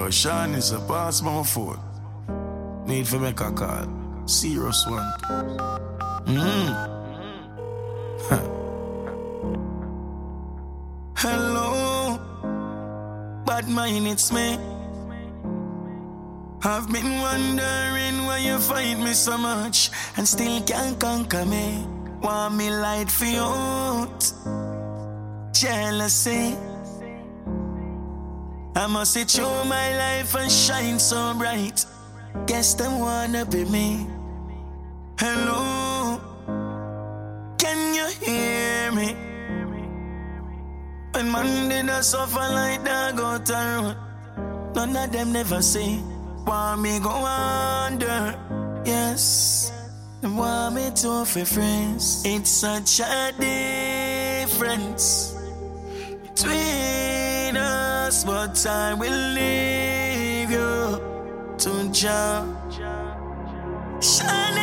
Yo, 0.00 0.08
Sean 0.08 0.54
is 0.54 0.72
a 0.72 0.80
pass 0.88 1.20
my 1.20 1.42
phone. 1.42 1.78
Need 2.86 3.06
for 3.06 3.18
make 3.18 3.40
a 3.40 3.52
call. 3.52 3.86
Serious 4.24 4.86
one. 4.86 5.04
Mm. 6.24 6.88
Hello, 11.18 12.18
bad 13.44 13.68
mind, 13.68 14.06
it's 14.06 14.32
me. 14.32 14.58
I've 16.62 16.90
been 16.90 17.20
wondering 17.20 18.24
why 18.24 18.38
you 18.38 18.58
fight 18.58 18.98
me 18.98 19.12
so 19.12 19.36
much 19.36 19.90
and 20.16 20.26
still 20.26 20.62
can't 20.62 20.98
conquer 20.98 21.44
me. 21.44 21.84
Want 22.22 22.54
me 22.54 22.70
light 22.70 23.10
for 23.10 23.26
you? 23.26 24.08
Jealousy. 25.52 26.56
I 28.80 28.86
must 28.86 29.12
see 29.12 29.24
through 29.24 29.64
my 29.64 29.94
life 29.94 30.34
and 30.36 30.50
shine 30.50 30.98
so 30.98 31.34
bright. 31.34 31.84
Guess 32.46 32.72
them 32.80 32.98
wanna 32.98 33.44
be 33.44 33.66
me. 33.66 34.06
Hello, 35.18 36.18
can 37.58 37.94
you 37.94 38.06
hear 38.24 38.90
me? 38.92 39.14
When 41.12 41.30
man 41.30 41.68
did 41.68 41.90
I 41.90 42.00
suffer 42.00 42.38
like 42.38 42.82
that, 42.84 43.16
go 43.16 43.36
to 43.36 43.52
road. 43.52 43.96
None 44.74 44.96
of 44.96 45.12
them 45.12 45.32
never 45.32 45.60
say, 45.60 46.00
want 46.46 46.80
me 46.80 47.00
go 47.00 47.10
under. 47.10 48.34
Yes, 48.86 49.72
want 50.22 50.76
me 50.76 50.90
to 51.02 51.26
be 51.34 51.44
friends. 51.44 52.22
It's 52.24 52.48
such 52.48 53.00
a 53.00 53.30
difference 53.38 55.34
between 56.22 56.99
us, 58.10 58.24
what 58.24 58.56
time 58.56 58.98
we 58.98 59.08
leave 59.08 60.50
you 60.50 61.00
to 61.58 61.88
judge. 61.92 62.80
Shine 64.02 64.58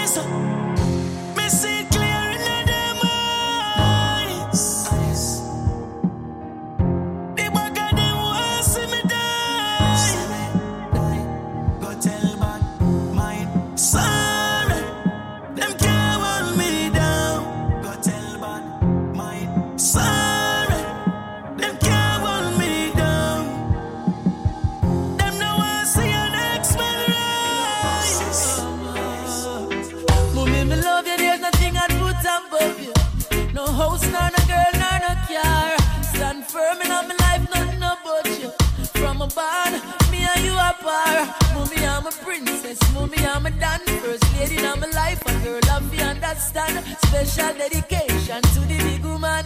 Mommy, 41.67 41.85
I'm 41.85 42.07
a 42.07 42.11
princess. 42.11 42.79
Mommy, 42.93 43.17
I'm 43.25 43.45
a 43.45 43.51
dan. 43.51 43.79
First 44.01 44.23
lady 44.39 44.55
in 44.57 44.79
my 44.79 44.87
life, 44.87 45.21
a 45.25 45.33
girl 45.43 45.59
love 45.67 45.93
you 45.93 46.01
understand. 46.01 46.85
Special 47.05 47.53
dedication 47.57 48.41
to 48.41 48.59
the 48.61 48.77
big 48.77 49.03
woman. 49.03 49.45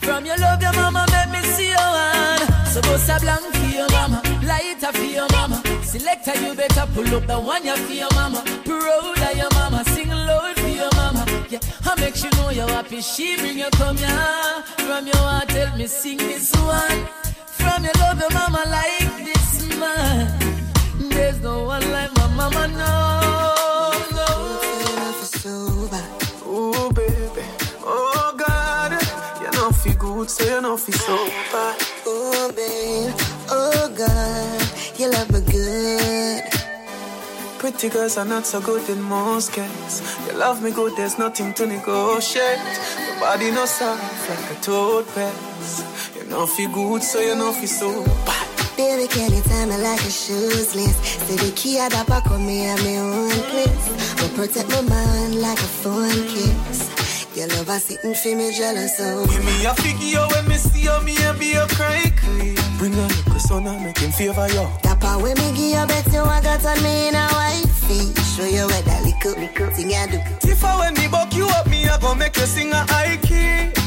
From 0.00 0.26
your 0.26 0.36
love, 0.38 0.62
your 0.62 0.72
mama 0.74 1.04
make 1.10 1.30
me 1.32 1.42
see 1.50 1.70
your 1.70 1.80
hand. 1.80 2.42
So 2.68 2.80
go 2.82 2.94
a 2.94 3.20
blank 3.20 3.54
for 3.54 3.66
your 3.66 3.90
mama, 3.90 4.22
lighter 4.46 4.92
for 4.92 5.04
your 5.04 5.26
mama. 5.32 5.60
Selector, 5.82 6.40
you 6.40 6.54
better 6.54 6.86
pull 6.94 7.14
up 7.16 7.26
the 7.26 7.40
one 7.40 7.64
you 7.64 7.76
for 7.76 7.92
your 7.94 8.14
mama. 8.14 8.44
Proud 8.64 9.18
of 9.18 9.36
your 9.36 9.50
mama, 9.54 9.84
sing 9.86 10.10
loud 10.10 10.56
for 10.56 10.68
your 10.68 10.90
mama. 10.94 11.26
Yeah, 11.48 11.58
I 11.84 12.00
make 12.00 12.22
you 12.22 12.30
know 12.30 12.50
you're 12.50 12.68
happy. 12.68 13.00
She 13.00 13.36
bring 13.38 13.58
you 13.58 13.70
come 13.70 13.96
here. 13.96 14.62
From 14.86 15.04
your 15.04 15.16
heart, 15.16 15.48
tell 15.48 15.76
me 15.76 15.88
sing 15.88 16.18
this 16.18 16.52
one. 16.54 17.06
From 17.46 17.82
your 17.82 17.94
love, 17.98 18.20
your 18.20 18.30
mama 18.30 18.62
like 18.68 19.24
this 19.24 19.76
man. 19.76 20.49
There's 21.20 21.42
no 21.42 21.64
one 21.64 21.84
like 21.92 22.10
my 22.16 22.28
mama, 22.28 22.66
no, 22.80 22.92
no. 24.16 24.28
Ooh, 26.46 26.92
baby. 26.94 27.44
Oh, 27.84 28.34
God. 28.38 28.92
You 29.42 29.50
know, 29.52 29.70
feel 29.70 29.96
good, 29.96 30.30
so 30.30 30.44
you 30.44 30.62
know, 30.62 30.78
feel 30.78 30.96
sober. 30.96 31.76
Oh, 32.06 32.50
babe. 32.56 33.14
Oh, 33.50 33.92
God. 33.94 34.62
You 34.98 35.10
love 35.10 35.30
me 35.30 35.40
good. 35.52 36.42
Pretty 37.58 37.90
girls 37.90 38.16
are 38.16 38.24
not 38.24 38.46
so 38.46 38.62
good 38.62 38.88
in 38.88 39.02
most 39.02 39.52
cases. 39.52 40.00
You 40.26 40.38
love 40.38 40.62
me 40.62 40.70
good, 40.70 40.96
there's 40.96 41.18
nothing 41.18 41.52
to 41.52 41.66
negotiate. 41.66 42.60
Your 43.06 43.20
body 43.20 43.50
no 43.50 43.66
soft 43.66 44.30
like 44.30 44.58
a 44.58 44.60
toad 44.62 45.06
pass. 45.08 45.84
You 46.16 46.24
know, 46.30 46.46
feel 46.46 46.70
good, 46.72 47.02
so 47.02 47.20
you 47.20 47.34
know, 47.34 47.52
feel 47.52 47.68
sober. 47.68 48.49
Baby, 48.80 49.08
can 49.08 49.30
you 49.30 49.42
tell 49.42 49.66
me 49.66 49.76
like 49.76 50.00
a 50.00 50.10
shoes 50.10 50.74
list? 50.74 51.04
Say 51.28 51.36
the 51.36 51.52
key 51.54 51.78
at 51.78 51.92
the 51.92 52.02
back 52.08 52.24
of 52.30 52.40
me 52.40 52.64
at 52.64 52.80
my 52.80 52.96
own 52.96 53.28
place. 53.52 53.86
But 54.16 54.32
protect 54.34 54.70
my 54.70 54.80
mind 54.80 55.34
like 55.34 55.58
a 55.58 55.70
phone 55.84 56.24
kiss. 56.32 56.88
Your 57.36 57.48
love 57.48 57.68
is 57.68 57.84
sitting 57.84 58.14
for 58.14 58.34
me 58.34 58.50
jealous 58.56 58.98
of. 58.98 59.28
Give 59.28 59.44
me 59.44 59.66
a 59.66 59.74
figure 59.74 60.24
when 60.32 60.48
me 60.48 60.56
see 60.56 60.88
you, 60.88 60.98
me 61.02 61.14
a 61.28 61.34
be 61.34 61.52
a 61.60 61.66
cry 61.76 62.10
queen. 62.24 62.56
Bring 62.78 62.94
a 62.94 63.06
little 63.06 63.38
son 63.38 63.66
and 63.66 63.84
make 63.84 63.98
him 63.98 64.12
favor 64.12 64.48
you. 64.48 64.66
Tapa 64.80 65.20
when 65.20 65.36
me 65.36 65.52
give 65.52 65.76
you 65.76 65.86
bet 65.86 66.10
you 66.10 66.22
I 66.24 66.40
got 66.40 66.64
on 66.64 66.82
me 66.82 67.08
in 67.08 67.14
a 67.14 67.28
wifey. 67.36 68.16
Show 68.32 68.48
you 68.48 68.64
where 68.64 68.82
that 68.88 69.04
little, 69.04 69.36
little 69.38 69.70
thing 69.76 69.92
I 69.92 70.06
do. 70.08 70.18
If 70.48 70.64
I 70.64 70.78
when 70.80 70.94
me 70.94 71.06
buck 71.06 71.36
you 71.36 71.44
up, 71.48 71.68
me 71.68 71.84
a 71.84 71.98
go 71.98 72.14
make 72.14 72.34
you 72.34 72.46
sing 72.46 72.72
a 72.72 72.80
high 72.88 73.18
key. 73.18 73.79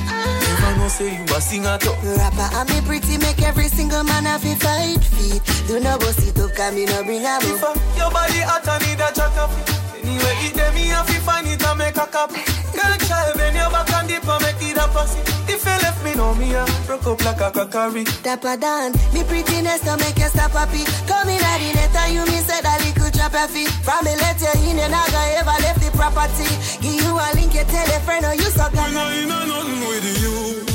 Say 0.93 1.09
you 1.17 1.25
a 1.25 1.41
singer 1.41 1.75
too. 1.81 1.89
Rapper 2.05 2.49
and 2.53 2.69
me 2.69 2.77
pretty 2.85 3.17
make 3.17 3.41
every 3.41 3.67
single 3.67 4.03
man 4.03 4.25
have 4.29 4.45
a 4.45 4.53
fight 4.61 5.01
feet. 5.01 5.41
Do 5.65 5.79
no 5.79 5.97
boss 5.97 6.21
it 6.21 6.37
up, 6.37 6.53
come 6.53 6.75
me 6.75 6.85
no 6.85 7.01
bring 7.01 7.25
a 7.25 7.33
uh, 7.33 7.73
your 7.97 8.13
body 8.13 8.45
hot, 8.45 8.61
I 8.69 8.77
need 8.77 9.01
a 9.01 9.09
jack 9.09 9.33
up. 9.41 9.49
Anyway, 9.97 10.37
it 10.45 10.53
dem 10.53 10.69
me 10.77 10.93
have 10.93 11.09
to 11.09 11.17
find 11.25 11.47
it 11.49 11.65
and 11.65 11.79
make 11.81 11.97
a 11.97 12.05
copy. 12.05 12.45
Girl, 12.77 12.93
child, 13.09 13.33
bend 13.33 13.57
your 13.57 13.73
back 13.73 13.89
and 13.89 14.07
dip 14.07 14.21
and 14.21 14.37
make 14.45 14.61
it 14.61 14.77
a 14.77 14.85
pussy. 14.93 15.17
If 15.49 15.65
you 15.65 15.77
left 15.81 15.97
me, 16.05 16.13
no 16.13 16.37
me 16.37 16.53
a 16.53 16.61
broke 16.85 17.09
up 17.09 17.25
like 17.25 17.41
a 17.41 17.49
crockery. 17.49 18.05
Dapper 18.21 18.53
Dan, 18.61 18.93
me 19.17 19.25
prettiness 19.25 19.81
to 19.89 19.97
make 19.97 20.21
you 20.21 20.29
stop 20.29 20.53
happy. 20.53 20.85
Come 21.09 21.33
in 21.33 21.41
at 21.41 21.57
the 21.57 21.73
net 21.73 21.95
and 22.05 22.13
you 22.13 22.23
me 22.29 22.37
say 22.45 22.61
that 22.61 22.77
little 22.85 23.09
drop 23.09 23.33
your 23.33 23.49
feet. 23.49 23.73
From 23.81 24.05
me 24.05 24.13
let 24.21 24.37
you 24.37 24.53
in, 24.69 24.77
you 24.77 24.89
not 24.93 25.09
gonna 25.09 25.41
ever 25.41 25.57
left 25.57 25.81
the 25.81 25.89
property. 25.97 26.45
Give 26.85 27.01
you 27.01 27.17
a 27.17 27.27
link, 27.33 27.57
you 27.57 27.65
tell 27.65 27.89
a 27.89 27.97
friend, 28.05 28.29
or 28.29 28.37
you 28.37 28.45
suck 28.53 28.77
We 28.77 28.93
know 28.93 29.09
you 29.09 29.25
know 29.25 29.41
nothing 29.41 29.81
with 29.89 30.05
you. 30.21 30.72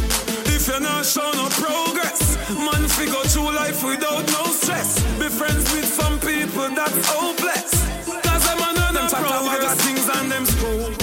You're 0.79 0.87
not 0.87 1.05
showing 1.05 1.35
no 1.35 1.49
progress, 1.49 2.37
man, 2.55 2.87
figure 2.87 3.25
through 3.27 3.51
life 3.51 3.83
without 3.83 4.25
no 4.31 4.45
stress. 4.53 5.03
Be 5.19 5.27
friends 5.27 5.65
with 5.75 5.87
some 5.87 6.21
people 6.21 6.69
that's 6.71 6.95
hopeless. 7.05 7.83
Cause 8.23 8.47
are 8.47 8.73
none 8.75 8.95
them 8.95 9.09
progress 9.11 9.75
things 9.83 10.09
and 10.09 10.31
them 10.31 10.47
school. 10.47 10.95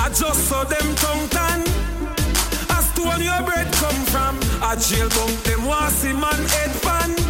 I 0.00 0.08
just 0.08 0.48
saw 0.48 0.64
them 0.64 0.94
tongue 0.94 1.28
tan. 1.28 1.60
As 2.70 2.90
to 2.94 3.02
when 3.02 3.20
your 3.20 3.42
bread 3.42 3.70
come 3.74 4.00
from, 4.08 4.38
a 4.64 4.74
jail 4.80 5.10
bunk 5.10 5.36
them 5.42 5.66
want 5.66 5.92
see 5.92 6.14
man 6.14 6.40
head 6.56 6.72
pan. 6.80 7.29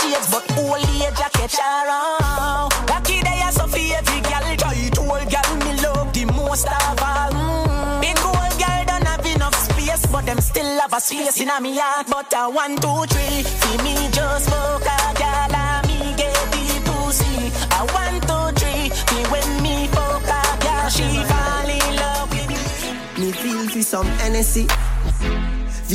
Me 0.00 0.12
sound 0.14 0.28
but 0.30 0.58
old 0.58 0.78
age 0.78 1.20
I 1.20 1.28
catch 1.32 1.58
around. 1.58 2.70
Cocky 2.86 3.22
they 3.22 3.40
are 3.42 3.52
so 3.52 3.64
every 3.64 4.20
gal. 4.22 4.56
Try 4.56 4.88
to 4.88 5.00
old 5.00 5.28
gal 5.30 5.56
me 5.56 5.72
love 5.82 6.12
the 6.12 6.24
most 6.26 6.66
of 6.66 7.02
all. 7.02 7.32
Mm. 7.32 8.00
Big 8.00 8.18
old 8.24 8.54
gal 8.58 8.84
don't 8.86 9.06
have 9.06 9.26
enough 9.26 9.54
space, 9.54 10.06
but 10.06 10.24
them 10.26 10.40
still 10.40 10.80
have 10.80 10.92
a 10.92 11.00
space 11.00 11.40
in 11.40 11.48
a 11.50 11.60
me 11.60 11.76
heart. 11.78 12.06
But 12.08 12.32
a 12.36 12.50
one, 12.50 12.76
two, 12.76 13.04
three, 13.12 13.42
for 13.42 13.82
me 13.82 13.94
just 14.12 14.48
fuck 14.50 14.82
a 14.82 15.14
gal 15.18 15.54
and 15.54 15.86
me 15.88 16.14
get 16.16 16.34
the 16.52 16.64
pussy. 16.86 17.52
A 17.76 17.80
one, 17.92 18.18
two, 18.28 18.44
three, 18.60 18.84
me 19.12 19.20
when 19.30 19.62
me 19.62 19.86
fuck 19.88 20.22
a 20.24 20.42
gal, 20.62 20.88
she 20.88 21.08
fall 21.24 21.68
in 21.68 21.96
love 21.96 22.30
with 22.30 22.48
me. 22.48 23.24
Me 23.24 23.32
feel 23.32 23.68
for 23.68 23.82
some 23.82 24.06
NSC. 24.30 24.91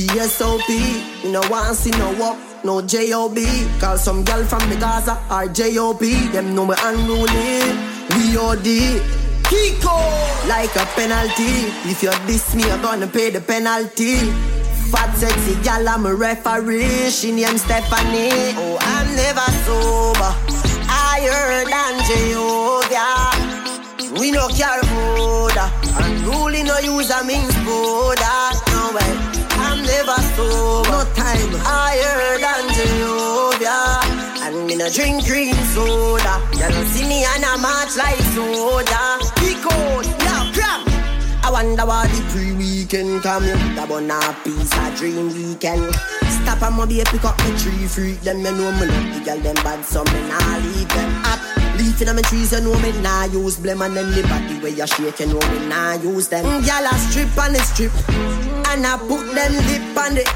VSOP, 0.08 1.24
you 1.24 1.32
know 1.34 1.42
want 1.50 1.76
see 1.76 1.92
no 1.92 2.14
walk, 2.18 2.38
no 2.64 2.82
JOB. 2.82 3.38
Call 3.82 3.98
some 3.98 4.24
girl 4.24 4.44
from 4.46 4.70
the 4.70 4.78
Gaza 4.78 5.20
or 5.30 5.48
JOB. 5.48 6.00
Them 6.32 6.56
know 6.56 6.66
me 6.66 6.76
unruly. 6.80 7.60
We 8.16 8.38
OD. 8.38 9.04
Kiko, 9.44 9.98
like 10.48 10.74
a 10.78 10.86
penalty. 10.96 11.68
If 11.92 12.04
you 12.04 12.12
diss 12.26 12.56
me, 12.56 12.64
you're 12.64 12.82
gonna 12.82 13.08
pay 13.08 13.32
the 13.32 13.42
penalty. 13.42 14.16
Fat 14.92 15.14
sexy 15.18 15.62
gal, 15.62 15.88
I'm 15.90 16.06
a 16.06 16.16
referee. 16.16 17.10
She 17.10 17.32
named 17.34 17.60
Stephanie. 17.60 18.56
Oh, 18.56 18.78
I'm 18.80 19.14
never 19.14 19.52
sober. 19.68 20.32
Higher 20.88 21.66
than 21.68 22.00
Jehovah. 22.08 23.36
We 24.18 24.32
no 24.32 24.48
care 24.48 24.82
border. 24.84 25.70
Unruly 26.00 26.64
no 26.64 26.78
use 26.80 27.10
a 27.10 27.26
means 27.26 27.54
way. 27.68 28.16
I'm 28.24 28.57
never 30.08 30.22
sober. 30.36 30.90
No 30.90 31.04
time. 31.14 31.52
Higher 31.68 32.40
than 32.40 32.66
Jehovah. 32.74 34.02
And 34.46 34.68
me 34.68 34.76
no 34.76 34.90
drink 34.90 35.26
green 35.26 35.56
soda. 35.74 36.42
You 36.54 36.72
don't 36.72 36.88
see 36.88 37.08
me 37.08 37.24
and 37.24 37.44
I 37.44 37.56
march 37.58 37.96
like 37.98 38.20
soda. 38.34 39.20
Cold. 39.64 40.06
Yeah, 40.06 40.52
crap. 40.54 40.82
I 41.44 41.50
wonder 41.52 41.86
why 41.86 42.08
the 42.08 42.22
pre-weekend 42.32 43.22
come 43.24 43.44
in. 43.44 43.76
That 43.76 43.90
one 43.90 44.12
a 44.12 44.20
piece 44.44 44.74
of 44.78 44.96
dream 44.96 45.34
weekend. 45.34 45.94
Stop 46.28 46.62
and 46.64 46.78
maybe 46.78 47.04
pick 47.06 47.26
up 47.26 47.38
the 47.38 47.58
tree 47.58 47.88
freak. 47.88 48.22
Them 48.22 48.40
you 48.40 48.52
know 48.52 48.72
me 48.80 48.86
love 48.88 49.14
the 49.14 49.22
girl 49.26 49.40
them 49.40 49.56
bad, 49.56 49.84
so 49.86 50.04
me 50.04 50.20
nah 50.30 50.58
leave 50.58 50.88
them 50.90 51.26
up. 51.26 51.57
Leaf 51.78 52.02
in 52.02 52.16
my 52.16 52.22
trees, 52.24 52.52
you 52.52 52.62
know 52.62 52.74
me 52.80 52.92
nah 53.02 53.26
use 53.26 53.58
blem 53.58 53.86
and 53.86 53.96
then 53.96 54.10
the 54.12 54.24
body 54.24 54.60
where 54.60 54.72
you 54.72 54.88
shake, 54.88 55.20
you 55.20 55.28
know 55.28 55.40
me 55.52 55.68
nah 55.68 55.94
use 55.94 56.28
them. 56.28 56.46
Gyal 56.64 56.90
a 56.90 56.94
strip 56.98 57.38
and 57.38 57.56
a 57.56 57.60
strip, 57.60 57.94
and 58.70 58.86
I 58.86 58.98
put 58.98 59.24
them 59.36 59.54
lip 59.54 59.98
on 59.98 60.18
it. 60.18 60.28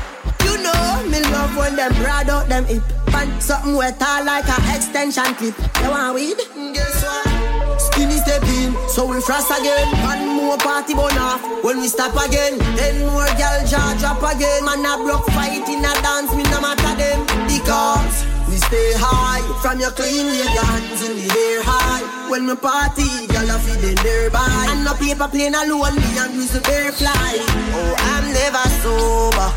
You 0.45 0.57
know 0.61 1.03
me 1.09 1.19
love 1.31 1.57
when 1.57 1.75
them 1.75 1.93
broad 2.01 2.29
out 2.29 2.47
them 2.47 2.65
hip. 2.65 2.83
And 3.13 3.43
something 3.43 3.75
wet 3.75 4.01
all 4.01 4.23
like 4.23 4.47
a 4.47 4.57
extension 4.75 5.35
clip. 5.35 5.57
You 5.83 5.89
want 5.89 6.15
weed? 6.15 6.37
Guess 6.73 7.03
what? 7.03 7.81
Skinny 7.81 8.17
step 8.17 8.43
in, 8.43 8.73
so 8.87 9.05
we 9.05 9.19
frost 9.21 9.51
again. 9.51 9.87
One 10.03 10.27
more 10.37 10.57
party 10.57 10.93
burn 10.93 11.17
off 11.17 11.41
when 11.63 11.81
we 11.81 11.87
stop 11.87 12.15
again. 12.15 12.57
Then 12.77 13.05
more 13.07 13.25
girl 13.35 13.65
jaw 13.67 13.95
drop 13.99 14.23
again. 14.23 14.63
Man 14.63 14.85
a 14.85 14.95
broke 15.03 15.25
fight 15.33 15.67
in 15.67 15.83
a 15.83 15.93
dance, 16.01 16.33
me 16.33 16.43
no 16.43 16.61
matter 16.61 16.95
them. 16.95 17.25
Because 17.47 18.30
stay 18.71 18.93
high 18.95 19.43
from 19.61 19.79
your 19.83 19.91
clean 19.91 20.27
your 20.31 20.63
hands 20.63 21.03
in 21.03 21.19
the 21.19 21.27
air 21.27 21.61
high. 21.67 22.03
When 22.31 22.47
we 22.47 22.55
party, 22.55 23.27
girl 23.27 23.51
a 23.51 23.59
feed 23.59 23.99
nearby. 23.99 24.71
And 24.71 24.85
no 24.87 24.93
paper 24.95 25.27
plane 25.27 25.55
alone, 25.55 25.99
me 25.99 26.11
and 26.23 26.39
the 26.39 26.59
bear 26.63 26.91
fly. 26.95 27.35
Oh, 27.75 27.93
I'm 28.11 28.25
never 28.31 28.65
sober. 28.79 29.49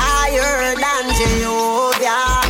Higher 0.00 0.72
than 0.80 1.04
Jehovah. 1.20 2.40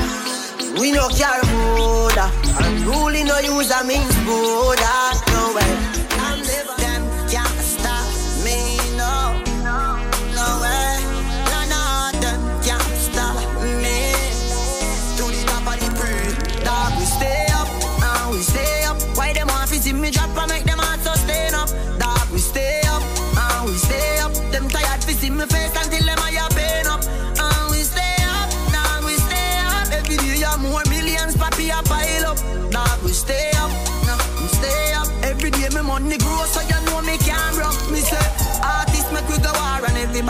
We 0.79 0.93
no 0.93 1.09
care 1.11 1.43
border. 1.51 2.31
Unruly 2.63 3.25
no 3.25 3.39
use 3.41 3.71
a 3.75 3.83
means 3.85 4.15
border. 4.23 5.34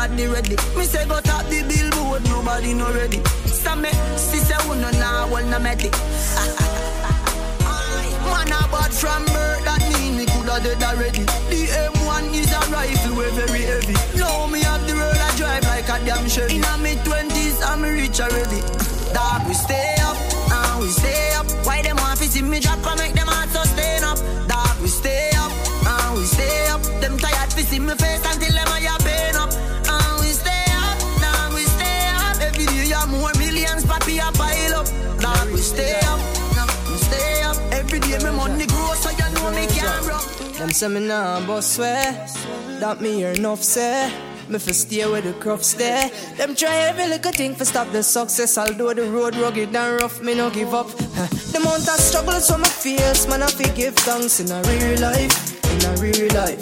Everybody 0.04 0.26
ready. 0.26 0.56
Me 0.76 0.84
say 0.84 1.06
go 1.06 1.20
top 1.20 1.46
the 1.46 1.62
billboard, 1.62 2.24
nobody 2.24 2.74
no 2.74 2.92
ready. 2.92 3.22
So 3.46 3.74
me, 3.76 3.90
sister 4.16 4.54
who 4.54 4.72
oh, 4.72 4.80
no 4.80 4.90
now, 4.92 5.28
well 5.32 5.46
no 5.46 5.58
medic. 5.58 5.92
Man 8.24 8.48
a 8.48 8.60
bad 8.72 8.92
from 8.92 9.24
birth, 9.26 9.64
that 9.64 9.80
mean 9.92 10.16
me 10.16 10.26
coulda 10.26 10.60
dead 10.60 10.82
already. 10.82 11.24
The 11.48 11.68
M1 11.92 12.34
is 12.34 12.52
a 12.52 12.60
rifle, 12.72 13.16
we 13.16 13.30
very 13.36 13.62
heavy. 13.62 13.94
Now 14.18 14.46
me 14.46 14.60
have 14.62 14.86
the 14.86 14.94
road 14.94 15.16
I 15.16 15.36
drive 15.36 15.64
like 15.64 15.88
a 15.88 16.04
damn 16.04 16.28
Chevy. 16.28 16.56
Inna 16.56 16.78
me 16.78 16.96
twenties, 17.04 17.60
I'm 17.62 17.82
rich 17.82 18.20
already. 18.20 18.60
Dog, 19.12 19.46
we 19.46 19.54
stay 19.54 19.94
up, 20.02 20.16
and 20.50 20.80
we 20.82 20.88
stay 20.88 21.32
up. 21.36 21.46
Why 21.66 21.82
them 21.82 21.96
want 21.96 22.18
to 22.20 22.24
see 22.28 22.42
me 22.42 22.60
drop 22.60 22.84
and 22.86 22.98
make 22.98 23.14
them 23.14 23.23
say 40.74 40.88
me 40.88 41.06
nah 41.06 41.40
boss 41.46 41.76
swear 41.76 42.12
That 42.80 43.00
me 43.00 43.12
hear 43.14 43.30
enough 43.30 43.62
say 43.62 44.10
Me 44.48 44.58
fi 44.58 44.72
stay 44.72 45.06
where 45.06 45.20
the 45.20 45.32
crofts 45.34 45.74
there 45.76 46.10
Them 46.36 46.56
try 46.56 46.74
every 46.90 47.06
little 47.06 47.30
thing 47.30 47.54
for 47.54 47.64
stop 47.64 47.92
the 47.92 48.02
success 48.02 48.58
Although 48.58 48.92
the 48.92 49.04
road 49.04 49.36
rugged 49.36 49.74
and 49.74 50.00
rough 50.00 50.20
me 50.20 50.34
no 50.34 50.50
give 50.50 50.74
up. 50.74 50.88
The 50.88 51.58
amount 51.60 51.88
of 51.88 52.00
struggles 52.00 52.50
on 52.50 52.62
my 52.62 52.68
face 52.68 53.28
Man 53.28 53.42
I 53.44 53.46
fi 53.46 53.70
give 53.76 53.94
thanks 53.94 54.40
in 54.40 54.50
a 54.50 54.60
real 54.62 54.98
life 55.00 55.34
In 55.70 55.80
a 55.86 55.92
real 56.02 56.34
life. 56.34 56.58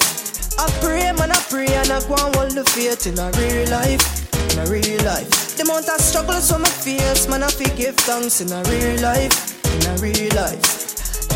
I 0.60 0.68
pray 0.82 1.10
man 1.12 1.32
I 1.32 1.40
pray 1.48 1.72
and 1.72 1.90
I 1.90 2.00
go 2.06 2.14
and 2.20 2.36
hold 2.36 2.52
the 2.52 2.64
faith 2.64 3.06
in 3.06 3.18
a 3.18 3.32
real 3.40 3.64
life 3.70 4.04
In 4.52 4.58
a 4.60 4.66
real 4.70 5.02
life. 5.04 5.56
The 5.56 5.62
amount 5.62 5.88
of 5.88 6.00
struggles 6.00 6.52
on 6.52 6.60
my 6.60 6.68
face 6.68 7.28
Man 7.28 7.42
I 7.42 7.48
fi 7.48 7.64
give 7.76 7.96
thanks 7.96 8.42
in 8.42 8.52
a 8.52 8.60
real 8.68 9.00
life 9.00 9.64
In 9.64 9.86
a 9.88 9.94
real 10.04 10.34
life. 10.36 10.82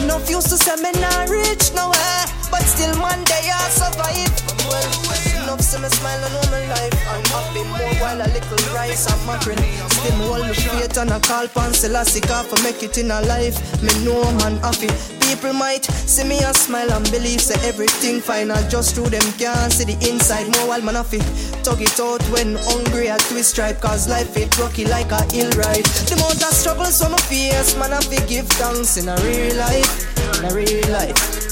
Enough 0.02 0.28
used 0.28 0.50
to 0.50 0.58
say 0.58 0.76
me 0.76 0.92
not 1.00 1.30
rich 1.30 1.72
nowhere, 1.74 2.24
but 2.50 2.62
still 2.62 2.94
one 3.00 3.22
day 3.24 3.50
I 3.52 3.68
survive. 3.70 4.32
Well, 4.68 5.16
enough 5.42 5.60
see 5.60 5.80
me 5.80 5.88
smile 5.88 6.22
and 6.22 6.32
know 6.34 6.50
my 6.50 6.66
life. 6.68 6.94
I'm 7.08 7.24
happy 7.30 7.62
more 7.64 7.94
while 8.02 8.20
a 8.20 8.28
little 8.28 8.74
rice 8.74 9.06
and 9.10 9.26
mackerel. 9.26 9.56
Still 9.90 10.18
hold 10.26 10.46
the 10.48 10.54
faith 10.54 10.96
and 10.98 11.10
I 11.10 11.20
call 11.20 11.48
pan 11.48 11.72
Selassie 11.72 12.20
for 12.20 12.60
make 12.62 12.82
it 12.82 12.98
in 12.98 13.10
a 13.10 13.20
life. 13.22 13.56
Me 13.82 13.92
know 14.04 14.22
man 14.38 14.58
happy. 14.58 14.88
People 15.20 15.52
might 15.52 15.84
see 15.84 16.24
me 16.24 16.38
a 16.38 16.52
smile 16.54 16.92
and 16.92 17.10
believe 17.10 17.40
say 17.40 17.58
everything 17.66 18.20
fine. 18.20 18.50
I 18.50 18.66
just 18.68 18.94
through 18.94 19.10
them 19.10 19.26
can't 19.38 19.72
see 19.72 19.84
the 19.84 19.96
inside. 20.08 20.46
More 20.56 20.68
while 20.68 20.82
man 20.82 20.96
happy. 20.96 21.20
Tug 21.62 21.80
it 21.80 21.98
out 22.00 22.22
when 22.34 22.56
hungry 22.68 23.10
I 23.10 23.18
twist 23.18 23.50
stripe. 23.50 23.80
Cause 23.80 24.08
life 24.08 24.36
it 24.36 24.56
rocky 24.58 24.84
like 24.84 25.10
a 25.12 25.22
hill 25.32 25.50
ride. 25.52 25.86
The 26.06 26.14
amount 26.14 26.42
of 26.42 26.52
struggles 26.52 27.02
on 27.02 27.12
my 27.12 27.18
face, 27.18 27.76
man 27.76 27.92
I 27.92 28.00
fi 28.00 28.24
give 28.26 28.48
thanks 28.58 28.96
in 28.96 29.08
a 29.08 29.16
real 29.22 29.56
life. 29.56 30.38
In 30.38 30.44
a 30.50 30.54
real 30.54 30.88
life. 30.92 31.45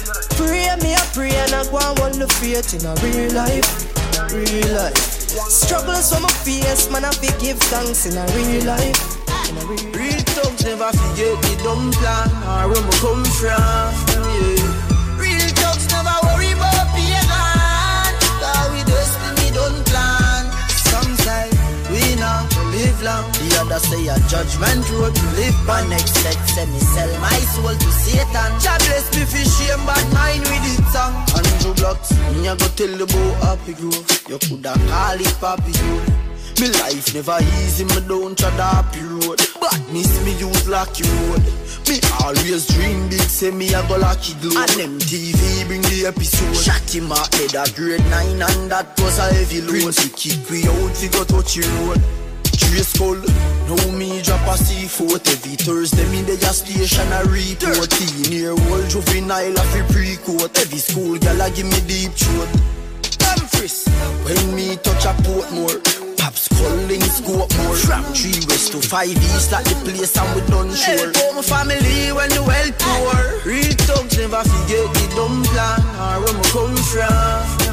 Pray 0.46 0.68
me, 0.82 0.94
I 0.94 1.04
pray 1.12 1.34
and 1.34 1.54
I 1.54 1.64
go 1.70 1.78
and 1.78 1.98
hold 1.98 2.14
the 2.14 2.28
faith 2.38 2.74
in 2.76 2.84
a 2.84 2.94
real 3.02 3.32
life, 3.32 3.64
real 4.32 4.76
life. 4.76 4.96
Struggles 5.48 6.12
on 6.12 6.22
my 6.22 6.28
face, 6.44 6.90
man, 6.90 7.04
I 7.04 7.10
fi 7.10 7.28
give 7.40 7.58
thanks 7.58 8.06
in 8.06 8.16
a 8.16 8.24
real 8.36 8.64
life. 8.66 9.00
In 9.48 9.56
a 9.58 9.64
real 9.66 9.92
Real 9.92 10.20
thugs 10.34 10.64
never 10.64 10.90
forget 10.92 11.40
the 11.42 11.60
dumb 11.62 11.92
plan 11.92 12.28
or 12.44 12.68
where 12.68 12.82
we 12.82 12.92
come 13.00 13.24
from. 13.24 14.13
Long. 23.04 23.25
The 23.37 23.49
other 23.61 23.78
say 23.78 24.08
a 24.08 24.16
judgment 24.26 24.82
road 24.90 25.14
to 25.14 25.26
live 25.37 25.58
by. 25.68 25.84
Next 25.92 26.16
set 26.25 26.40
say 26.49 26.66
me 26.66 26.80
sell 26.80 27.12
my 27.20 27.38
soul 27.52 27.76
to 27.76 27.90
Satan. 27.92 28.50
God 28.64 28.80
bless 28.88 29.06
me 29.14 29.23
for 29.28 29.44
shame, 29.44 29.84
but 29.84 30.04
mine 30.16 30.40
with 30.49 30.73
it 30.73 30.84
song. 30.88 31.14
Andrew 31.37 31.75
Blocks, 31.76 32.11
me 32.32 32.49
a 32.49 32.56
go 32.56 32.66
tell 32.75 32.92
the 32.96 33.06
boy 33.06 33.32
happy 33.44 33.75
grove. 33.76 34.08
You 34.28 34.38
coulda 34.40 34.73
call 34.88 35.20
it 35.20 35.37
Papi 35.38 35.73
Grove. 35.76 36.25
Me 36.61 36.70
life 36.80 37.14
never 37.14 37.38
easy, 37.61 37.84
me 37.84 38.00
don't 38.06 38.38
try 38.38 38.49
the 38.56 38.62
happy 38.62 39.02
road. 39.02 39.40
Miss 39.92 40.11
me 40.25 40.32
use 40.38 40.68
lucky 40.68 41.02
road. 41.02 41.42
Me 41.88 42.00
always 42.23 42.66
dream 42.66 43.08
big, 43.08 43.20
say 43.20 43.50
me 43.50 43.75
a 43.75 43.82
go 43.88 43.99
lucky 43.99 44.34
glow. 44.40 44.62
And 44.62 44.99
MTV 45.00 45.66
bring 45.66 45.82
the 45.82 46.06
episode. 46.06 46.54
Shot 46.54 46.88
him 46.94 47.12
out 47.12 47.30
dead 47.32 47.54
at 47.56 47.75
grade 47.75 48.00
9 48.06 48.42
and 48.42 48.70
that 48.70 48.99
was 49.00 49.18
a 49.18 49.34
heavy 49.34 49.61
load. 49.61 49.82
Prince 49.82 50.04
we 50.04 50.11
kick 50.11 50.50
we 50.50 50.62
out, 50.68 50.94
we 51.02 51.08
go 51.08 51.25
touch 51.25 51.54
the 51.56 51.66
road. 51.82 52.23
Trace 52.56 52.88
skull, 52.94 53.16
now 53.68 53.90
me 53.99 54.23
drop 54.23 54.40
a 54.46 54.54
C4 54.58 55.18
Every 55.32 55.56
Thursday 55.56 56.06
me 56.11 56.23
dey 56.23 56.34
a 56.34 56.52
station 56.52 57.11
a 57.12 57.25
report 57.25 57.90
year 58.30 58.50
old 58.52 58.88
juvenile 58.88 59.56
a 59.56 59.62
fi 59.73 59.82
pre-court. 59.92 60.56
Every 60.58 60.78
school 60.78 61.18
gal 61.18 61.40
a 61.40 61.50
give 61.50 61.66
me 61.66 61.80
deep 61.87 62.12
throat 62.12 62.49
Dumfries, 63.18 63.87
when 64.25 64.54
me 64.54 64.76
touch 64.76 65.04
a 65.06 65.12
Portmore 65.23 65.80
Pops 66.25 66.49
calling 66.49 67.02
scope 67.02 67.52
more. 67.58 67.76
From 67.76 68.04
3 68.14 68.49
west 68.49 68.73
to 68.73 68.80
5 68.80 69.08
east 69.08 69.52
like 69.52 69.64
the 69.66 69.75
place 69.84 70.16
and 70.16 70.28
we 70.34 70.40
done 70.49 70.73
sure. 70.73 71.12
Help 71.12 71.37
my 71.37 71.42
family 71.42 72.12
when 72.16 72.30
the 72.30 72.42
well 72.42 72.70
poor. 72.80 73.44
Real 73.44 73.75
thugs 73.84 74.16
never 74.16 74.40
forget 74.40 74.87
the 74.94 75.04
dumb 75.16 75.42
plan. 75.44 75.80
Or 76.00 76.25
where 76.25 76.32
me 76.32 76.44
come 76.49 76.76
from, 76.88 77.63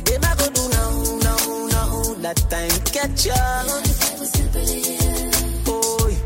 What 0.00 0.08
them 0.08 0.24
go 0.38 0.48
do 0.56 0.64
now, 0.70 0.92
now, 1.20 1.44
now 1.68 2.14
That 2.24 2.40
time 2.48 2.72
catch 2.88 3.28
up 3.28 3.66
Boy, 5.68 6.16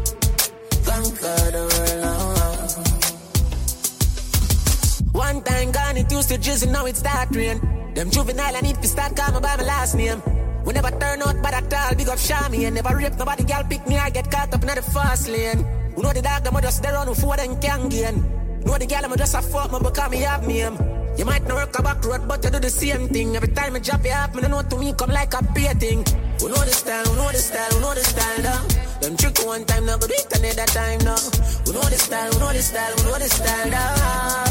conquer 0.87 1.50
the 1.50 1.62
world 1.75 1.99
now 2.07 2.14
One 5.11 5.43
time 5.43 5.73
gone, 5.73 5.97
it 5.97 6.12
used 6.12 6.28
to 6.28 6.38
drizzle, 6.38 6.71
now 6.71 6.87
it 6.87 6.97
start 6.97 7.35
rain. 7.35 7.61
Them 7.95 8.11
juvenile, 8.12 8.54
I 8.57 8.61
need 8.61 8.81
to 8.81 8.87
start 8.87 9.16
calling 9.16 9.43
by 9.43 9.57
my 9.57 9.64
last 9.64 9.97
name. 9.97 10.23
We 10.64 10.73
never 10.73 10.90
turn 10.90 11.23
out 11.23 11.43
bad 11.43 11.54
at 11.54 11.75
all, 11.75 11.97
big 11.97 12.09
up 12.09 12.19
Shami 12.19 12.66
and 12.66 12.76
never 12.76 12.97
rape 12.97 13.19
nobody, 13.19 13.43
girl 13.43 13.64
pick 13.69 13.88
me, 13.88 13.97
I 13.99 14.11
get 14.11 14.31
caught 14.31 14.54
up 14.54 14.62
in 14.62 14.69
the 14.69 14.83
fast 14.83 15.28
lane. 15.28 15.66
We 15.97 16.02
know 16.02 16.12
the 16.12 16.23
dog, 16.23 16.45
them 16.45 16.57
just 16.62 16.81
there 16.81 16.97
on 16.97 17.07
before 17.07 17.37
them 17.37 17.61
can 17.61 17.88
gain. 17.88 18.23
Know 18.64 18.78
the 18.78 18.87
girl, 18.87 19.04
I'm 19.04 19.16
just 19.16 19.35
a 19.35 19.43
fuck 19.43 19.73
me 19.73 19.78
because 19.83 20.11
me 20.12 20.19
have 20.19 20.47
name. 20.47 20.94
You 21.16 21.25
might 21.25 21.47
not 21.47 21.56
work 21.56 21.78
a 21.78 21.83
back 21.83 22.04
road, 22.04 22.26
but 22.26 22.44
you 22.44 22.50
do 22.50 22.59
the 22.59 22.71
same 22.71 23.09
thing. 23.09 23.37
Every 23.37 23.49
time 23.49 23.76
I 23.76 23.78
drop 23.78 24.04
you 24.04 24.11
up, 24.11 24.35
me 24.35 24.42
don't 24.42 24.50
know 24.50 24.62
to 24.62 24.76
me 24.78 24.92
come 24.94 25.11
like 25.11 25.33
a 25.35 25.42
pay 25.54 25.73
thing. 25.75 26.04
We 26.42 26.49
know 26.50 26.64
the 26.66 26.75
style, 26.75 27.04
we 27.09 27.16
know 27.16 27.30
the 27.30 27.38
style, 27.38 27.71
we 27.75 27.80
know 27.80 27.94
the 27.94 28.00
style 28.00 28.42
now. 28.42 28.66
Them 29.00 29.16
trick 29.16 29.38
one 29.47 29.64
time, 29.64 29.87
now 29.87 29.97
go 29.97 30.06
do 30.09 30.14
it 30.14 30.26
another 30.35 30.66
time 30.66 30.99
now. 31.06 31.18
We 31.66 31.73
know 31.73 31.87
the 31.87 31.99
style, 31.99 32.30
we 32.33 32.38
know 32.38 32.52
the 32.52 32.62
style, 32.62 32.94
we 32.97 33.02
know 33.04 33.18
the 33.18 33.28
style 33.30 33.71
now. 33.71 34.44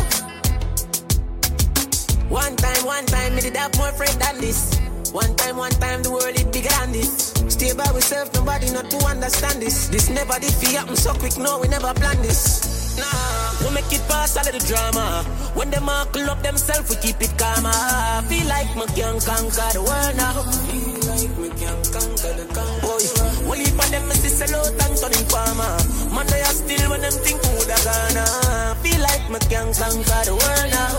One 2.30 2.56
time, 2.56 2.86
one 2.86 3.06
time, 3.06 3.36
me 3.36 3.42
did 3.42 3.58
have 3.58 3.76
more 3.78 3.92
friend 3.92 4.16
than 4.22 4.40
this. 4.40 4.80
One 5.12 5.36
time, 5.36 5.58
one 5.58 5.72
time, 5.84 6.02
the 6.02 6.12
world 6.12 6.34
is 6.34 6.46
bigger 6.46 6.70
than 6.70 6.94
this. 6.94 7.34
Stay 7.50 7.74
by 7.74 7.86
ourselves, 7.86 8.34
nobody 8.34 8.72
not 8.72 8.90
to 8.90 8.98
understand 9.06 9.62
this. 9.62 9.90
This 9.90 10.10
never 10.10 10.40
did 10.40 10.54
feel 10.54 10.80
happen 10.80 10.96
so 10.96 11.14
quick, 11.14 11.38
no, 11.38 11.60
we 11.60 11.68
never 11.68 11.94
planned 11.94 12.24
this. 12.24 12.73
Nah, 12.98 13.66
we 13.66 13.74
make 13.74 13.92
it 13.92 14.04
past 14.08 14.38
all 14.38 14.46
of 14.46 14.54
the 14.54 14.62
drama. 14.68 15.24
When 15.56 15.70
them 15.70 15.90
all 15.90 16.06
up 16.30 16.42
themselves, 16.42 16.90
we 16.90 16.96
keep 16.98 17.22
it 17.22 17.38
calm. 17.38 17.66
I 17.66 18.24
feel 18.28 18.48
like 18.48 18.76
me 18.76 18.86
can 18.94 19.20
conquer 19.22 19.70
the 19.74 19.82
world 19.82 20.16
now. 20.18 20.42
Feel 20.70 21.00
like 21.10 21.34
we 21.38 21.50
can 21.58 21.80
conquer 21.94 22.34
the 22.38 22.46
conquer. 22.54 22.86
Boy, 22.86 23.02
we 23.50 23.66
leap 23.66 23.80
on 23.80 23.90
them, 23.92 24.08
me 24.08 24.16
sell 24.16 24.54
out 24.60 24.70
and 24.70 24.94
turn 24.98 25.14
in 25.14 25.26
farmer. 25.30 25.74
Man, 26.14 26.26
they 26.28 26.42
are 26.42 26.58
still 26.58 26.90
when 26.90 27.02
them 27.02 27.14
think 27.26 27.42
who 27.42 27.54
da 27.66 27.78
gonna. 27.82 28.26
Feel 28.82 29.02
like 29.02 29.26
me 29.30 29.40
can 29.50 29.74
conquer 29.74 30.22
the 30.26 30.34
world 30.38 30.70
now. 30.74 30.94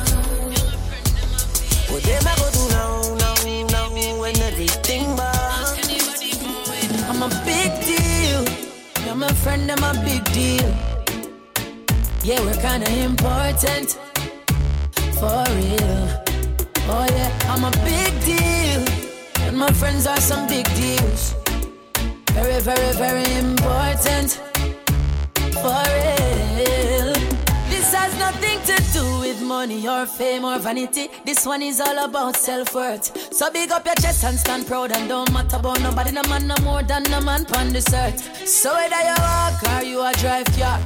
What 1.90 2.02
them 2.02 2.26
I 2.26 2.34
go 2.38 2.46
do 2.50 2.62
now, 2.74 3.14
now, 3.22 3.34
now, 3.70 4.20
when 4.20 4.36
everything 4.40 5.14
bad. 5.16 5.78
I'm 7.08 7.22
a 7.22 7.28
big 7.44 7.70
deal. 7.86 8.42
You're 9.06 9.14
my 9.14 9.32
friend, 9.44 9.70
I'm 9.70 9.84
a 9.84 9.92
big 10.02 10.24
deal. 10.32 10.93
Yeah, 12.24 12.40
we're 12.40 12.54
kinda 12.54 12.90
important. 13.04 13.98
For 15.20 15.44
real. 15.56 16.08
Oh 16.88 17.06
yeah, 17.10 17.30
I'm 17.50 17.64
a 17.64 17.70
big 17.84 18.12
deal. 18.24 18.82
And 19.46 19.58
my 19.58 19.70
friends 19.72 20.06
are 20.06 20.20
some 20.22 20.46
big 20.46 20.64
deals. 20.74 21.34
Very, 22.32 22.62
very, 22.62 22.92
very 22.94 23.30
important. 23.36 24.40
For 25.52 25.84
real. 25.98 27.12
This 27.68 27.92
has 27.92 28.18
nothing 28.18 28.58
to 28.70 28.82
do 28.94 29.04
with 29.20 29.42
money 29.42 29.86
or 29.86 30.06
fame 30.06 30.46
or 30.46 30.58
vanity. 30.58 31.08
This 31.26 31.44
one 31.44 31.60
is 31.60 31.78
all 31.78 32.06
about 32.06 32.36
self-worth. 32.36 33.34
So 33.34 33.50
big 33.50 33.70
up 33.70 33.84
your 33.84 33.96
chest 33.96 34.24
and 34.24 34.38
stand 34.38 34.66
proud 34.66 34.96
and 34.96 35.10
don't 35.10 35.30
matter 35.30 35.56
about 35.56 35.78
nobody. 35.82 36.12
No 36.12 36.22
man 36.30 36.46
no 36.46 36.56
more 36.62 36.82
than 36.82 37.02
no 37.10 37.20
man 37.20 37.44
on 37.54 37.68
this 37.68 37.92
earth. 37.92 38.48
So 38.48 38.72
whether 38.72 39.02
you 39.08 39.14
walk 39.18 39.62
or 39.74 39.84
you 39.84 40.00
a 40.00 40.12
drive 40.14 40.46
car, 40.56 40.80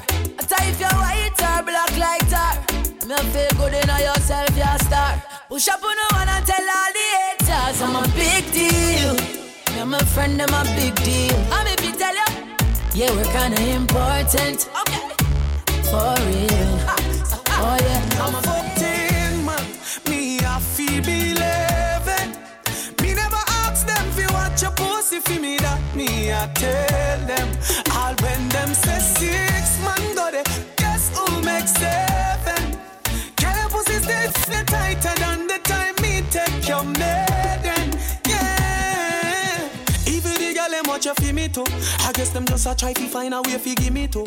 Tell 0.49 0.67
if 0.67 0.81
you're 0.81 0.89
white 0.89 1.39
or 1.43 1.63
black 1.63 1.95
like 1.99 2.27
tar. 2.31 2.57
Me 3.07 3.17
feel 3.33 3.53
good 3.59 3.75
in 3.75 3.89
yourself, 4.01 4.57
you're 4.57 4.67
a 4.67 4.79
star. 4.83 5.23
Push 5.51 5.69
up 5.69 5.83
on 5.85 5.95
the 6.01 6.15
one 6.17 6.29
and 6.29 6.47
tell 6.47 6.69
all 6.77 6.93
the 6.97 7.07
haters 7.21 7.83
I'm 7.83 7.97
a 7.97 8.09
big 8.17 8.51
deal. 8.51 9.15
You're 9.77 9.85
my 9.85 9.99
friend, 9.99 10.41
I'm 10.41 10.55
a 10.55 10.65
big 10.75 10.95
deal. 11.05 11.37
I'm 11.53 11.67
if 11.67 11.85
you 11.85 11.93
tell 11.93 12.15
you, 12.15 12.31
yeah, 12.95 13.11
we're 13.15 13.31
kinda 13.31 13.61
important. 13.77 14.71
Okay. 14.81 15.05
For 15.91 16.17
real. 16.25 16.73
Ah. 16.89 16.97
Oh 17.61 17.77
yeah, 17.85 18.25
I'm 18.25 18.35
a 18.35 18.41
14 18.41 19.45
man, 19.45 19.65
me 20.09 20.39
I 20.41 20.61
feel 20.61 21.03
believe 21.03 22.09
it. 22.21 23.03
Me 23.03 23.13
never 23.13 23.43
ask 23.65 23.87
them 23.87 24.07
fi 24.17 24.25
watch 24.33 24.63
your 24.63 24.71
pussy 24.71 25.21
fi 25.21 25.39
me 25.39 25.59
that 25.59 25.81
me 25.95 26.33
I 26.33 26.47
tell 26.55 27.21
them. 27.27 27.49
All 27.93 28.15
when 28.23 28.49
them 28.49 28.73
say 28.73 28.99
six 28.99 29.48
man 30.39 30.45
there, 30.45 30.65
guess 30.77 31.17
who 31.17 31.43
makes 31.43 31.73
seven? 31.73 32.79
Girl 33.37 33.57
your 33.57 33.69
pussy 33.71 33.99
stay 34.01 34.65
tighter 34.65 35.15
than 35.21 35.47
the 35.47 35.59
time 35.65 35.95
me 36.03 36.23
take 36.31 36.69
your 36.69 36.85
maiden. 36.85 37.28
Guess 42.19 42.31
them 42.31 42.45
just 42.47 42.67
a 42.67 42.75
try 42.75 42.93
fi 42.95 43.07
find 43.07 43.33
a 43.33 43.41
way 43.43 43.59
fi 43.59 43.77
give 43.77 43.93
me 43.93 44.09
to. 44.09 44.25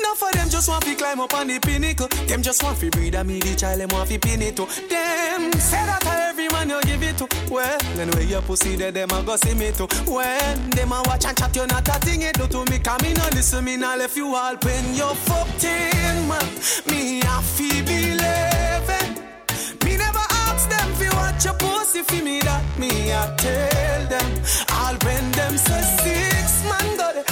Now 0.00 0.14
for 0.14 0.32
them 0.32 0.48
just 0.48 0.66
want 0.66 0.82
fi 0.82 0.94
climb 0.94 1.20
up 1.20 1.34
on 1.34 1.46
the 1.46 1.58
pinnacle. 1.60 2.08
Them 2.26 2.42
just 2.42 2.62
want 2.62 2.78
fi 2.78 2.88
breed 2.88 3.14
a 3.14 3.22
me 3.22 3.38
the 3.38 3.54
child 3.54 3.80
them 3.80 3.90
want 3.90 4.08
fi 4.08 4.16
pin 4.16 4.40
it 4.40 4.56
to. 4.56 4.64
Them 4.64 5.52
say 5.52 5.84
that 5.84 6.06
a 6.06 6.28
every 6.30 6.48
man 6.48 6.70
you 6.70 6.80
give 6.84 7.02
it 7.02 7.18
to. 7.18 7.28
Well, 7.52 7.78
anyway 8.00 8.24
your 8.24 8.40
pussy 8.40 8.76
there 8.76 8.92
them 8.92 9.10
a 9.10 9.22
go 9.22 9.36
see 9.36 9.52
me 9.52 9.72
too. 9.72 9.86
When 10.10 10.70
them 10.70 10.92
a 10.92 11.02
watch 11.04 11.26
and 11.26 11.36
chat 11.36 11.54
you 11.54 11.66
not 11.66 11.86
a 11.86 11.92
thing 12.00 12.22
it 12.22 12.32
do 12.32 12.46
to 12.46 12.64
me. 12.70 12.78
Come 12.78 13.04
in 13.04 13.20
and 13.20 13.34
listen 13.34 13.62
me 13.62 13.76
now 13.76 13.94
left 13.94 14.16
you 14.16 14.34
all 14.34 14.56
when 14.56 14.94
you 14.94 15.12
fucked 15.28 15.64
in 15.64 16.26
man. 16.26 16.48
Me 16.88 17.20
a 17.20 17.42
fi 17.42 17.68
believe 17.82 18.88
it. 18.88 19.84
Me 19.84 19.98
never 19.98 20.24
ask 20.48 20.66
them 20.70 20.88
fi 20.94 21.08
watch 21.14 21.44
your 21.44 21.54
pussy 21.60 22.02
fi 22.04 22.22
me 22.22 22.40
that 22.40 22.64
me 22.78 23.12
I 23.12 23.34
tell 23.36 24.06
them. 24.08 24.30
All 24.72 24.96
when 25.04 25.30
them 25.32 25.58
say 25.58 25.82
six 26.00 26.64
man 26.64 26.96
go 26.96 27.12
there, 27.12 27.24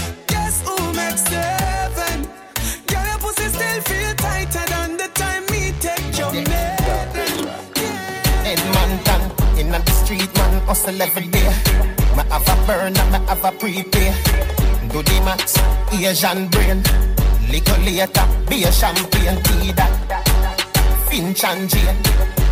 hustle 10.73 11.02
every 11.02 11.26
day. 11.26 11.50
Me 12.17 12.23
have 12.33 12.49
a 12.49 12.67
burn 12.67 12.97
and 12.97 13.12
me 13.12 13.19
have 13.29 13.45
a 13.45 13.52
prepay. 13.52 14.09
Do 14.88 15.02
the 15.02 15.21
max, 15.23 15.59
Asian 15.93 16.49
brain. 16.49 16.83
Little 17.52 17.81
later, 17.85 18.26
be 18.49 18.64
a 18.64 18.73
champagne 18.73 19.38
tea 19.45 19.73
that. 19.73 19.93
Finch 21.11 21.45
and 21.45 21.69
Jane, 21.69 22.00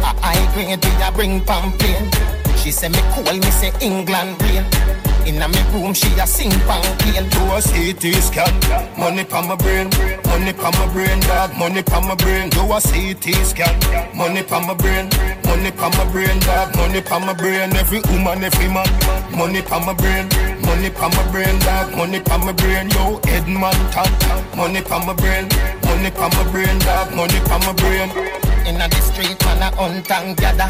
a 0.04 0.12
high 0.20 0.44
grade, 0.52 0.84
we 0.84 1.02
a 1.02 1.10
bring 1.12 1.40
pamphlet. 1.46 2.14
She 2.58 2.70
say 2.70 2.90
me 2.90 3.00
cool, 3.14 3.32
me 3.32 3.50
say 3.58 3.72
England 3.80 4.36
rain. 4.42 4.66
Inna 5.26 5.48
me 5.48 5.62
room, 5.72 5.94
she 5.94 6.08
a 6.18 6.26
sing 6.26 6.50
pang 6.66 6.82
clean. 6.98 7.28
Do 7.28 7.40
a 7.52 7.60
CT 7.60 8.14
scan. 8.22 8.52
Money 8.98 9.24
pa 9.24 9.42
my 9.42 9.54
brain, 9.56 9.88
money 10.26 10.52
pa 10.52 10.70
my 10.72 10.86
brain, 10.92 11.20
dog. 11.20 11.56
Money 11.56 11.82
pa 11.82 12.00
my 12.00 12.14
brain. 12.14 12.48
Do 12.50 12.62
a 12.72 12.80
CT 12.80 13.34
scan. 13.44 13.74
Money 14.16 14.42
pa 14.42 14.60
my 14.60 14.74
brain, 14.74 15.08
money 15.44 15.70
pa 15.70 15.88
my 15.90 16.04
brain, 16.10 16.38
dog. 16.40 16.74
Money 16.76 17.00
pa 17.00 17.18
my 17.18 17.32
brain. 17.34 17.74
Every 17.76 18.00
woman, 18.10 18.44
every 18.44 18.68
man. 18.68 18.88
Money 19.36 19.62
pa 19.62 19.78
my 19.78 19.92
brain, 19.94 20.28
money 20.62 20.90
pa 20.90 21.08
my 21.08 21.22
brain, 21.30 21.58
dog. 21.60 21.94
Money 21.96 22.20
pa 22.20 22.38
my 22.38 22.52
brain. 22.52 22.90
Yo, 22.90 23.20
Edmonton. 23.28 24.10
Money 24.56 24.82
pa 24.82 24.98
my 25.04 25.14
brain, 25.14 25.48
money 25.84 26.10
pa 26.10 26.28
my 26.28 26.42
brain, 26.50 26.78
dog. 26.80 27.14
Money 27.14 27.40
pa 27.46 27.58
my 27.58 27.72
brain. 27.74 28.10
Inna 28.66 28.88
the 28.88 29.00
street, 29.00 29.38
man, 29.44 29.62
a 29.62 29.76
hunt 29.76 30.10
and 30.10 30.36
gather. 30.36 30.68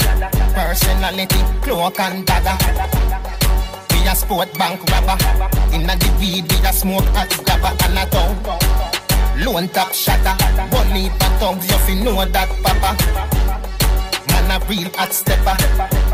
Personality, 0.55 1.41
cloak 1.63 1.99
and 2.01 2.27
dagger 2.27 3.40
a 4.11 4.17
sport 4.17 4.53
bank 4.59 4.81
robber. 4.91 5.17
Inna 5.73 5.95
the 5.97 6.17
weed, 6.19 6.51
we 6.51 6.67
a 6.67 6.73
smoke 6.73 7.05
hot 7.15 7.31
grabber 7.45 7.73
and 7.85 7.99
a 7.99 8.05
tongue. 8.11 9.45
Lone 9.45 9.69
top 9.69 9.93
shatter. 9.93 10.37
Pa 10.71 11.37
tongues, 11.39 11.71
you 11.71 11.79
fi 11.79 11.95
know 11.95 12.25
that, 12.25 12.49
papa 12.63 13.31
man 14.51 14.63
a 14.63 14.65
real 14.67 14.91
hot 14.95 15.13
stepper. 15.13 16.10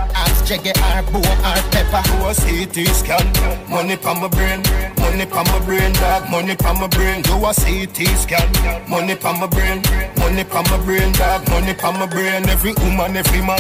Ask 0.46 0.62
Jagger 0.62 0.78
or 0.78 1.02
Bo 1.10 1.18
or 1.18 1.62
Pepper. 1.72 2.02
Do 2.06 2.26
a 2.26 2.32
CT 2.32 2.86
scan. 2.94 3.26
Money 3.68 3.96
pa 3.96 4.14
my 4.14 4.28
brain. 4.28 4.62
Money 4.98 5.26
pa 5.26 5.42
my 5.42 5.58
brain, 5.64 5.92
dog. 5.94 6.30
Money 6.30 6.54
pa 6.54 6.72
my 6.72 6.86
brain. 6.86 7.22
Do 7.22 7.34
a 7.44 7.52
CT 7.52 8.06
scan. 8.16 8.88
Money 8.88 9.16
pa 9.16 9.32
my 9.32 9.48
brain. 9.48 9.82
Money 10.18 10.44
pa 10.44 10.62
my 10.70 10.78
brain, 10.84 11.12
dog. 11.12 11.48
Money 11.48 11.74
pa 11.74 11.90
my 11.90 12.06
brain. 12.06 12.48
Every 12.48 12.74
woman, 12.74 13.16
every 13.16 13.40
man. 13.42 13.58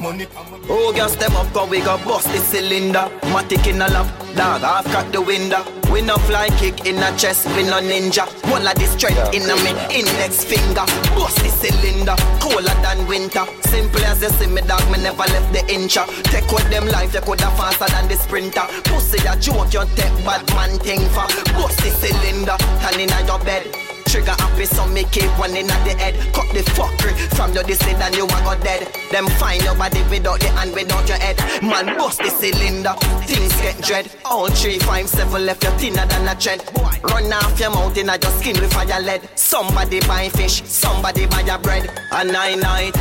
Money 0.00 0.26
pa 0.26 0.44
my 0.44 0.58
brain. 0.58 0.70
Oh, 0.70 0.92
girl, 0.94 1.08
step 1.08 1.32
up, 1.32 1.52
cause 1.52 1.68
we 1.70 1.80
got 1.80 2.04
bust 2.04 2.28
the 2.28 2.38
cylinder. 2.38 3.10
Matic 3.34 3.66
in 3.66 3.82
a 3.82 3.88
lap, 3.88 4.06
dog, 4.36 4.60
half 4.60 4.84
crack 4.86 5.10
the 5.10 5.20
window. 5.20 5.64
We 5.90 6.02
no 6.02 6.16
fly 6.28 6.48
kick 6.60 6.86
in 6.86 7.02
a 7.02 7.16
chest, 7.16 7.46
we 7.56 7.62
no 7.64 7.80
ninja. 7.80 8.28
One 8.50 8.66
of 8.66 8.74
the 8.74 8.86
strength 8.86 9.32
in 9.32 9.48
a 9.48 9.56
me 9.64 9.72
index 9.90 10.44
finger. 10.44 10.84
Bust 11.16 11.40
the 11.40 11.48
cylinder, 11.48 12.14
colder 12.38 12.76
than 12.84 13.06
winter. 13.08 13.44
Simple 13.62 14.04
as 14.04 14.20
you 14.20 14.28
see 14.28 14.46
me, 14.46 14.60
dog, 14.62 14.84
me 14.92 15.02
never 15.02 15.24
left 15.24 15.50
the 15.52 15.60
incha. 15.72 16.04
Take 16.30 16.50
with 16.52 16.68
them 16.70 16.86
life, 16.88 17.14
you 17.14 17.20
coulda 17.20 17.50
faster 17.56 17.86
than 17.86 18.08
the 18.08 18.16
sprinter. 18.16 18.66
Pussy 18.84 19.18
a 19.26 19.36
joke, 19.36 19.72
you 19.72 19.84
take 19.96 20.16
bad 20.24 20.46
man 20.54 20.78
thing 20.78 21.00
for. 21.10 21.26
Bust 21.56 21.78
the 21.80 21.90
cylinder, 21.90 22.56
turn 22.80 23.00
in 23.00 23.08
your 23.26 23.38
bed. 23.40 23.64
Trigger 24.08 24.32
happy, 24.38 24.64
so 24.64 24.86
me 24.86 25.04
keep 25.12 25.28
one 25.38 25.54
in 25.54 25.70
at 25.70 25.84
the 25.84 25.92
head. 25.92 26.14
Cut 26.32 26.48
the 26.54 26.60
fuckery 26.72 27.12
from 27.36 27.52
your 27.52 27.62
this 27.62 27.82
and 27.82 28.14
you 28.14 28.24
are 28.24 28.42
got 28.42 28.62
dead. 28.64 28.88
Them 29.10 29.26
find 29.36 29.62
your 29.62 29.74
body 29.74 30.02
without 30.08 30.40
the 30.40 30.48
hand, 30.48 30.72
without 30.72 31.06
your 31.06 31.18
head. 31.18 31.36
Man, 31.62 31.96
bust 31.98 32.18
the 32.18 32.30
cylinder, 32.30 32.94
things 33.26 33.52
get 33.60 33.80
dread. 33.82 34.10
All 34.24 34.48
three, 34.48 34.78
five, 34.78 35.08
seven 35.08 35.44
left, 35.44 35.62
you 35.62 35.70
thinner 35.72 36.06
than 36.06 36.26
a 36.26 36.34
tread. 36.34 36.64
Run 37.04 37.32
off 37.32 37.60
your 37.60 37.70
mouth 37.70 37.98
in 37.98 38.06
your 38.06 38.32
skin 38.40 38.58
with 38.58 38.72
fire 38.72 39.00
lead. 39.02 39.28
Somebody 39.34 40.00
buy 40.00 40.30
fish, 40.30 40.62
somebody 40.64 41.26
buy 41.26 41.40
your 41.42 41.58
bread. 41.58 41.90
A 42.12 42.24
nine 42.24 42.60
night. 42.60 42.96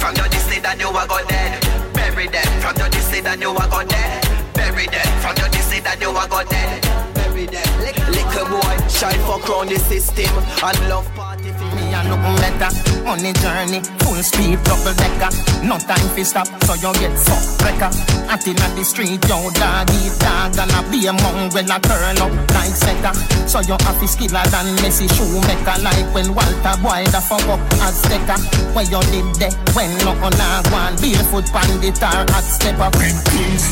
From 0.00 0.14
your 0.16 0.28
this 0.28 0.48
and 0.64 0.80
you 0.80 0.88
are 0.88 1.06
got 1.06 1.28
dead. 1.28 1.77
Bury 2.08 2.26
them. 2.28 2.60
From 2.62 2.74
your 2.78 2.88
this 2.88 3.12
and 3.12 3.40
you 3.42 3.50
are 3.50 3.68
got 3.68 3.86
dead. 3.86 4.24
Bury 4.54 4.86
them. 4.86 5.06
From 5.20 5.36
your 5.36 5.48
this 5.50 5.70
and 5.74 6.00
you 6.00 6.08
are 6.08 6.26
got 6.26 6.48
dead. 6.48 6.82
Bury 7.14 7.44
them. 7.44 7.68
Little 8.10 8.48
boy, 8.48 8.88
shy 8.88 9.12
fuck 9.28 9.46
round 9.46 9.68
the 9.68 9.78
system 9.78 10.32
and 10.64 10.88
love 10.88 11.06
for 11.14 11.37
Me 11.74 11.92
a 11.92 12.00
look 12.08 12.24
better, 12.40 12.70
money 13.04 13.32
journey, 13.40 13.80
full 14.00 14.20
speed, 14.22 14.62
double 14.64 14.94
decker. 14.94 15.30
No 15.64 15.78
time 15.78 16.08
fi 16.14 16.22
stop, 16.22 16.48
so 16.64 16.74
you 16.74 16.92
get 17.00 17.16
fucked 17.18 17.62
wrecker. 17.62 17.90
At 18.28 18.46
in 18.46 18.56
the 18.56 18.84
street, 18.84 19.20
yo 19.28 19.50
dog 19.56 19.90
eat 19.90 20.14
dog, 20.20 20.56
and 20.56 20.72
a 20.72 20.80
be 20.90 21.06
a 21.06 21.12
mongrel 21.12 21.70
a 21.70 21.78
curl 21.80 22.22
up 22.22 22.32
like 22.54 22.72
setter. 22.72 23.14
So 23.48 23.60
you 23.60 23.76
have 23.80 23.98
to 24.00 24.06
skiller 24.06 24.44
than 24.52 24.76
Messi 24.80 25.08
shoemaker, 25.08 25.80
like 25.82 26.08
when 26.14 26.34
Walter 26.34 26.76
Boy 26.80 27.04
the 27.08 27.20
fuck 27.20 27.46
up 27.48 27.60
as 27.84 28.00
stecker. 28.02 28.38
Where 28.74 28.84
you 28.84 29.00
did 29.12 29.28
there, 29.40 29.54
when 29.74 29.90
no 30.04 30.12
on 30.24 30.36
a 30.36 30.48
one, 30.70 30.96
barefoot 31.00 31.46
pandit 31.52 32.00
or 32.02 32.24
hot 32.32 32.44
stepper. 32.44 32.90
Big 32.98 33.16
things, 33.32 33.64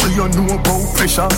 where 0.00 0.12
you 0.12 0.26
know 0.36 0.54
about 0.54 0.84
pressure. 0.96 1.28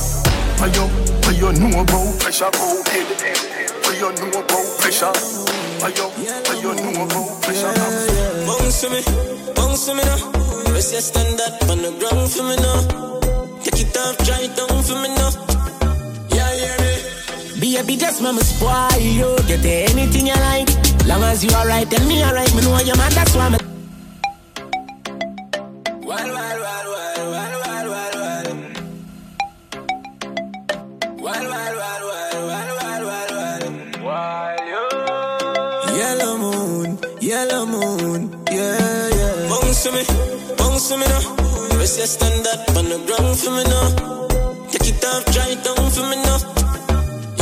Where 0.59 0.73
you, 0.73 0.87
where 1.25 1.35
you 1.35 1.53
know 1.61 1.81
about 1.81 2.21
pressure, 2.21 2.51
go 2.53 2.83
head. 2.91 3.66
Where 3.87 3.95
you 3.95 4.11
know 4.19 4.41
about 4.41 4.67
pressure. 4.83 5.15
Where 5.79 5.95
you, 5.95 6.07
where 6.11 6.59
you 6.59 6.75
know 6.75 7.05
about 7.05 7.43
pressure. 7.43 7.71
Bounce 8.47 8.81
to 8.83 8.91
me, 8.91 9.01
bounce 9.55 9.87
to 9.87 9.95
me 9.95 10.03
now. 10.03 10.73
Rest 10.75 10.93
your 10.93 11.01
stand 11.01 11.41
up 11.41 11.71
on 11.71 11.79
the 11.79 11.95
ground 11.99 12.29
for 12.31 12.43
me 12.43 12.57
now. 12.57 12.83
Take 13.63 13.81
it 13.87 13.97
off, 13.97 14.19
dry 14.27 14.43
it 14.43 14.57
down 14.57 14.83
for 14.83 14.97
me 14.99 15.09
now. 15.15 15.31
Yeah, 16.35 16.53
yeah, 16.55 16.77
me. 16.83 16.93
Baby, 17.61 17.97
just 17.97 18.23
mama 18.23 18.41
spoil 18.41 19.01
you. 19.01 19.37
Get 19.47 19.65
anything 19.65 20.27
you 20.27 20.35
like. 20.35 20.69
Long 21.07 21.23
as 21.23 21.45
you 21.45 21.51
alright, 21.51 21.89
tell 21.89 22.07
me 22.09 22.25
alright. 22.25 22.53
Me 22.55 22.63
know 22.63 22.79
your 22.81 22.97
man, 22.97 23.13
that's 23.13 23.35
why 23.37 23.47
I'm. 23.47 23.66
Bounce 40.87 40.89
to 40.89 40.97
me 40.97 41.07
now. 41.07 41.79
Rest 41.79 41.99
your 41.99 42.07
stand 42.07 42.47
up 42.47 42.77
on 42.77 42.85
the 42.89 42.99
ground 43.07 43.39
for 43.39 43.51
me 43.51 43.65
now. 43.65 44.67
Take 44.71 44.89
it 44.89 45.05
off, 45.05 45.25
dry 45.33 45.49
it 45.51 45.65
down 45.65 45.91
for 45.91 46.03
me 46.03 46.17
now. 46.17 46.39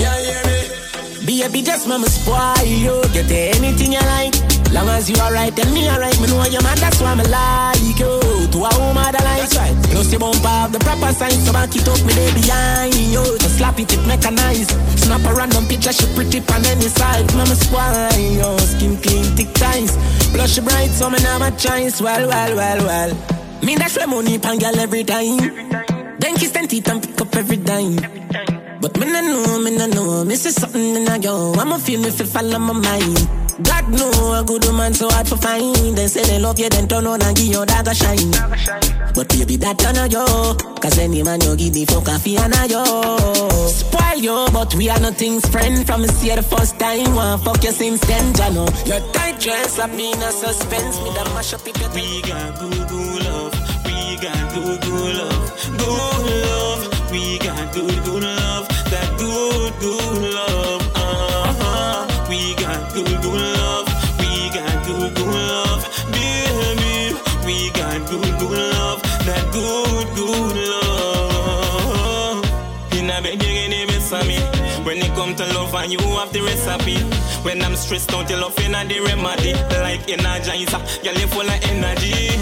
Yeah, 0.00 0.18
yeah, 0.20 1.26
me. 1.26 1.42
Baby, 1.42 1.62
just 1.62 1.88
mama 1.88 2.07
spoil 2.07 2.64
you. 2.64 3.02
Get 3.12 3.30
anything 3.30 3.92
you 3.92 4.00
like. 4.00 4.53
Long 4.74 4.88
as 4.88 5.08
you 5.08 5.14
alright, 5.22 5.54
tell 5.54 5.70
me 5.72 5.88
alright. 5.88 6.18
Me 6.20 6.26
know 6.26 6.42
your 6.50 6.60
man, 6.66 6.76
that's 6.82 7.00
why 7.00 7.14
me 7.14 7.22
like 7.30 7.78
you. 7.94 8.18
To 8.50 8.58
a 8.58 8.70
woman 8.82 9.06
that 9.14 9.22
likes 9.22 9.54
right. 9.54 9.70
Plus 9.94 10.12
you 10.12 10.18
bump 10.18 10.42
have 10.42 10.72
the 10.72 10.80
proper 10.80 11.14
sign, 11.14 11.38
so 11.46 11.52
back 11.52 11.70
it 11.76 11.87
up 11.87 12.02
me 12.02 12.12
day 12.12 12.34
behind 12.34 12.90
you. 12.98 13.22
So 13.38 13.48
slap 13.54 13.78
it, 13.78 13.92
it 13.94 14.02
mechanized. 14.02 14.74
Snap 14.98 15.22
a 15.30 15.32
random 15.32 15.64
picture, 15.66 15.92
she 15.92 16.10
pretty 16.18 16.42
on 16.50 16.66
any 16.66 16.90
side. 16.90 17.22
Mama 17.38 17.54
spoil 17.54 18.18
you. 18.18 18.50
Skin 18.66 18.98
clean, 18.98 19.22
thick 19.38 19.54
ties. 19.54 19.94
Blush 20.34 20.58
bright, 20.58 20.90
so 20.90 21.08
me 21.08 21.22
never 21.22 21.54
choice. 21.54 22.02
Well, 22.02 22.26
well, 22.26 22.56
well, 22.56 22.80
well. 22.82 23.10
Me 23.62 23.76
dash 23.76 23.96
my 23.98 24.06
money 24.06 24.40
pan 24.40 24.58
girl 24.58 24.74
every 24.74 25.04
time. 25.04 25.38
Then 26.18 26.34
kiss 26.34 26.50
them 26.50 26.66
teeth 26.66 26.90
and 26.90 27.00
pick 27.00 27.20
up 27.20 27.30
every 27.37 27.58
dime. 27.58 27.94
But 28.82 28.98
me 28.98 29.06
no 29.06 29.22
know, 29.22 29.58
me 29.62 29.70
no 29.78 29.87
know. 29.87 30.24
Me 30.24 30.34
see 30.34 30.50
something 30.50 30.96
in 30.98 31.06
a 31.06 31.16
yo. 31.16 31.54
I'ma 31.54 31.78
feel 31.78 32.00
me 32.00 32.10
fi 32.10 32.24
follow 32.24 32.58
my 32.58 32.72
mind. 32.74 33.43
God 33.62 33.88
know 33.88 34.40
a 34.40 34.44
good 34.44 34.64
woman 34.64 34.94
so 34.94 35.08
hard 35.08 35.26
to 35.26 35.36
find. 35.36 35.96
They 35.96 36.08
say 36.08 36.22
they 36.24 36.38
love 36.40 36.58
you, 36.58 36.68
then 36.68 36.88
turn 36.88 37.06
on 37.06 37.22
and 37.22 37.36
give 37.36 37.46
your 37.46 37.64
a 37.64 37.94
shine. 37.94 38.30
But 39.14 39.28
baby, 39.28 39.56
that 39.58 39.78
turn 39.78 39.96
on 39.96 40.10
yo. 40.10 40.54
Cause 40.80 40.98
any 40.98 41.22
man 41.22 41.40
you 41.40 41.54
give 41.56 41.72
the 41.72 41.84
fuck 41.84 42.08
fee 42.20 42.36
and 42.36 42.52
a 42.52 42.66
yo. 42.66 42.82
Spoil 43.68 44.18
you, 44.18 44.46
but 44.52 44.74
we 44.74 44.90
are 44.90 44.98
nothing's 44.98 45.46
friend. 45.48 45.86
From 45.86 46.02
me 46.02 46.08
see 46.08 46.30
you 46.30 46.36
the 46.36 46.42
first 46.42 46.78
time, 46.80 47.14
one 47.14 47.38
fuck 47.40 47.62
you 47.62 47.70
since 47.70 48.00
then, 48.00 48.32
Jano. 48.34 48.66
Your 48.86 49.00
tight 49.12 49.38
dress, 49.38 49.78
I 49.78 49.86
mean 49.86 50.20
a 50.20 50.32
suspense. 50.32 50.98
Me 51.02 51.10
that 51.14 51.26
mash 51.34 51.54
up 51.54 51.60
if 51.66 51.94
We 51.94 52.22
got 52.22 52.58
good 52.58 52.90
love. 53.22 53.54
We 53.86 54.16
got 54.16 54.54
good 54.54 55.16
love. 55.16 55.33
We 64.18 64.50
got 64.50 64.84
good, 64.86 65.14
good 65.14 65.34
love. 65.34 65.82
Baby, 66.12 67.14
we 67.46 67.70
got 67.70 67.98
good, 68.10 68.32
good 68.38 68.58
love. 68.74 69.02
That 69.26 69.44
good, 69.52 70.06
good 70.16 70.56
love. 70.70 72.44
In 72.92 73.10
a 73.10 73.20
beg 73.22 73.42
you 73.42 73.48
get 73.48 73.70
the 73.70 73.86
best 73.86 74.12
of 74.12 74.26
me. 74.26 74.38
When 74.84 74.98
it 74.98 75.14
come 75.14 75.34
to 75.36 75.44
love 75.54 75.74
and 75.74 75.92
you 75.92 75.98
have 76.18 76.32
the 76.32 76.40
recipe. 76.42 76.96
When 77.44 77.62
I'm 77.62 77.76
stressed 77.76 78.12
out, 78.14 78.28
you 78.30 78.36
love 78.36 78.58
in 78.60 78.72
the 78.72 79.00
remedy. 79.00 79.54
Like 79.80 80.06
energizer, 80.06 80.80
girl 81.02 81.14
you 81.14 81.26
full 81.28 81.48
of 81.48 81.64
energy. 81.70 82.38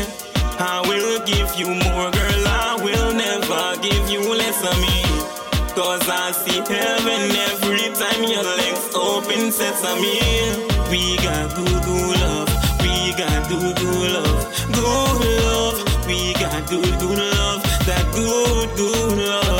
I 0.58 0.80
will 0.86 1.18
give 1.26 1.54
you 1.58 1.68
more, 1.68 2.10
girl. 2.10 2.46
I 2.46 2.76
will 2.82 3.12
never 3.14 3.76
give 3.82 4.08
you 4.10 4.20
less 4.34 4.62
of 4.62 4.78
me. 4.80 5.02
Cause 5.74 6.06
I 6.08 6.32
see 6.32 6.60
heaven 6.60 7.30
every 7.50 7.90
time 7.94 8.24
your 8.24 8.44
legs 8.44 8.90
open 8.94 9.50
sesame. 9.50 10.71
We 10.92 11.16
got 11.16 11.54
good, 11.56 11.82
good 11.84 12.20
love. 12.20 12.48
We 12.82 13.14
got 13.16 13.48
good, 13.48 13.76
good 13.76 14.12
love. 14.12 14.66
Good 14.74 15.42
love. 15.42 16.06
We 16.06 16.34
got 16.34 16.68
good, 16.68 16.84
good 17.00 17.18
love. 17.18 17.62
That 17.86 18.06
good, 18.12 18.76
good 18.76 19.16
love. 19.26 19.51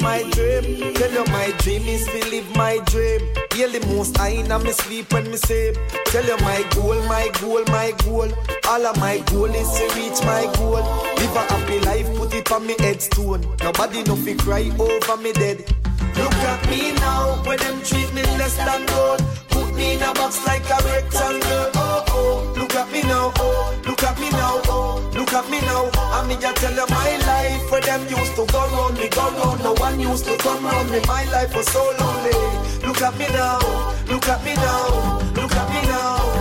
My 0.00 0.22
dream. 0.30 0.94
Tell 0.94 1.12
you 1.12 1.24
my 1.32 1.52
dream 1.58 1.82
is 1.82 2.06
to 2.06 2.30
live 2.30 2.56
my 2.56 2.78
dream. 2.86 3.20
Hear 3.54 3.68
the 3.68 3.84
most 3.88 4.18
I 4.18 4.28
in 4.28 4.48
me 4.62 4.72
sleep 4.72 5.12
when 5.12 5.30
me 5.30 5.36
sleep. 5.36 5.76
Tell 6.06 6.24
you 6.24 6.36
my 6.38 6.64
goal, 6.74 7.00
my 7.06 7.30
goal, 7.40 7.64
my 7.68 7.92
goal. 8.04 8.30
All 8.68 8.86
of 8.86 8.98
my 8.98 9.18
goal 9.30 9.46
is 9.46 9.70
to 9.78 9.84
reach 9.96 10.20
my 10.24 10.50
goal. 10.56 10.82
Live 11.16 11.36
a 11.36 11.42
happy 11.52 11.80
life, 11.80 12.06
put 12.16 12.34
it 12.34 12.50
on 12.52 12.66
me 12.66 12.76
headstone. 12.78 13.42
Nobody 13.62 14.02
no 14.04 14.16
fi 14.16 14.34
cry 14.34 14.70
over 14.78 15.16
me 15.22 15.32
dead. 15.32 15.58
Look 16.16 16.34
at 16.34 16.70
me 16.70 16.92
now, 16.94 17.42
when 17.44 17.58
them 17.58 17.82
treat 17.82 18.12
me 18.12 18.22
less 18.38 18.56
than 18.56 18.86
gold. 18.86 19.22
Me 19.78 19.94
in 19.94 20.02
a 20.02 20.12
box 20.14 20.44
like 20.44 20.68
a 20.68 20.78
rectangle. 20.84 21.70
Oh 21.74 22.04
oh, 22.10 22.54
look 22.56 22.74
at 22.74 22.90
me 22.92 23.02
now. 23.02 23.32
Oh, 23.36 23.80
look 23.86 24.02
at 24.02 24.18
me 24.20 24.28
now. 24.30 24.60
Oh, 24.66 25.10
look 25.14 25.32
at 25.32 25.48
me 25.48 25.60
now. 25.60 25.88
I 25.94 26.26
me 26.26 26.36
just 26.36 26.56
tell 26.56 26.74
you 26.74 26.86
my 26.90 27.16
life 27.30 27.70
where 27.70 27.80
them 27.80 28.02
used 28.08 28.34
to 28.36 28.44
go 28.52 28.60
round 28.74 28.98
me, 28.98 29.08
go 29.08 29.24
round. 29.38 29.62
No 29.62 29.72
one 29.74 30.00
used 30.00 30.24
to 30.26 30.36
come 30.38 30.64
round 30.64 30.90
me. 30.90 31.00
My 31.06 31.24
life 31.32 31.54
was 31.54 31.66
so 31.68 31.82
lonely. 32.00 32.36
Look 32.86 33.00
at 33.00 33.16
me 33.16 33.26
now. 33.28 33.58
Look 34.10 34.28
at 34.28 34.44
me 34.44 34.54
now. 34.54 35.18
Look 35.38 35.52
at 35.52 35.68
me 35.72 35.80
now. 35.88 36.37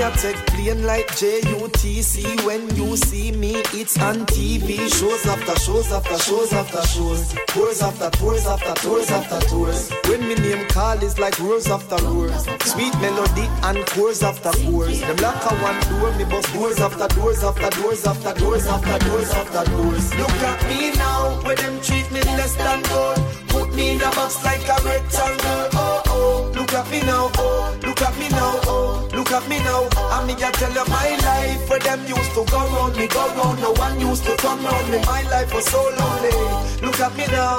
Me 0.00 0.06
a 0.06 0.10
take 0.12 0.46
plane 0.46 0.86
like 0.86 1.08
JUTC. 1.08 2.46
When 2.46 2.74
you 2.74 2.96
see 2.96 3.32
me, 3.32 3.56
it's 3.74 4.00
on 4.00 4.24
TV. 4.24 4.88
Shows 4.88 5.26
after 5.26 5.54
shows 5.60 5.92
after 5.92 6.16
shows 6.16 6.54
after 6.54 6.80
shows. 6.88 7.34
Tours 7.48 7.82
after 7.82 8.08
tours 8.16 8.46
after 8.46 8.72
tours 8.80 9.10
after 9.10 9.46
tours. 9.50 9.90
When 10.06 10.26
me 10.26 10.36
name 10.36 10.66
call 10.68 10.96
is 11.02 11.18
like 11.18 11.38
roars 11.38 11.66
after 11.66 12.02
roars. 12.06 12.46
Sweet 12.64 12.94
melody 13.02 13.46
and 13.62 13.84
chords 13.88 14.22
after 14.22 14.52
chords. 14.64 15.00
Them 15.00 15.16
like 15.16 15.44
a 15.44 15.54
one 15.68 15.80
door, 15.90 16.12
me 16.16 16.24
bust 16.24 16.50
doors 16.54 16.80
after 16.80 17.06
doors 17.14 17.44
after 17.44 17.68
doors 17.68 18.06
after 18.06 18.32
doors 18.40 18.66
after 18.66 19.04
doors 19.04 19.30
after 19.32 19.70
doors. 19.70 20.14
Look 20.14 20.30
at 20.30 20.66
me 20.66 20.92
now, 20.92 21.42
when 21.44 21.56
them 21.56 21.78
treat 21.82 22.10
me 22.10 22.22
less 22.40 22.56
than 22.56 22.80
gold. 22.84 23.18
Put 23.48 23.74
me 23.74 23.90
in 23.90 24.00
a 24.00 24.10
box 24.16 24.42
like 24.42 24.66
a 24.66 24.80
rectangle. 24.82 25.68
Oh 25.74 26.02
oh, 26.06 26.52
look 26.54 26.72
at 26.72 26.90
me 26.90 27.00
now. 27.02 27.30
Oh, 27.36 27.78
look 27.82 28.00
at 28.00 28.18
me 28.18 28.28
now. 28.30 28.60
Oh, 28.64 29.09
look 29.30 29.42
at 29.42 29.48
me 29.48 29.58
now. 29.62 29.86
I 30.10 30.26
me 30.26 30.34
just 30.34 30.58
tell 30.58 30.72
you 30.72 30.84
my 30.90 31.16
life 31.22 31.70
where 31.70 31.78
them 31.78 32.00
used 32.06 32.34
to 32.34 32.44
go 32.50 32.58
round 32.74 32.96
me, 32.96 33.06
go 33.06 33.26
round. 33.38 33.60
No 33.60 33.72
one 33.72 34.00
used 34.00 34.24
to 34.24 34.36
come 34.36 34.64
round 34.64 34.90
me. 34.90 34.98
My 35.06 35.22
life 35.30 35.54
was 35.54 35.66
so 35.66 35.78
lonely. 35.78 36.34
Look 36.82 36.98
at 36.98 37.14
me 37.16 37.26
now. 37.30 37.56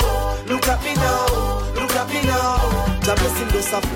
Look 0.47 0.67
at 0.67 0.83
me 0.83 0.93
now. 0.95 1.71
Look 1.75 1.95
at 1.95 2.07
me 2.09 2.21
now. 2.27 2.59
The 3.07 3.15
blessing 3.15 3.47
does 3.55 3.69
have 3.71 3.87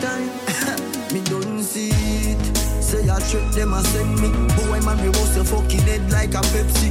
time. 0.00 1.12
me 1.12 1.20
don't 1.28 1.62
see 1.62 1.92
it. 1.92 2.56
Say 2.56 3.08
I 3.08 3.20
trick 3.28 3.44
them 3.52 3.74
and 3.74 3.86
send 3.86 4.16
me. 4.20 4.30
Boy, 4.56 4.80
man, 4.80 4.96
me 5.04 5.08
was 5.08 5.36
a 5.36 5.44
fucking 5.44 5.84
head 5.84 6.10
like 6.10 6.32
a 6.32 6.42
Pepsi. 6.52 6.88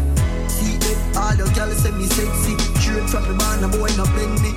See 0.48 0.78
it, 0.78 1.18
all 1.18 1.34
your 1.36 1.50
girls 1.58 1.78
say 1.78 1.92
me 1.92 2.06
sexy. 2.06 2.54
Straight 2.78 3.10
from 3.10 3.24
the 3.26 3.34
man, 3.34 3.64
a 3.64 3.68
boy 3.68 3.90
no 3.98 4.06
blend 4.14 4.38
me. 4.46 4.54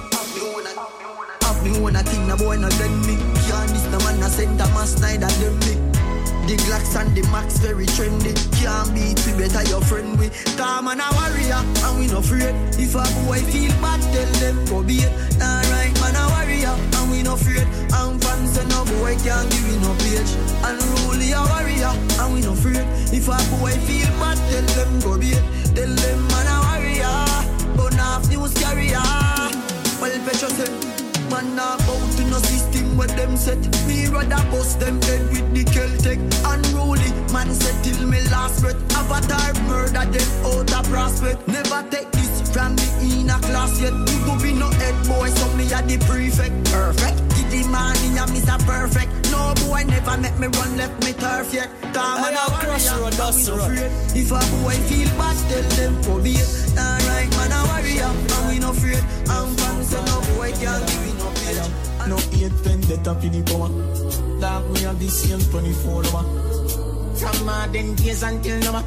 Have 1.43 1.65
me 1.65 1.71
own 1.81 1.97
a 1.97 2.03
thing, 2.03 2.31
a 2.31 2.37
boy 2.37 2.57
no 2.57 2.69
lend 2.69 3.07
me. 3.07 3.42
No 4.23 4.29
man, 4.29 4.55
a 4.55 4.67
mass 4.71 5.01
neither 5.01 5.27
them 5.27 5.59
me. 5.67 5.75
The 6.47 6.55
Glocks 6.63 6.95
and 6.95 7.11
the 7.11 7.27
Max 7.35 7.59
very 7.59 7.87
trendy. 7.87 8.31
Can't 8.55 8.95
beat 8.95 9.19
we 9.27 9.33
better 9.35 9.67
your 9.69 9.81
friend 9.81 10.17
we. 10.17 10.31
Come 10.55 10.87
on 10.87 11.01
a 11.01 11.11
warrior 11.19 11.59
and 11.59 11.99
we 11.99 12.07
no 12.07 12.19
afraid. 12.19 12.55
If 12.79 12.95
a 12.95 13.03
boy 13.27 13.43
feel 13.51 13.75
bad, 13.83 13.99
tell 14.15 14.31
them 14.39 14.65
go 14.67 14.83
be 14.85 15.03
it. 15.03 15.11
Alright, 15.43 15.91
man 15.99 16.15
a 16.15 16.23
warrior 16.39 16.71
and 16.71 17.11
we 17.11 17.23
no 17.27 17.35
afraid. 17.35 17.67
And 17.67 18.23
fans 18.23 18.55
say 18.55 18.65
no 18.71 18.87
boy 18.95 19.19
can't 19.27 19.51
give 19.51 19.67
you 19.67 19.79
no 19.83 19.91
page. 19.99 20.31
Unruly 20.71 21.35
a 21.35 21.43
warrior 21.43 21.91
and 22.23 22.31
we 22.31 22.43
no 22.47 22.55
afraid. 22.55 22.87
If 23.11 23.27
a 23.27 23.35
boy 23.59 23.75
feel 23.91 24.07
bad, 24.23 24.39
tell 24.39 24.67
them 24.79 25.01
go 25.03 25.19
be 25.19 25.35
it. 25.35 25.45
Tell 25.75 25.91
them 25.91 26.21
man 26.31 26.47
a 26.47 26.57
warrior. 26.71 27.19
Burn 27.75 27.99
off 27.99 28.31
news 28.31 28.55
carrier. 28.55 29.03
Well, 29.99 30.15
Petro 30.23 30.49
said. 30.55 30.92
Man 31.33 31.57
not 31.57 31.79
bout 31.87 32.12
to 32.18 32.25
no 32.29 32.37
system 32.45 32.95
where 32.99 33.09
them 33.09 33.38
set 33.38 33.57
Me 33.88 34.07
rather 34.07 34.45
bust 34.51 34.81
them 34.81 35.01
head 35.01 35.23
with 35.33 35.49
the 35.55 35.64
Celtic 35.73 36.21
Unruly. 36.45 37.09
Man 37.33 37.49
said 37.55 37.83
till 37.83 38.07
me 38.07 38.21
last 38.29 38.61
breath 38.61 38.77
Avatar 38.92 39.55
murder 39.64 40.05
them 40.12 40.29
out 40.45 40.68
of 40.77 40.85
prospect. 40.92 41.49
Never 41.49 41.88
take 41.88 42.11
this 42.12 42.53
from 42.53 42.77
me 42.77 43.23
in 43.23 43.31
a 43.31 43.38
class 43.49 43.81
yet. 43.81 43.95
You 43.95 44.18
go 44.29 44.37
be 44.45 44.53
no 44.53 44.68
head 44.77 44.95
boy 45.09 45.31
so 45.31 45.49
me 45.57 45.64
a 45.73 45.81
the 45.81 45.97
prefect. 46.05 46.53
Perfect. 46.68 47.16
Give 47.33 47.49
the 47.49 47.64
man 47.73 47.97
in 48.05 48.18
a 48.21 48.29
Mr. 48.29 48.61
Perfect. 48.68 49.11
No 49.33 49.55
boy 49.64 49.85
never 49.88 50.18
make 50.18 50.38
me 50.38 50.49
run 50.49 50.77
left 50.77 51.03
me 51.03 51.14
turf 51.14 51.55
yet. 51.55 51.71
Time 51.95 52.29
and 52.29 52.37
a 52.37 52.45
crush 52.61 52.92
road, 52.92 53.16
and 53.16 53.49
road. 53.57 53.90
If 54.12 54.29
a 54.37 54.40
boy 54.61 54.77
feel 54.85 55.09
bad 55.16 55.37
tell 55.49 55.68
them 55.81 56.23
be 56.23 56.33
it. 56.37 56.62
Alright 56.77 57.31
man 57.37 57.53
a 57.53 57.61
warrior 57.68 58.05
and 58.05 58.49
we 58.49 58.59
no 58.59 58.71
afraid 58.71 59.05
And 59.29 59.61
fans 59.61 59.88
say 59.88 60.05
no 60.05 60.21
boy 60.37 60.53
can't 60.53 60.87
give 60.88 61.05
me 61.05 61.12
no 62.12 62.18
eight 62.37 62.53
vendetta 62.64 63.14
for 63.14 63.29
the 63.29 63.40
power. 63.48 63.70
Dog, 64.40 64.70
we 64.70 64.81
have 64.81 64.98
the 65.01 65.09
same 65.09 65.40
24 65.40 66.05
hour. 66.12 66.25
From 67.16 67.46
modern 67.46 67.94
days 67.96 68.22
until 68.22 68.59
now. 68.61 68.85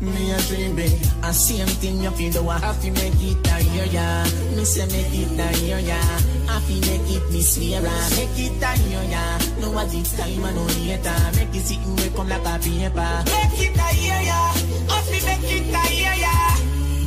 Me 0.00 0.32
a 0.32 0.38
dream 0.48 0.74
big, 0.76 0.92
a 1.22 1.32
same 1.32 1.68
thing 1.80 2.02
you 2.02 2.10
feel 2.12 2.42
wa. 2.42 2.58
I 2.62 2.72
feel 2.80 2.94
make 2.94 3.20
it 3.20 3.52
a 3.52 3.60
year, 3.72 3.84
yeah. 3.92 4.24
Me 4.56 4.64
say 4.64 4.86
make 4.86 5.12
it 5.12 5.36
a 5.36 5.48
year, 5.60 5.78
yeah. 5.78 6.20
I 6.48 6.58
feel 6.64 6.80
make 6.88 7.10
it 7.16 7.30
me 7.30 7.42
swear, 7.42 7.82
ah. 7.84 8.08
make 8.16 8.38
it 8.40 8.64
a 8.64 8.72
year, 8.88 9.04
yeah. 9.12 9.38
No 9.60 9.70
what 9.72 9.90
this 9.90 10.16
time 10.16 10.42
and 10.42 10.56
no 10.56 10.64
later. 10.64 11.16
Make 11.36 11.54
it 11.54 11.66
sit 11.66 11.84
and 11.84 12.16
come 12.16 12.28
like 12.30 12.40
a 12.40 12.56
paper. 12.58 13.12
Make 13.28 13.60
it 13.60 13.76
a 13.76 13.88
year, 14.00 14.20
yeah. 14.24 14.52
I 14.88 15.00
feel 15.04 15.24
make 15.28 15.52
it 15.52 15.68
a 15.68 15.84
year, 15.92 16.16
yeah. 16.16 16.56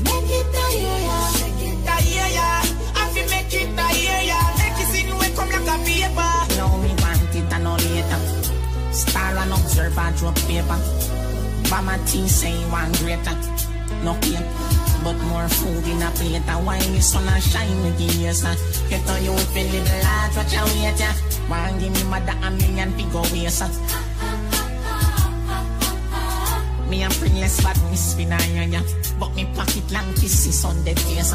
Make 0.05 0.29
it 0.29 0.53
a 0.53 0.65
year, 0.77 0.99
yeah. 1.09 1.42
And 9.43 9.51
observer 9.51 10.09
drop 10.15 10.35
paper. 10.47 10.79
Mama 11.69 11.99
T 12.07 12.29
say 12.29 12.55
one 12.71 12.89
greater. 13.03 13.35
No 14.01 14.15
cake, 14.23 14.39
but 15.03 15.17
more 15.27 15.49
food 15.49 15.85
in 15.85 16.01
a 16.01 16.09
plate. 16.11 16.41
And 16.47 16.65
why 16.65 16.79
the 16.79 17.01
sun 17.01 17.27
a 17.27 17.41
shine 17.41 17.75
with 17.83 17.97
the 17.97 18.05
years? 18.19 18.41
Get 18.89 19.09
on 19.09 19.21
you 19.21 19.33
with 19.33 19.57
a 19.57 19.63
little 19.67 19.99
lot, 19.99 20.31
watch 20.37 20.55
out 20.55 20.69
wait 20.79 20.97
ya. 20.97 21.11
One 21.51 21.77
give 21.77 21.91
me 21.91 22.03
mother 22.09 22.35
a 22.41 22.51
million 22.51 22.91
figure 22.93 23.21
ways. 23.35 23.61
ah. 23.61 23.69
Me 26.89 27.03
a 27.03 27.09
printless 27.09 27.59
but 27.61 27.77
me 27.89 27.97
spin 27.97 28.31
iron 28.31 28.71
ya. 28.71 28.81
But 29.19 29.35
me 29.35 29.45
pocket 29.55 29.91
long 29.91 30.13
kisses 30.13 30.65
on 30.65 30.83
the 30.83 30.95
face. 30.95 31.33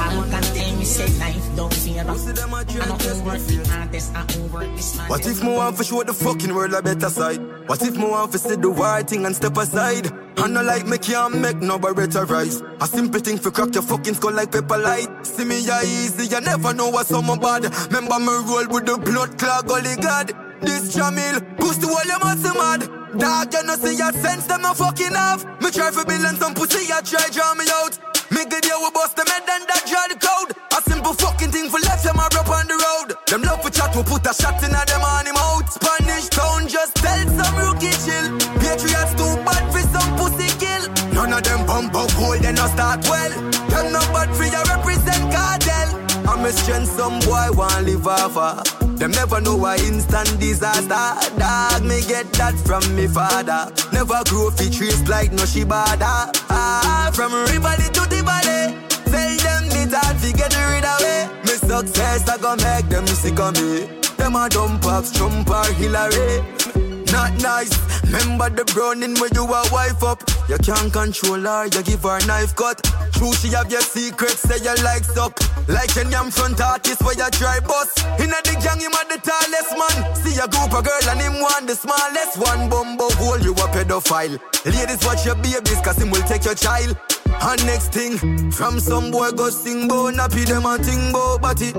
I 0.00 0.12
don't 0.12 0.30
can 0.30 0.42
tell 0.42 0.76
me 0.76 0.84
say 0.84 1.08
life 1.18 1.56
don't 1.56 1.74
fear. 1.74 2.00
I 2.00 2.04
don't 2.04 2.92
over 2.92 3.38
the 3.38 3.76
artist, 3.78 4.12
I 4.14 4.22
over 4.38 4.66
this 4.74 4.96
man. 4.96 5.08
What 5.08 5.26
if 5.26 5.42
me 5.42 5.52
want 5.54 5.76
to 5.78 5.84
show 5.84 6.02
the 6.02 6.14
fucking 6.14 6.54
world 6.54 6.72
a 6.72 6.82
better 6.82 7.08
side? 7.08 7.40
What 7.68 7.82
if 7.82 7.96
me 7.96 8.04
want 8.04 8.32
to 8.32 8.38
see 8.38 8.56
the 8.56 8.68
right 8.68 9.06
thing 9.06 9.26
and 9.26 9.34
step 9.34 9.56
aside? 9.56 10.10
I 10.36 10.48
know 10.48 10.62
like 10.62 10.86
me 10.86 10.98
can't 10.98 11.38
make 11.38 11.56
no 11.56 11.78
better 11.78 12.24
rise. 12.24 12.62
A 12.80 12.86
simple 12.86 13.20
thing 13.20 13.38
for 13.38 13.50
crack 13.50 13.74
your 13.74 13.82
fucking 13.82 14.14
skull 14.14 14.32
like 14.32 14.52
paper 14.52 14.78
light. 14.78 15.26
See 15.26 15.44
me 15.44 15.60
ya 15.60 15.80
easy, 15.82 16.26
you 16.34 16.40
never 16.40 16.72
know 16.72 16.88
what 16.88 17.06
someone 17.06 17.38
bad. 17.38 17.64
Remember 17.86 18.18
me 18.18 18.32
roll 18.48 18.68
with 18.68 18.86
the 18.86 18.98
blood 18.98 19.38
clog 19.38 19.68
gully 19.68 19.96
god. 19.96 20.32
This 20.62 20.94
Jamil, 20.94 21.56
push 21.58 21.76
the 21.76 21.88
wall, 21.88 22.04
you 22.04 22.18
must 22.20 22.44
mad. 22.54 22.99
Dog, 23.18 23.52
you 23.52 23.62
know 23.64 23.74
see 23.74 23.96
your 23.96 24.12
sense, 24.12 24.46
them 24.46 24.62
no 24.62 24.72
fucking 24.72 25.14
have. 25.14 25.42
Me 25.60 25.70
try 25.70 25.90
for 25.90 26.04
billion, 26.04 26.36
some 26.36 26.54
pussy, 26.54 26.86
ya 26.86 27.00
try 27.00 27.26
draw 27.30 27.54
me 27.54 27.66
out. 27.82 27.98
Me 28.30 28.46
good 28.46 28.62
deal, 28.62 28.78
we 28.78 28.90
bust 28.94 29.16
them 29.16 29.26
head 29.26 29.42
and 29.50 29.66
that 29.66 29.82
draw 29.82 30.06
the 30.06 30.14
code. 30.14 30.54
A 30.70 30.78
simple 30.86 31.14
fucking 31.14 31.50
thing 31.50 31.68
for 31.68 31.82
left, 31.82 32.04
them 32.06 32.22
a 32.22 32.30
up 32.30 32.46
on 32.46 32.70
the 32.70 32.78
road. 32.78 33.18
Them 33.26 33.42
love 33.42 33.62
for 33.66 33.70
chat, 33.70 33.90
we 33.96 34.02
put 34.06 34.22
a 34.22 34.32
shot 34.32 34.62
in 34.62 34.70
a 34.70 34.82
them 34.86 35.02
on 35.02 35.26
him 35.26 35.34
out. 35.34 35.66
Spanish 35.66 36.30
town, 36.30 36.70
just 36.70 36.94
tell 37.02 37.26
some 37.34 37.56
rookie 37.58 37.90
chill. 38.06 38.30
Patriots 38.62 39.18
too 39.18 39.34
bad 39.42 39.64
for 39.74 39.82
some 39.90 40.10
pussy 40.14 40.46
kill. 40.62 40.86
None 41.10 41.34
of 41.34 41.42
them 41.42 41.66
bump 41.66 41.94
up 41.98 42.10
cold, 42.14 42.38
they 42.38 42.54
no 42.54 42.70
start 42.70 43.02
well. 43.10 43.32
Them 43.74 43.90
no 43.90 44.00
bad 44.14 44.30
for 44.38 44.46
you 44.46 44.62
represent 44.70 45.26
cartel. 45.34 45.88
I'm 46.30 46.46
a 46.46 46.52
strength, 46.54 46.94
some 46.94 47.18
boy 47.26 47.50
want 47.58 47.82
live 47.82 48.06
off 48.06 48.38
her. 48.38 48.79
Them 49.00 49.12
never 49.12 49.40
know 49.40 49.64
a 49.64 49.76
instant 49.76 50.38
disaster. 50.38 50.92
Dog, 51.38 51.82
me 51.84 52.02
get 52.06 52.30
that 52.34 52.54
from 52.66 52.84
me 52.94 53.06
father. 53.06 53.72
Never 53.94 54.20
grow 54.28 54.50
fi 54.50 54.68
trees 54.68 55.08
like 55.08 55.32
no 55.32 55.44
shibada. 55.44 56.28
Ah, 56.50 57.10
from 57.14 57.32
Rivoli 57.32 57.88
to 57.96 58.04
the 58.12 58.20
valley. 58.22 58.76
Tell 59.08 59.36
them 59.40 59.64
it's 59.80 59.94
hard 59.94 60.18
fi 60.18 60.32
get 60.32 60.54
rid 60.68 60.84
of 60.84 61.00
it. 61.00 61.32
Me 61.46 61.54
success 61.56 62.28
I 62.28 62.36
gon' 62.36 62.58
make 62.58 62.90
them 62.90 63.06
sick 63.06 63.40
of 63.40 63.54
me. 63.56 63.88
Them 64.18 64.36
a 64.36 64.50
dump 64.50 64.84
off 64.84 65.10
Trump 65.14 65.48
or 65.48 65.64
Hillary. 65.72 66.89
Not 67.12 67.34
nice. 67.42 67.74
Remember 68.04 68.50
the 68.50 68.64
browning 68.74 69.14
when 69.20 69.30
you 69.34 69.44
a 69.44 69.62
wife 69.72 70.02
up. 70.02 70.22
You 70.48 70.58
can't 70.58 70.92
control 70.92 71.40
her, 71.40 71.66
you 71.66 71.82
give 71.82 72.02
her 72.02 72.18
knife 72.26 72.54
cut. 72.56 72.82
True, 73.12 73.32
she 73.34 73.48
have 73.48 73.70
your 73.70 73.80
secrets, 73.82 74.40
say 74.40 74.58
you 74.58 74.74
like 74.82 75.04
suck. 75.04 75.38
Like 75.68 75.96
any 75.96 76.14
am 76.14 76.30
front 76.30 76.60
artist 76.60 77.02
where 77.02 77.14
you 77.14 77.30
try 77.30 77.60
bust. 77.60 78.02
Inna 78.18 78.38
the 78.42 78.58
gang, 78.62 78.80
him 78.80 78.92
a 78.94 79.02
the 79.06 79.18
tallest 79.22 79.72
man. 79.78 79.96
See 80.16 80.38
a 80.38 80.46
group 80.48 80.74
of 80.74 80.84
girl 80.84 81.06
and 81.10 81.20
him 81.20 81.40
want 81.40 81.66
the 81.66 81.74
smallest 81.74 82.38
one. 82.38 82.68
Bumbo 82.68 83.10
hole, 83.18 83.38
you 83.38 83.52
a 83.52 83.66
pedophile. 83.70 84.38
Ladies, 84.64 85.04
watch 85.04 85.24
your 85.26 85.36
babies, 85.36 85.80
cause 85.82 85.98
him 85.98 86.10
will 86.10 86.22
take 86.22 86.44
your 86.44 86.54
child. 86.54 86.96
And 87.42 87.64
next 87.66 87.92
thing, 87.92 88.50
from 88.50 88.80
some 88.80 89.10
boy 89.10 89.30
go 89.32 89.50
sing 89.50 89.88
bo 89.88 90.10
nappy 90.10 90.44
them 90.46 90.66
a 90.66 90.78
ting 90.78 91.12
bo 91.12 91.38
body. 91.38 91.72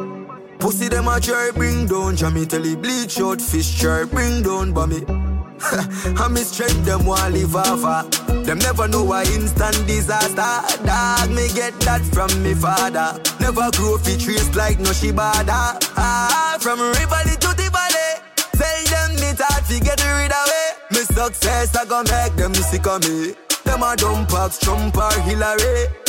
Pussy 0.61 0.89
them 0.89 1.07
a 1.07 1.19
try 1.19 1.49
bring 1.49 1.87
down, 1.87 2.15
Jammy 2.15 2.45
tell 2.45 2.61
he 2.61 2.75
bleach 2.75 3.19
out. 3.19 3.41
Fish 3.41 3.79
try 3.79 4.03
bring 4.03 4.43
down 4.43 4.71
by 4.71 4.85
me. 4.85 5.03
I 6.21 6.27
miss 6.29 6.51
strength 6.51 6.85
them 6.85 7.03
want 7.03 7.33
live 7.33 7.55
off 7.55 8.11
Them 8.45 8.59
never 8.59 8.87
know 8.87 9.03
why 9.03 9.23
instant 9.23 9.75
disaster. 9.87 10.85
Dog 10.85 11.31
me 11.31 11.47
get 11.55 11.73
that 11.81 12.01
from 12.13 12.29
me 12.43 12.53
father. 12.53 13.19
Never 13.39 13.71
grow 13.71 13.97
fi 13.97 14.15
trees 14.17 14.55
like 14.55 14.79
no 14.79 14.91
shibada 14.91 15.81
ah, 15.97 16.57
From 16.61 16.79
Rivoli 16.79 17.35
to 17.41 17.49
the 17.57 17.67
valley. 17.73 18.11
Tell 18.53 18.83
them 18.93 19.15
me 19.15 19.33
thought 19.33 19.65
fi 19.65 19.79
get 19.79 19.99
rid 20.05 20.31
of 20.31 20.47
it. 20.47 20.91
Me 20.91 20.99
success 20.99 21.75
I 21.75 21.85
gon' 21.85 22.05
make 22.05 22.35
them 22.35 22.53
sick 22.53 22.85
of 22.85 23.01
me. 23.01 23.33
Them 23.63 23.81
a 23.81 23.95
dumb 23.95 24.27
pox, 24.27 24.59
Trump 24.59 24.95
or 24.95 25.11
Hillary 25.21 26.00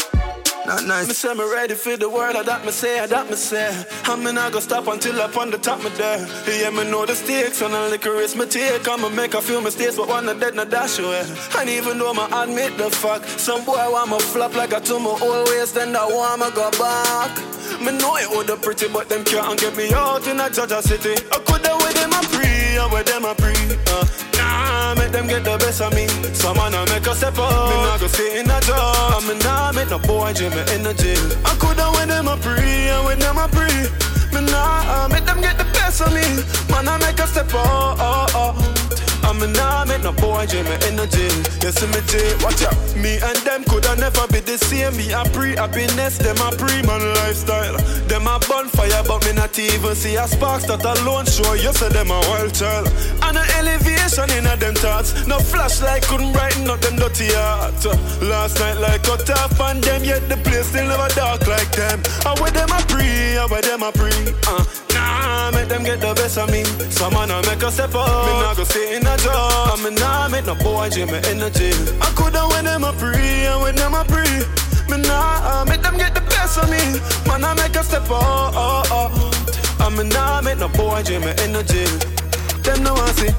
not 0.66 0.86
nice. 0.86 1.08
Me 1.08 1.14
say 1.14 1.34
me 1.34 1.44
ready 1.44 1.74
for 1.74 1.96
the 1.96 2.08
world, 2.08 2.36
I 2.36 2.42
that 2.42 2.64
me 2.64 2.70
say, 2.70 3.00
I 3.00 3.06
that 3.06 3.28
me 3.28 3.36
say. 3.36 3.84
I'm 4.04 4.22
not 4.22 4.52
gonna 4.52 4.60
stop 4.60 4.86
until 4.86 5.20
up 5.20 5.36
on 5.36 5.50
the 5.50 5.58
top 5.58 5.82
me 5.82 5.90
there. 5.90 6.26
Yeah, 6.48 6.70
me 6.70 6.88
know 6.90 7.06
the 7.06 7.14
stakes 7.14 7.60
and 7.62 7.74
the 7.74 7.88
liquor 7.88 8.14
is 8.16 8.36
me 8.36 8.46
take. 8.46 8.86
I'ma 8.88 9.08
make 9.08 9.34
a 9.34 9.42
few 9.42 9.60
mistakes, 9.60 9.96
but 9.96 10.08
one 10.08 10.28
of 10.28 10.40
dead 10.40 10.54
not 10.54 10.70
dash 10.70 10.98
away. 10.98 11.24
And 11.58 11.68
even 11.68 11.98
though 11.98 12.12
I 12.12 12.44
admit 12.44 12.76
the 12.78 12.90
fact, 12.90 13.28
some 13.40 13.64
boy 13.64 13.74
want 13.90 14.10
me 14.10 14.18
flop 14.18 14.54
like 14.54 14.72
I 14.72 14.80
told 14.80 15.02
me 15.02 15.08
always, 15.08 15.72
then 15.72 15.96
I 15.96 16.04
want 16.06 16.40
me 16.40 16.50
go 16.54 16.70
back. 16.72 17.52
Me 17.80 17.90
know 17.98 18.16
it 18.16 18.28
would 18.30 18.62
pretty, 18.62 18.88
but 18.88 19.08
them 19.08 19.24
can't 19.24 19.58
get 19.58 19.76
me 19.76 19.92
out 19.92 20.26
in 20.26 20.40
a 20.40 20.50
Georgia 20.50 20.82
city. 20.82 21.14
I 21.32 21.38
coulda 21.46 21.74
with 21.78 21.94
them 21.94 22.12
a 22.12 22.22
pre, 22.30 22.76
and 22.78 22.92
with 22.92 23.06
them 23.06 23.24
a 23.24 23.34
pre. 23.34 23.52
Uh, 23.86 24.31
make 24.94 25.12
them 25.12 25.26
get 25.26 25.44
the 25.44 25.56
best 25.58 25.80
of 25.80 25.94
me. 25.94 26.06
Some 26.34 26.56
man 26.56 26.74
I 26.74 26.84
make 26.90 27.06
a 27.06 27.14
step 27.14 27.38
up. 27.38 27.70
Me 27.70 27.76
nah 27.82 27.98
go 27.98 28.06
stay 28.06 28.40
in 28.40 28.50
a 28.50 28.60
job. 28.60 29.22
Me 29.24 29.34
nah 29.44 29.72
make 29.72 29.90
no 29.90 29.98
boy 29.98 30.32
dream 30.32 30.50
me 30.50 30.62
in 30.74 30.82
the 30.82 30.94
jail. 30.94 31.24
I 31.44 31.54
coulda 31.56 31.90
with 31.92 32.08
them 32.08 32.28
a 32.28 32.36
pre, 32.36 32.90
and 32.90 33.06
with 33.06 33.20
them 33.20 33.38
a 33.38 33.48
pre. 33.48 33.70
Me 34.34 34.40
nah 34.50 35.08
make 35.08 35.24
them 35.24 35.40
get 35.40 35.58
the 35.58 35.64
best 35.72 36.00
of 36.00 36.12
me. 36.12 36.24
Man 36.70 36.88
I 36.88 36.98
make 36.98 37.18
a 37.18 37.26
step 37.26 37.52
up. 37.54 38.81
I'm 39.22 39.42
a 39.42 39.46
make 39.86 40.02
no 40.02 40.12
boy 40.12 40.46
me 40.50 40.74
in 40.88 40.96
the 40.96 41.06
jail. 41.06 41.36
You 41.62 41.72
see 41.72 41.86
me 41.88 42.00
jail, 42.10 42.36
watch 42.42 42.62
out. 42.62 42.76
Me 42.96 43.18
and 43.22 43.38
them 43.46 43.64
coulda 43.64 43.96
never 43.96 44.26
be 44.28 44.40
the 44.40 44.58
same. 44.58 44.96
Me 44.96 45.12
a 45.12 45.24
pre 45.30 45.54
happiness, 45.54 46.18
them 46.18 46.36
a 46.42 46.50
pre 46.52 46.82
man 46.82 47.02
lifestyle. 47.22 47.76
Them 48.10 48.26
a 48.26 48.38
bonfire, 48.48 49.02
but 49.06 49.24
me 49.24 49.32
not 49.32 49.56
even 49.58 49.94
see 49.94 50.16
a 50.16 50.26
spark 50.26 50.62
that 50.66 50.84
alone 50.84 51.26
show 51.26 51.54
you 51.54 51.72
say 51.72 51.88
them 51.88 52.10
a 52.10 52.18
wild 52.28 52.54
child. 52.54 52.88
And 53.22 53.38
a 53.38 53.44
elevation 53.58 54.28
in 54.36 54.46
a 54.46 54.56
them 54.56 54.74
thoughts. 54.74 55.26
No 55.26 55.38
flashlight 55.38 56.02
couldn't 56.02 56.32
brighten 56.32 56.68
up 56.68 56.80
them 56.80 56.96
dirty 56.96 57.32
heart. 57.32 57.78
Last 58.20 58.58
night 58.58 58.78
like 58.78 59.02
cut 59.02 59.28
off 59.30 59.60
on 59.60 59.80
them, 59.80 60.04
yet 60.04 60.28
the 60.28 60.36
place 60.38 60.66
still 60.66 60.86
never 60.88 61.08
dark 61.14 61.46
like 61.46 61.70
them. 61.72 62.02
I 62.26 62.34
with 62.40 62.54
them 62.54 62.70
a 62.70 62.80
pre, 62.90 63.38
I 63.38 63.46
with 63.46 63.64
them 63.64 63.82
a 63.82 63.92
pre. 63.92 64.10
Uh, 64.46 64.64
nah, 64.94 65.50
make 65.52 65.68
them 65.68 65.84
get 65.84 66.00
the 66.00 66.12
best 66.14 66.38
of 66.38 66.50
me. 66.50 66.64
Some 66.90 67.14
man 67.14 67.30
I 67.30 67.40
make 67.46 67.62
a 67.62 67.70
step 67.70 67.94
up. 67.94 68.26
Me 68.26 68.32
nah 68.40 68.54
go 68.54 68.64
stay 68.64 68.96
in 68.96 69.02
a 69.12 69.16
job. 69.18 69.78
Me 69.80 69.90
nah 69.90 70.28
make 70.28 70.46
no 70.46 70.54
boy 70.54 70.88
dream 70.90 71.08
me 71.08 71.18
in 71.30 71.38
the 71.38 71.50
jail. 71.50 71.80
I 72.00 72.08
coulda 72.16 72.46
with 72.48 72.64
them 72.64 72.84
a 72.84 72.92
pre, 72.92 73.46
I 73.46 73.56
with 73.62 73.76
them 73.76 73.94
a 73.94 74.04
pre. 74.04 74.24
Me 74.90 75.02
nah 75.02 75.64
make 75.64 75.82
them 75.82 75.96
get 75.96 76.14
the 76.14 76.22
best 76.32 76.58
of 76.58 76.68
me. 76.70 76.82
Man 77.26 77.44
I 77.44 77.54
make 77.54 77.76
a 77.76 77.82
step 77.84 78.02
up. 78.02 78.52
Oh, 78.56 78.82
oh. 78.90 79.10
I 79.80 79.88
me 79.90 80.04
nah 80.08 80.40
make 80.40 80.58
no 80.58 80.68
boy 80.68 81.02
dream 81.02 81.22
me 81.22 81.32
in 81.44 81.52
the 81.52 81.62
jail. 81.64 81.94
Them 82.64 82.82
no 82.84 82.94
want 82.94 83.16
see 83.16 83.32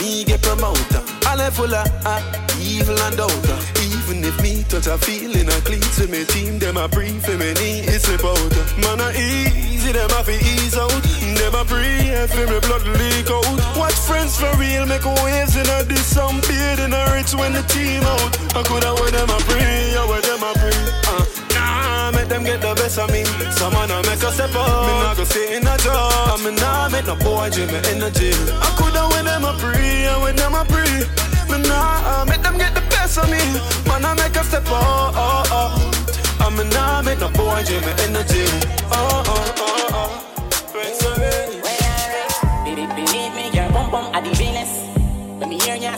me 0.00 0.24
get 0.24 0.42
promoted. 0.42 1.02
I 1.26 1.50
full 1.50 1.74
of 1.74 1.86
uh, 2.04 2.22
evil 2.60 2.98
and 2.98 3.16
doubt. 3.16 3.32
Even 3.80 4.24
if 4.24 4.40
me 4.42 4.64
touch 4.64 4.86
a 4.86 4.98
feeling 4.98 5.48
I 5.48 5.60
clean 5.60 5.88
to 5.98 6.06
me 6.08 6.24
team, 6.24 6.58
them 6.58 6.76
a 6.76 6.88
brief 6.88 7.28
me 7.28 7.52
need 7.54 7.88
it's 7.88 8.08
about. 8.08 8.52
Man 8.82 9.00
a 9.00 9.10
easy, 9.86 9.92
them 9.92 10.10
a 10.10 10.24
fi 10.24 10.34
ease 10.34 10.76
out. 10.76 10.92
Never 11.38 11.64
pray 11.64 12.26
for 12.26 12.46
me 12.46 12.58
blood 12.60 12.86
leak 12.98 13.30
out. 13.30 13.76
Watch 13.76 13.94
friends 13.94 14.38
for 14.38 14.50
real 14.56 14.86
make 14.86 15.04
waves 15.04 15.56
in 15.56 15.66
a 15.66 15.82
this 15.84 16.04
some 16.06 16.40
beard 16.42 16.78
in 16.80 16.92
a 16.92 17.02
rich 17.14 17.34
when 17.34 17.52
the 17.52 17.62
team 17.68 18.02
out. 18.02 18.56
I 18.56 18.62
coulda 18.62 18.94
with 19.00 19.12
them 19.12 19.30
a 19.30 19.38
pray, 19.46 19.94
I 19.96 20.04
with 20.08 20.24
them 20.24 20.42
a 20.42 20.52
pray. 20.58 20.80
Uh, 21.06 21.24
nah, 21.54 22.10
make 22.12 22.28
them 22.28 22.44
get 22.44 22.60
the 22.60 22.74
best 22.74 22.98
of 22.98 23.10
me. 23.10 23.24
Some 23.52 23.72
man 23.72 23.90
a 23.90 24.02
make 24.02 24.22
a 24.22 24.30
step 24.32 24.54
up. 24.54 24.86
Me 24.86 24.92
nah 25.02 25.14
go 25.14 25.24
stay 25.24 25.56
in 25.56 25.66
a 25.66 25.76
job. 25.78 26.40
Me 26.40 26.50
nah 26.56 26.88
make 26.88 27.06
no 27.06 27.16
boy 27.16 27.50
dream 27.50 27.68
me 27.68 27.78
in 27.90 27.98
the 27.98 28.10
jail. 28.10 28.40
I 28.62 28.68
coulda 28.78 29.06
with 29.12 29.24
them 29.24 29.44
a 29.44 29.52
pray, 29.58 30.06
I 30.06 30.22
with 30.22 30.36
them 30.36 30.54
a 30.54 30.64
pray. 30.64 30.96
Me 31.50 31.62
nah 31.68 32.24
make 32.24 32.42
them 32.42 32.58
get 32.58 32.74
the 32.74 32.82
best 32.90 33.18
of 33.18 33.30
me. 33.30 33.40
Man 33.86 34.04
I 34.04 34.14
make 34.14 34.36
a 34.36 34.44
step 34.44 34.66
up. 34.66 35.14
Oh, 35.14 35.42
oh. 35.50 36.05
I 36.46 36.50
me 36.50 36.62
nah 36.70 37.02
make 37.02 37.18
no 37.18 37.28
boy 37.30 37.58
in 37.58 38.12
the. 38.12 38.22
Oh, 38.92 39.24
oh, 39.26 39.54
oh, 39.58 39.88
oh. 39.98 40.10
Baby, 42.64 42.86
believe 42.86 43.34
me, 43.34 43.50
the 44.20 44.30
realest. 44.38 44.86
When 45.40 45.48
me 45.48 45.58
hear 45.58 45.74
you 45.74 45.88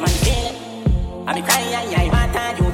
man. 0.00 0.14
I 1.26 1.34
be 1.34 1.42
crying, 1.42 1.74
I 1.74 2.08
want 2.12 2.32
you 2.60 2.71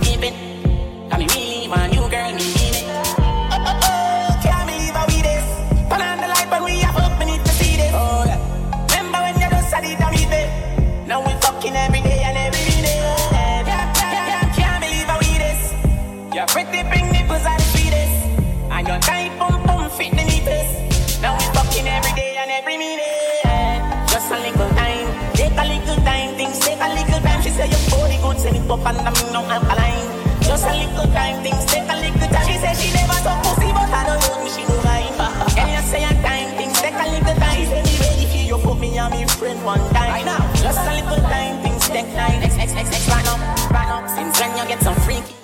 say 27.59 27.67
your 27.67 27.83
body 27.91 28.19
good, 28.23 28.39
send 28.39 28.57
it 28.57 28.71
up 28.71 28.87
and 28.87 28.99
I'm 29.03 29.19
no 29.35 29.43
alkaline. 29.43 30.07
Just 30.47 30.63
a 30.63 30.73
little 30.79 31.11
time, 31.11 31.43
things 31.43 31.67
take 31.67 31.91
a 31.91 31.97
little 31.99 32.29
time. 32.31 32.47
She 32.47 32.55
say 32.63 32.73
she 32.79 32.89
never 32.95 33.19
saw 33.19 33.35
pussy, 33.43 33.69
but 33.75 33.91
I 33.91 34.07
don't 34.07 34.23
know 34.23 34.39
me, 34.47 34.51
she 34.55 34.63
don't 34.63 34.85
mind. 34.87 35.11
Can 35.59 35.67
you 35.75 35.83
say 35.91 36.07
a 36.07 36.13
time, 36.23 36.55
things 36.55 36.79
take 36.79 36.95
a 36.95 37.07
little 37.11 37.35
time. 37.35 37.59
She 37.59 37.67
say 37.67 37.83
me 37.83 37.95
ready 37.99 38.27
for 38.31 38.43
you, 38.47 38.59
put 38.63 38.79
me 38.79 38.97
and 38.97 39.11
me 39.11 39.27
friend 39.27 39.59
one 39.67 39.83
time. 39.91 40.11
Right 40.15 40.25
now, 40.25 40.39
just 40.63 40.79
a 40.87 40.93
little 41.03 41.19
time, 41.27 41.59
things 41.67 41.83
take 41.91 42.07
time. 42.15 42.39
X, 42.47 42.55
X, 42.55 42.71
X, 42.79 42.89
X, 42.95 43.03
run 43.11 43.27
up, 43.27 43.41
run 43.75 43.89
up. 43.91 44.05
Since 44.07 44.39
when 44.39 44.51
you 44.55 44.65
get 44.71 44.81
some 44.87 44.99
freaky. 45.03 45.35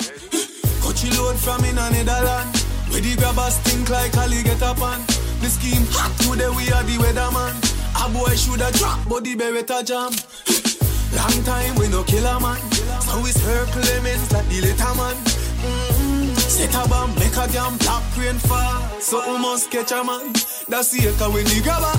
Coachy 0.78 1.10
load 1.18 1.36
from 1.36 1.66
in 1.66 1.78
a 1.78 1.90
Netherland. 1.90 2.54
Where 2.94 3.02
the 3.02 3.16
grabbers 3.18 3.58
think 3.66 3.90
like 3.90 4.16
Ali 4.22 4.46
get 4.46 4.62
up 4.62 4.80
on. 4.80 5.02
The 5.42 5.50
scheme 5.50 5.82
hot 5.90 6.14
today 6.22 6.48
we 6.54 6.70
are 6.70 6.86
the 6.86 6.96
weatherman. 7.02 7.58
A 7.98 8.06
boy 8.14 8.34
shoulda 8.38 8.70
drop, 8.78 9.02
but 9.08 9.24
the 9.24 9.34
beretta 9.34 9.82
jam. 9.82 10.14
Long 11.16 11.44
time 11.44 11.74
we 11.76 11.88
no 11.88 12.02
kill 12.02 12.26
a 12.26 12.40
man. 12.40 12.60
So 13.00 13.20
we 13.22 13.30
circle 13.30 13.82
lemons 13.82 14.32
like 14.32 14.46
the 14.48 14.60
little 14.60 14.94
man. 14.96 15.14
Mm-hmm. 15.14 16.34
Set 16.34 16.74
a 16.74 16.88
bomb, 16.88 17.14
make 17.14 17.36
a 17.36 17.46
damn 17.52 17.76
black 17.78 18.04
rain 18.18 18.38
fall. 18.38 19.00
So 19.00 19.22
we 19.30 19.38
must 19.38 19.70
catch 19.70 19.92
a 19.92 20.02
man. 20.02 20.32
That's 20.68 20.90
the 20.90 21.08
echo 21.08 21.30
when 21.30 21.44
the 21.44 21.60
grabber. 21.62 21.94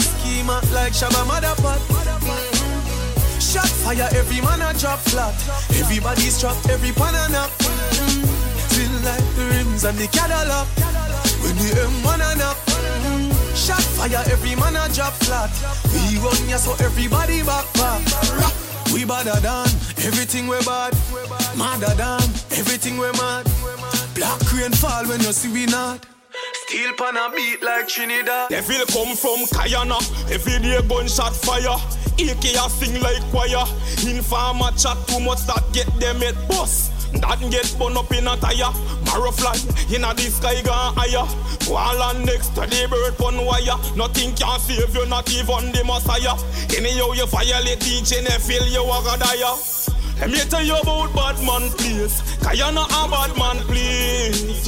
Schema 0.00 0.60
like 0.72 0.92
Shabba 0.92 1.22
Motherpot. 1.28 1.80
Mm-hmm. 1.92 3.40
Shot 3.40 3.68
fire, 3.68 4.08
every 4.16 4.40
man 4.40 4.62
a 4.62 4.72
drop 4.78 5.00
flat. 5.00 5.34
Everybody's 5.76 6.40
trapped, 6.40 6.68
every 6.70 6.92
pan 6.92 7.14
a 7.14 7.28
nap. 7.30 7.50
Mm-hmm. 7.60 8.24
Feel 8.72 8.94
like 9.04 9.26
the 9.36 9.44
rims 9.52 9.84
and 9.84 9.98
the 9.98 10.08
Cadillac. 10.08 10.66
When 11.44 11.56
the 11.56 11.70
M1 11.76 12.20
a. 12.20 12.53
Shot 13.64 13.80
fire, 13.80 14.22
every 14.30 14.54
man 14.56 14.76
a 14.76 14.92
drop 14.92 15.14
flat. 15.24 15.48
We 15.88 16.18
run 16.18 16.48
ya 16.50 16.58
so 16.58 16.72
everybody 16.84 17.42
back 17.42 17.64
back. 17.72 18.04
We 18.92 19.06
badder 19.06 19.40
than 19.40 19.64
everything 20.04 20.46
we 20.46 20.60
bad. 20.66 20.92
Madder 21.56 21.94
than 21.96 22.28
everything 22.60 22.98
we 22.98 23.10
mad. 23.12 23.48
Black 24.14 24.52
rain 24.52 24.70
fall 24.72 25.08
when 25.08 25.18
you 25.20 25.32
see 25.32 25.50
we 25.50 25.64
not. 25.64 26.04
Steel 26.66 26.92
pan 26.98 27.16
a 27.16 27.32
beat 27.34 27.62
like 27.62 27.88
Trinidad. 27.88 28.50
Devil 28.50 28.84
come 28.92 29.16
from 29.16 29.48
Kayana, 29.48 29.96
every 30.30 30.60
day 30.60 30.86
gunshot 30.86 31.32
fire. 31.32 31.80
AK 32.20 32.44
a 32.44 32.68
sing 32.68 33.00
like 33.00 33.22
choir. 33.32 33.64
Informer 34.04 34.76
chat 34.76 34.98
too 35.08 35.20
much 35.20 35.40
that 35.46 35.64
get 35.72 35.88
them 35.98 36.22
at 36.22 36.36
bus. 36.48 36.90
That 37.14 37.40
get 37.50 37.74
burn 37.78 37.96
up 37.96 38.12
in 38.12 38.28
a 38.28 38.36
tire. 38.36 38.68
Marrow 39.14 39.30
fly 39.30 39.54
a 39.54 40.14
the 40.14 40.26
sky 40.26 40.60
gone 40.62 40.92
higher. 40.98 41.22
Wall 41.70 42.02
and 42.10 42.26
next 42.26 42.50
to 42.58 42.66
the 42.66 42.88
bird 42.90 43.14
pon 43.16 43.46
wire. 43.46 43.78
Nothing 43.94 44.34
can 44.34 44.58
save 44.58 44.90
you, 44.90 45.06
not 45.06 45.30
even 45.30 45.70
the 45.70 45.86
messiah. 45.86 46.34
Anyhow 46.74 47.14
you 47.14 47.26
violate 47.30 47.78
teaching, 47.78 48.26
I 48.26 48.42
feel 48.42 48.66
you 48.66 48.82
are 48.82 49.02
gonna 49.06 49.22
die. 49.22 49.54
Let 50.18 50.30
me 50.30 50.42
tell 50.50 50.66
you 50.66 50.74
about 50.74 51.14
bad 51.14 51.38
man, 51.46 51.70
please. 51.78 52.26
Cause 52.42 52.58
you're 52.58 52.72
not 52.74 52.90
a 52.90 53.06
bad 53.06 53.38
man, 53.38 53.62
please. 53.70 54.66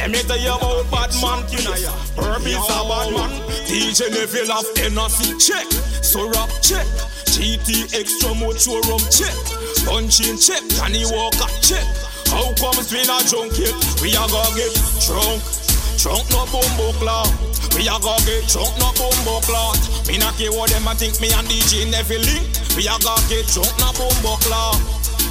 Let 0.00 0.08
me 0.08 0.24
tell 0.24 0.40
you 0.40 0.56
about 0.56 0.88
bad 0.88 1.12
man, 1.20 1.44
please. 1.44 1.84
Purpose 2.16 2.64
a 2.72 2.80
bad 2.88 3.12
man. 3.12 3.32
DJ 3.68 4.08
Neville 4.16 4.48
of 4.48 4.64
Tennessee, 4.72 5.36
check. 5.36 5.68
Sorap, 6.00 6.48
check. 6.64 6.88
GT 7.36 7.92
extra 7.92 8.32
rum, 8.32 9.04
check. 9.12 9.36
Punching, 9.84 10.40
check. 10.40 10.64
Johnnie 10.72 11.04
Walker, 11.12 11.52
check. 11.60 11.84
How 12.30 12.52
comes 12.56 12.92
we 12.92 13.04
not 13.04 13.26
drunk 13.26 13.58
yet? 13.58 13.74
We 14.02 14.14
are 14.16 14.28
gonna 14.28 14.54
get 14.56 14.72
drunk. 15.04 15.42
Drunk 15.98 16.24
no 16.30 16.44
bumbo 16.52 16.92
clock. 17.00 17.30
We 17.74 17.88
are 17.88 18.00
gonna 18.00 18.24
get 18.26 18.46
drunk 18.48 18.76
no 18.78 18.92
bumbo 18.94 19.40
clock. 19.44 19.78
Me 20.06 20.18
not 20.18 20.36
care 20.36 20.52
what 20.52 20.70
them 20.70 20.86
a 20.86 20.94
think. 20.94 21.20
Me 21.20 21.32
and 21.32 21.46
DJ 21.48 21.90
never 21.90 22.18
link. 22.18 22.46
We 22.76 22.88
are 22.88 23.00
gonna 23.00 23.24
get 23.28 23.46
drunk 23.48 23.72
no 23.80 23.90
bumbo 23.96 24.36
clock. 24.44 24.78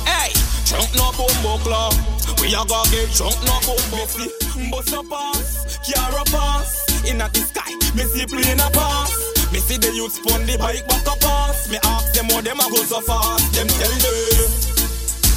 Hey, 0.08 0.34
drunk 0.66 0.90
no 0.96 1.12
bumbo 1.14 1.62
clock. 1.62 1.94
We 2.42 2.56
are 2.56 2.66
gonna 2.66 2.90
get 2.90 3.12
drunk 3.14 3.38
no 3.46 3.56
bumbo 3.64 4.04
clock. 4.10 4.34
Bust 4.72 4.94
a 4.94 5.02
pass, 5.06 5.78
car 5.86 6.14
a 6.16 6.24
pass. 6.26 6.88
In 7.06 7.18
the 7.18 7.28
sky, 7.34 7.74
me 7.96 8.04
see 8.04 8.26
plane 8.26 8.60
a 8.60 8.70
pass. 8.72 9.12
Me 9.52 9.60
see 9.60 9.78
the 9.78 9.94
youth 9.94 10.14
spun 10.14 10.46
the 10.46 10.58
bike 10.58 10.88
back 10.88 11.06
a 11.06 11.16
pass. 11.20 11.70
Me 11.70 11.78
ask 11.84 12.14
them 12.14 12.26
how 12.30 12.42
them 12.42 12.60
a 12.60 12.66
go 12.72 12.82
so 12.84 13.02
fast. 13.02 13.54
Them 13.54 13.68
tell 13.68 13.92
me. 13.92 14.83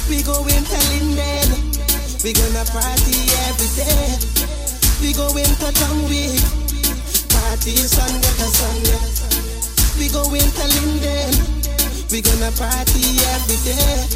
We 0.09 0.23
going 0.23 0.63
telling 0.63 1.15
them 1.15 1.47
we 2.23 2.31
gonna 2.31 2.63
party 2.71 3.27
every 3.43 3.67
day. 3.75 4.15
We 5.01 5.11
going 5.13 5.43
to 5.43 5.69
town 5.75 5.99
week, 6.07 6.39
party 7.27 7.75
Sunday 7.75 8.31
to 8.39 8.47
Sunday. 8.55 8.99
We 9.99 10.07
going 10.07 10.47
telling 10.55 10.99
them 11.03 11.33
we 12.09 12.21
gonna 12.21 12.51
party 12.55 13.19
every 13.35 13.59
day. 13.67 14.07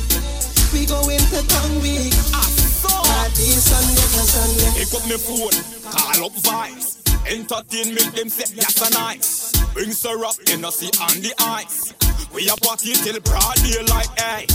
We 0.71 0.85
going 0.87 1.19
to 1.19 1.41
town 1.47 1.81
week, 1.83 2.15
party 2.31 3.51
Sunday 3.59 4.07
to 4.15 4.23
Sunday. 4.31 4.71
Pick 4.79 4.95
up 4.95 5.03
my 5.11 5.19
phone, 5.19 5.59
call 5.91 6.25
up 6.25 6.33
vibes. 6.39 7.03
Entertainment 7.27 8.15
them 8.15 8.29
say 8.29 8.55
yes 8.55 8.81
and 8.81 8.93
nice. 8.93 9.51
Bring 9.73 9.91
syrup, 9.91 10.35
you 10.47 10.57
know 10.57 10.69
see 10.69 10.89
on 11.01 11.19
the 11.19 11.33
ice. 11.39 11.93
We 12.33 12.47
a 12.47 12.55
party 12.55 12.93
till 12.93 13.19
broad 13.19 13.55
daylight, 13.57 14.07
hey. 14.17 14.47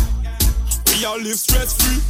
We 0.96 1.04
all 1.04 1.20
live 1.20 1.36
stress 1.36 1.76
free. 1.76 2.00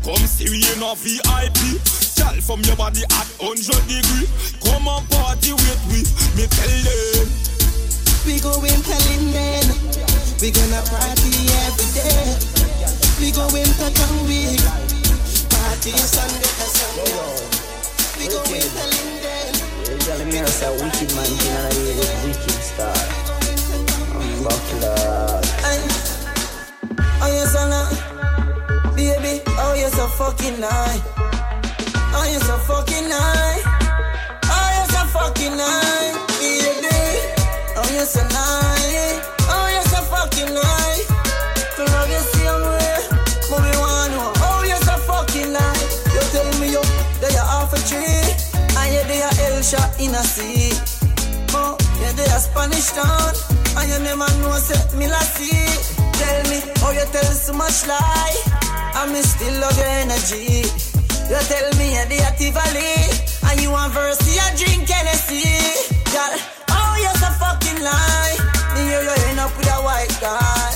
Come 0.00 0.16
see 0.24 0.48
we 0.48 0.56
in 0.56 0.80
a 0.80 0.96
VIP. 0.96 1.76
Tell 2.16 2.32
from 2.40 2.64
your 2.64 2.74
body 2.74 3.04
at 3.04 3.28
100 3.36 3.52
degree. 3.84 4.24
Come 4.64 4.88
on 4.88 5.04
party 5.12 5.52
with 5.52 5.82
we. 5.92 6.00
Me 6.32 6.48
tell 6.48 6.72
them. 6.88 7.28
We 8.24 8.40
going 8.40 8.80
telling 8.80 9.28
them 9.28 9.76
we 10.40 10.48
gonna 10.56 10.80
party 10.88 11.36
every 11.68 11.84
day. 11.92 12.32
We 13.20 13.28
going 13.28 13.68
to 13.68 13.88
town 13.92 14.16
week, 14.24 14.56
party 15.52 15.92
Sunday 15.92 16.48
to 16.48 16.66
Sunday. 16.72 17.44
We 18.16 18.32
going 18.32 18.64
telling 18.72 19.20
them. 19.20 19.52
You're 19.84 20.00
telling 20.00 20.28
me 20.32 20.40
I 20.40 20.48
say 20.48 20.72
wicked 20.72 21.12
man 21.12 21.28
thing 21.28 21.52
and 21.52 21.68
I 21.68 21.76
hear 21.76 21.92
this 21.92 22.24
wicked 22.24 22.56
star. 22.72 22.88
I'm 24.16 24.44
buckler. 24.48 25.44
Oh 27.24 27.28
yes, 27.28 27.56
Anna, 27.56 27.88
baby. 27.88 28.03
Oh 29.96 30.06
a 30.06 30.08
fucking 30.08 30.58
night. 30.58 31.02
Oh 32.14 32.26
yes, 32.26 32.48
a 32.48 32.58
fucking 32.58 33.08
night. 33.08 33.62
Oh 34.42 34.68
yes, 34.74 34.90
a 34.90 35.06
fucking 35.06 35.56
night, 35.56 36.14
baby. 36.42 36.98
Oh 37.78 37.86
yes, 37.94 38.16
a 38.16 38.24
night. 38.26 39.22
Oh 39.46 39.66
yes, 39.70 39.92
a 39.94 40.02
fucking 40.10 40.52
night. 40.52 41.06
To 41.76 41.84
love 41.94 42.10
you 42.10 42.22
same 42.34 42.62
way, 42.74 43.06
but 43.48 43.60
we 43.62 43.70
want 43.78 44.12
to. 44.18 44.34
Oh 44.42 44.64
yes, 44.66 44.82
a 44.88 44.98
fucking 44.98 45.52
night. 45.52 45.88
You 46.10 46.22
tell 46.34 46.50
me 46.58 46.74
you 46.74 46.82
that 47.22 47.30
you're 47.30 47.46
off 47.46 47.72
a 47.72 47.78
tree, 47.86 48.34
and 48.74 48.88
you 48.90 49.02
they 49.06 49.22
are 49.22 49.34
El 49.46 49.62
shot 49.62 49.94
in 50.00 50.14
a 50.14 50.22
sea. 50.22 50.74
Oh, 51.54 51.78
yeah, 52.02 52.10
they 52.12 52.26
are 52.34 52.42
Spanish 52.42 52.90
town, 52.90 53.32
and 53.78 53.86
you 53.88 53.98
never 54.02 54.26
know 54.42 54.58
set 54.58 54.92
me 54.98 55.06
la. 55.06 55.22
Tell 56.14 56.42
me 56.50 56.62
how 56.80 56.90
you 56.90 57.06
tell 57.10 57.30
so 57.30 57.52
much 57.52 57.86
lie, 57.86 58.34
and 58.96 59.12
me 59.12 59.20
still 59.22 59.60
love 59.60 59.76
your 59.76 59.86
energy. 60.06 60.62
You 61.26 61.40
tell 61.48 61.68
me 61.80 61.96
you're 61.96 62.06
the 62.06 62.48
Valley, 62.52 62.94
and 63.50 63.60
you 63.60 63.70
want 63.70 63.92
verse, 63.92 64.20
you 64.28 64.44
drink 64.58 64.88
Hennessy. 64.88 65.42
Girl, 66.12 66.34
oh 66.70 66.94
yes, 67.00 67.22
a 67.24 67.30
fucking 67.40 67.80
lie. 67.82 68.36
Me 68.74 68.86
hear 68.86 69.02
you 69.02 69.14
end 69.30 69.40
up 69.40 69.50
with 69.56 69.66
a 69.66 69.78
white 69.82 70.14
guy. 70.20 70.74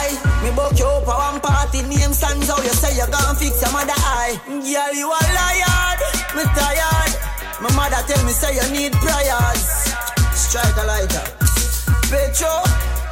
Aye, 0.00 0.16
me 0.42 0.50
book 0.56 0.78
you 0.78 0.86
up 0.86 1.06
one 1.06 1.40
party, 1.40 1.82
name 1.82 2.12
stands 2.12 2.50
out. 2.50 2.64
You 2.64 2.74
say 2.74 2.96
you 2.96 3.06
gonna 3.06 3.38
fix 3.38 3.60
your 3.62 3.72
mother 3.72 3.94
eye. 3.94 4.40
Girl, 4.48 4.92
you 4.94 5.06
a 5.06 5.20
liar, 5.36 6.00
me 6.34 6.42
tired. 6.56 7.12
My 7.60 7.70
mother 7.76 8.02
tell 8.08 8.24
me 8.24 8.32
say 8.32 8.56
you 8.56 8.66
need 8.72 8.92
prayers. 8.98 9.94
Strike 10.34 10.76
a 10.80 10.84
lighter. 10.86 11.24
Petro, 12.10 12.64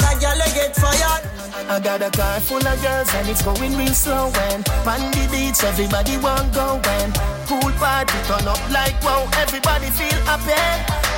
that 0.02 0.18
girl 0.20 0.40
get 0.55 0.74
fired. 0.74 1.41
I 1.68 1.81
got 1.81 2.03
a 2.03 2.11
car 2.11 2.40
full 2.40 2.66
of 2.66 2.83
girls 2.83 3.14
and 3.14 3.29
it's 3.29 3.42
going 3.42 3.77
real 3.77 3.94
slow 3.94 4.31
when 4.31 4.62
on 4.87 5.03
the 5.12 5.29
beach 5.31 5.62
everybody 5.64 6.16
want 6.18 6.53
go 6.55 6.81
when 6.85 7.12
pool 7.46 7.70
party 7.79 8.18
turn 8.27 8.46
up 8.48 8.61
like 8.70 8.96
wow 9.03 9.29
everybody 9.38 9.87
feel 9.90 10.18
happy 10.27 10.59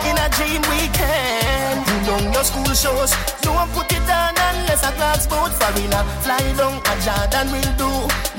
in 0.08 0.16
a 0.18 0.28
dream 0.36 0.62
weekend. 0.68 1.80
You 1.88 1.98
know 2.06 2.32
your 2.32 2.44
school 2.44 2.72
shows 2.74 3.12
don't 3.40 3.70
put 3.72 3.90
it 3.92 4.08
on 4.10 4.34
unless 4.36 4.84
a 4.84 4.92
glass 4.96 5.26
boat 5.26 5.52
foreigner 5.56 6.04
fly 6.20 6.44
down 6.58 6.76
a 6.82 6.94
Jordan 7.04 7.46
will 7.52 7.72
do. 7.80 7.90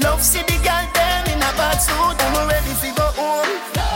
Love 0.04 0.22
see 0.22 0.44
the 0.44 0.58
girl 0.62 0.86
them 0.94 1.26
in 1.32 1.42
a 1.42 1.52
bad 1.58 1.78
suit 1.78 2.18
I'm 2.22 2.48
ready 2.48 2.74
to 2.82 2.90
go 2.96 3.08
home. 3.18 3.95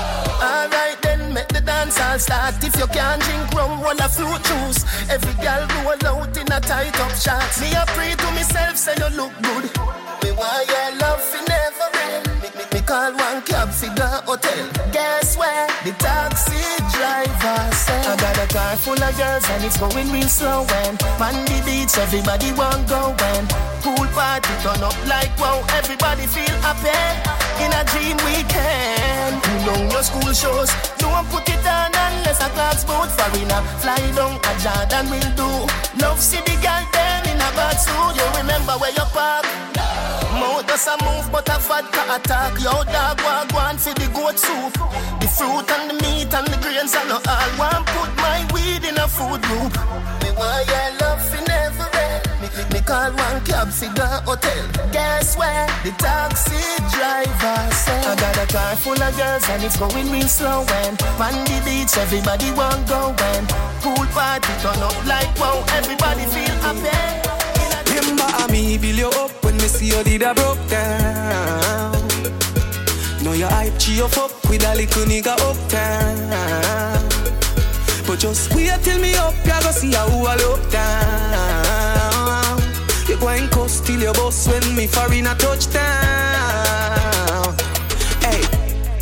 Make 1.50 1.62
the 1.62 1.66
dance 1.66 2.00
all 2.00 2.20
start. 2.20 2.64
If 2.64 2.76
you 2.78 2.88
can't 2.88 3.22
drink 3.22 3.54
rum, 3.54 3.82
roll 3.82 3.98
a 3.98 4.10
fruit 4.10 4.44
juice. 4.44 4.86
Every 5.10 5.34
girl 5.42 5.66
roll 5.82 6.06
out 6.06 6.38
in 6.38 6.52
a 6.52 6.60
tight 6.60 7.00
up 7.00 7.14
shot. 7.16 7.50
Me 7.62 7.74
a 7.74 7.86
pray 7.88 8.14
to 8.14 8.28
myself, 8.38 8.78
say 8.78 8.94
you 8.98 9.10
look 9.18 9.34
good. 9.42 9.66
Me 10.24 10.32
want 10.32 10.68
your 10.70 10.90
love 11.02 11.22
fi 11.22 11.40
never 11.50 11.90
end. 12.06 12.28
Me, 12.42 12.50
me, 12.58 12.66
me 12.74 12.82
call 12.86 13.14
one 13.14 13.42
cab 13.44 13.70
fi 13.70 13.88
the 13.96 14.08
hotel. 14.30 14.70
Guess 14.92 15.38
where? 15.38 15.68
The 15.86 15.92
taxi 15.98 16.62
driver 16.94 17.38
said. 17.80 18.06
I 18.06 18.15
got 18.20 18.38
a 18.38 18.48
car 18.52 18.76
full 18.76 19.00
of 19.00 19.13
girls 19.18 19.46
and 19.50 19.63
it's 19.63 19.78
going 19.80 20.12
real 20.12 20.28
slow. 20.28 20.68
And 20.84 21.00
on 21.24 21.36
the 21.48 21.58
beach, 21.65 21.96
everybody 21.98 22.52
want 22.54 22.88
go. 22.92 23.15
When 23.15 23.44
pool 23.84 24.08
party 24.12 24.54
turn 24.63 24.84
up 24.84 24.98
like 25.08 25.32
wow, 25.39 25.63
everybody 25.80 26.28
feel 26.28 26.58
happy. 26.65 26.92
In 27.63 27.72
a 27.72 27.84
dream 27.92 28.18
weekend, 28.28 29.36
you 29.48 29.58
know 29.65 29.80
your 29.92 30.04
school 30.04 30.34
shows. 30.34 30.70
Don't 31.00 31.26
put 31.32 31.48
it 31.48 31.65
on 31.65 31.92
unless 31.96 32.39
a 32.44 32.50
class 32.56 32.84
boat 32.84 33.10
foreigner 33.15 33.62
fly 33.80 34.00
down 34.15 34.36
a 34.39 34.52
Jordan 34.63 35.06
will 35.12 35.32
do. 35.39 35.50
Love 36.04 36.20
see 36.20 36.42
the 36.44 36.56
girl 36.63 36.84
them 36.92 37.24
in 37.32 37.38
a 37.39 37.50
bad 37.56 37.78
suit. 37.80 38.13
You 38.18 38.28
remember 38.39 38.74
where 38.80 38.92
you 38.92 39.08
park? 39.15 39.68
Mouth 40.39 40.65
does 40.67 40.88
a 40.88 40.95
move, 41.04 41.28
but 41.32 41.49
a 41.49 41.60
vodka 41.60 42.04
attack. 42.15 42.54
Yo, 42.63 42.71
dog, 42.88 43.19
walk 43.21 43.52
one 43.54 43.78
for 43.78 43.93
the 43.93 44.08
goat 44.15 44.39
soup. 44.39 44.73
The 45.19 45.28
fruit 45.28 45.67
and 45.67 45.91
the 45.91 45.95
meat 45.99 46.32
and 46.32 46.47
the 46.47 46.58
grains 46.63 46.95
and 46.95 47.12
all. 47.12 47.52
One 47.60 47.84
put 47.91 48.12
my 48.15 48.47
weed 48.54 48.88
in 48.88 48.95
a 48.97 49.08
food 49.08 49.41
group. 49.43 49.75
Me 50.23 50.32
want 50.39 50.63
your 50.63 50.89
love 51.04 51.21
for 51.28 51.43
never 51.43 51.88
end. 51.91 52.23
Me, 52.39 52.47
me, 52.71 52.80
call 52.80 53.12
one 53.12 53.43
cab 53.43 53.67
for 53.67 53.91
the 53.91 54.08
hotel. 54.23 54.63
Guess 54.95 55.36
where? 55.36 55.67
The 55.84 55.91
taxi 55.99 56.63
driver 56.95 57.60
said. 57.75 58.06
I 58.08 58.15
got 58.15 58.39
a 58.39 58.45
car 58.47 58.75
full 58.78 59.02
of 59.02 59.12
girls 59.17 59.43
and 59.49 59.63
it's 59.63 59.75
going 59.75 60.10
real 60.10 60.28
slow. 60.28 60.63
When 60.71 60.95
on 61.19 61.36
the 61.52 61.60
beach, 61.67 61.97
everybody 61.97 62.52
want 62.56 62.88
go. 62.88 63.12
When 63.19 63.43
pool 63.84 64.08
party 64.15 64.54
turn 64.63 64.80
up 64.88 64.95
like 65.06 65.32
wow, 65.38 65.64
everybody 65.76 66.24
feel 66.32 66.55
happy. 66.64 67.39
Remember 68.00 68.24
how 68.24 68.47
me 68.47 68.78
build 68.78 68.97
you 68.97 69.08
up 69.08 69.43
when 69.43 69.56
me 69.58 69.68
see 69.68 69.88
you 69.88 70.04
did 70.04 70.22
a 70.22 70.34
broke 70.34 70.66
down. 70.70 71.91
Know 73.24 73.34
your 73.34 73.50
hype 73.50 73.78
cheer 73.78 74.06
up 74.06 74.18
up 74.18 74.32
with 74.50 74.64
a 74.64 74.76
little 74.76 75.04
nigga 75.04 75.36
uptown. 75.47 77.10
But 78.08 78.20
just 78.20 78.54
wait 78.56 78.72
till 78.84 79.00
me 79.00 79.14
up, 79.16 79.36
ya 79.45 79.60
go 79.62 79.72
see 79.72 79.91
how 79.93 80.08
I 80.08 80.36
look 80.38 80.72
down. 80.72 82.62
You 83.08 83.18
go 83.20 83.28
and 83.28 83.52
cuss 83.52 83.82
till 83.82 84.02
your 84.02 84.14
boss 84.14 84.47
when 84.47 84.76
me 84.76 84.88
foreign 84.88 85.28
a 85.28 85.36
touchdown. 85.36 86.28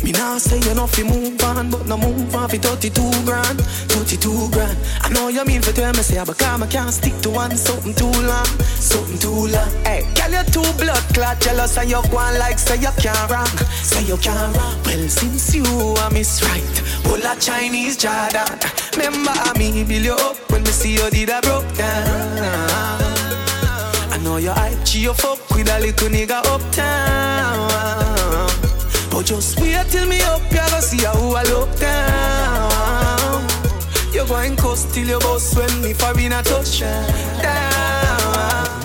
Me 0.08 0.12
now 0.12 0.38
say 0.38 0.58
you 0.60 0.74
know 0.74 0.86
fi 0.86 1.02
move 1.02 1.38
on, 1.44 1.70
but 1.70 1.86
no 1.86 1.98
move 1.98 2.34
on 2.34 2.48
fi 2.48 2.56
32 2.56 3.26
grand, 3.26 3.60
32 3.92 4.48
grand. 4.52 4.78
I 5.02 5.10
know 5.10 5.28
you 5.28 5.44
mean 5.44 5.60
for 5.60 5.72
tell 5.72 5.92
me 5.92 6.00
say, 6.00 6.16
but 6.24 6.38
come 6.38 6.62
I 6.62 6.66
can't 6.66 6.90
stick 6.90 7.12
to 7.20 7.28
one 7.28 7.54
something 7.54 7.92
too 7.92 8.08
long, 8.24 8.48
something 8.80 9.18
too 9.18 9.52
long. 9.52 9.68
Hey, 9.84 10.08
girl 10.16 10.32
you 10.32 10.44
too 10.48 10.64
blood 10.80 11.04
clot 11.12 11.38
jealous 11.42 11.76
and 11.76 11.90
you 11.90 12.00
go 12.10 12.16
on 12.16 12.38
like 12.38 12.58
say 12.58 12.76
you 12.76 12.88
can't 12.96 13.30
wrong, 13.30 13.52
say 13.84 14.02
you 14.02 14.16
can't 14.16 14.56
wrong. 14.56 14.80
Well 14.86 15.08
since 15.10 15.54
you 15.54 15.66
are 16.00 16.10
miss 16.10 16.42
right, 16.42 16.82
all 17.04 17.20
a 17.20 17.36
Chinese 17.38 17.98
Jordan. 17.98 18.48
Remember 18.96 19.36
me 19.58 19.84
build 19.84 20.06
you 20.06 20.14
up 20.14 20.38
when 20.50 20.62
me 20.62 20.70
see 20.70 20.94
you 20.94 21.10
did 21.10 21.28
a 21.28 21.42
broke 21.42 21.70
down. 21.76 22.40
I 24.08 24.18
know 24.24 24.38
your 24.38 24.54
hype 24.54 24.82
cheer 24.86 25.12
fuck 25.12 25.50
with 25.50 25.68
a 25.68 25.78
little 25.80 26.08
nigga 26.08 26.40
uptown. 26.46 28.47
Just 29.28 29.60
wait 29.60 29.86
till 29.90 30.08
me 30.08 30.22
up, 30.22 30.40
you 30.50 30.56
go 30.56 30.80
see 30.80 31.04
how 31.04 31.12
I 31.12 31.42
look 31.52 31.68
down. 31.78 33.46
You're 34.10 34.26
going 34.26 34.56
cuss 34.56 34.90
till 34.94 35.06
your 35.06 35.20
boss 35.20 35.54
when 35.54 35.82
me 35.82 35.92
for 35.92 36.18
in 36.18 36.32
a 36.32 36.42
touchdown. 36.42 37.04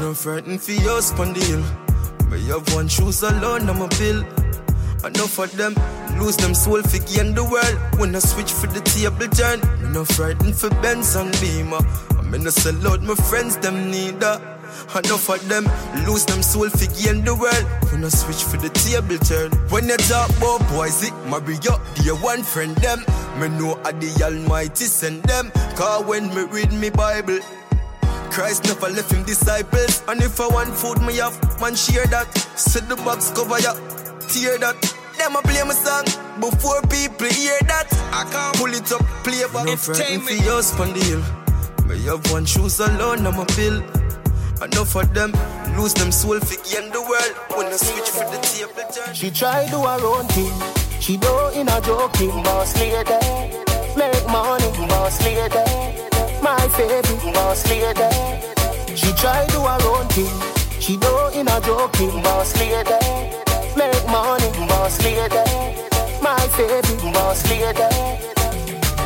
No 0.02 0.14
frightened 0.14 0.62
for 0.62 0.74
your 0.74 1.00
spondil. 1.00 1.64
But 2.30 2.40
Me 2.40 2.48
have 2.48 2.76
one 2.76 2.90
shoes 2.90 3.24
alone, 3.24 3.70
I'm 3.70 3.84
a 3.84 3.88
bill. 3.88 4.26
Enough 5.06 5.40
of 5.40 5.56
them 5.56 5.76
lose 6.20 6.36
them 6.36 6.54
soul 6.54 6.82
for 6.82 7.00
gain 7.08 7.34
the 7.34 7.46
world. 7.46 7.78
When 7.98 8.14
I 8.14 8.20
switch 8.20 8.52
for 8.52 8.68
the 8.68 8.82
table 8.82 9.30
turn, 9.30 9.62
me 9.82 9.94
no 9.94 10.04
frightened 10.04 10.58
for 10.58 10.70
Benz 10.82 11.16
and 11.16 11.32
Beamer. 11.40 11.80
I'm 12.20 12.34
in 12.34 12.46
a 12.46 12.52
sell 12.52 12.86
out 12.92 13.02
my 13.02 13.16
friends, 13.16 13.56
them 13.56 13.90
neither. 13.90 14.53
Enough 14.96 15.30
of 15.30 15.50
them 15.50 15.66
lose 16.06 16.26
them 16.26 16.42
soul 16.44 16.70
for 16.70 16.86
gain 17.02 17.24
the 17.24 17.34
world. 17.36 17.66
When 17.92 18.04
I 18.06 18.10
switch 18.10 18.44
for 18.44 18.58
the 18.58 18.70
table 18.70 19.18
turn. 19.18 19.52
When 19.70 19.90
you 19.90 19.98
talk 19.98 20.30
about 20.38 20.62
boys, 20.70 21.04
it 21.04 21.14
marry 21.28 21.58
up, 21.70 21.82
dear 21.96 22.16
one 22.16 22.44
friend 22.44 22.76
them. 22.78 23.06
Me 23.40 23.50
know 23.50 23.80
I 23.84 23.92
the 23.92 24.10
Almighty 24.24 24.86
send 24.86 25.24
them. 25.24 25.52
Cause 25.76 26.06
when 26.06 26.30
me 26.30 26.44
read 26.44 26.72
me 26.72 26.90
Bible, 26.90 27.40
Christ 28.30 28.66
never 28.66 28.90
left 28.90 29.12
him 29.12 29.24
disciples. 29.24 30.04
And 30.08 30.22
if 30.22 30.40
I 30.40 30.48
want 30.48 30.76
food, 30.76 31.02
me 31.02 31.18
have 31.18 31.38
man 31.60 31.76
share 31.76 32.06
that. 32.08 32.28
Set 32.58 32.88
the 32.90 32.96
box 32.98 33.32
cover 33.32 33.60
ya, 33.60 33.74
tear 34.30 34.58
that. 34.60 34.78
Them 35.18 35.36
a 35.36 35.42
play 35.42 35.62
my 35.64 35.74
song 35.74 36.06
before 36.40 36.82
people 36.84 37.28
hear 37.28 37.58
that. 37.70 37.88
I 38.12 38.26
can't 38.32 38.58
pull 38.58 38.74
it 38.74 38.92
up, 38.92 39.06
play 39.24 39.44
back. 39.54 39.66
No 39.66 39.76
frightened 39.78 40.24
for 40.24 40.34
your 40.34 40.62
spondil. 40.62 41.22
Me 41.88 42.02
have 42.06 42.32
one 42.32 42.46
shoes 42.46 42.80
alone, 42.80 43.26
I'm 43.28 43.40
a 43.40 43.46
bill. 43.56 43.84
Enough 44.64 44.96
of 44.96 45.14
them 45.14 45.34
lose 45.76 45.94
them 45.94 46.10
soul 46.10 46.40
for 46.40 46.56
gain 46.64 46.90
the 46.90 47.02
world. 47.02 47.36
When 47.58 47.68
I 47.68 47.76
switch 47.76 48.08
for 48.16 48.24
the 48.32 48.40
table 48.40 48.88
turn. 48.96 49.14
She 49.14 49.30
try 49.30 49.68
do 49.68 49.84
her 49.84 50.00
own 50.08 50.26
thing. 50.32 50.56
She 51.02 51.18
do 51.18 51.50
in 51.54 51.68
a 51.68 51.82
joking. 51.82 52.32
Boss 52.44 52.72
lady, 52.80 53.20
make 54.00 54.26
money. 54.32 54.72
Boss 54.88 55.20
lady, 55.20 55.64
my 56.40 56.64
baby. 56.78 57.12
Boss 57.36 57.68
lady. 57.68 58.08
She 58.96 59.12
try 59.20 59.46
do 59.48 59.60
her 59.68 59.84
own 59.84 60.08
thing. 60.16 60.32
She 60.80 60.96
do 60.96 61.12
in 61.36 61.50
a 61.50 61.60
joking. 61.60 62.24
Boss 62.24 62.56
lady, 62.56 63.00
make 63.76 64.06
money. 64.08 64.48
Boss 64.72 64.96
lady, 65.04 65.44
my 66.24 66.40
baby. 66.56 67.12
Boss 67.12 67.44
lady. 67.50 67.90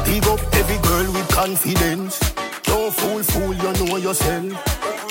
Big 0.05 0.27
up 0.27 0.39
every 0.53 0.77
girl 0.85 1.11
with 1.13 1.27
confidence. 1.29 2.26
Don't 2.67 2.93
fool, 2.93 3.23
fool, 3.23 3.53
you 3.53 3.85
know 3.85 3.97
yourself. 3.97 4.51